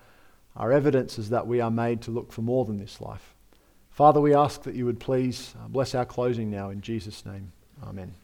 are 0.55 0.73
evidences 0.73 1.31
that 1.31 1.47
we 1.47 1.61
are 1.61 1.71
made 1.71 2.03
to 2.03 2.11
look 2.11 2.33
for 2.33 2.43
more 2.43 2.65
than 2.65 2.79
this 2.79 3.01
life. 3.01 3.35
Father, 3.91 4.21
we 4.21 4.35
ask 4.35 4.63
that 4.63 4.75
you 4.75 4.87
would 4.87 5.01
please 5.01 5.55
uh, 5.63 5.69
bless 5.69 5.95
our 5.95 6.05
closing 6.05 6.51
now 6.51 6.71
in 6.71 6.81
Jesus' 6.81 7.25
name. 7.25 7.53
Amen. 7.83 8.15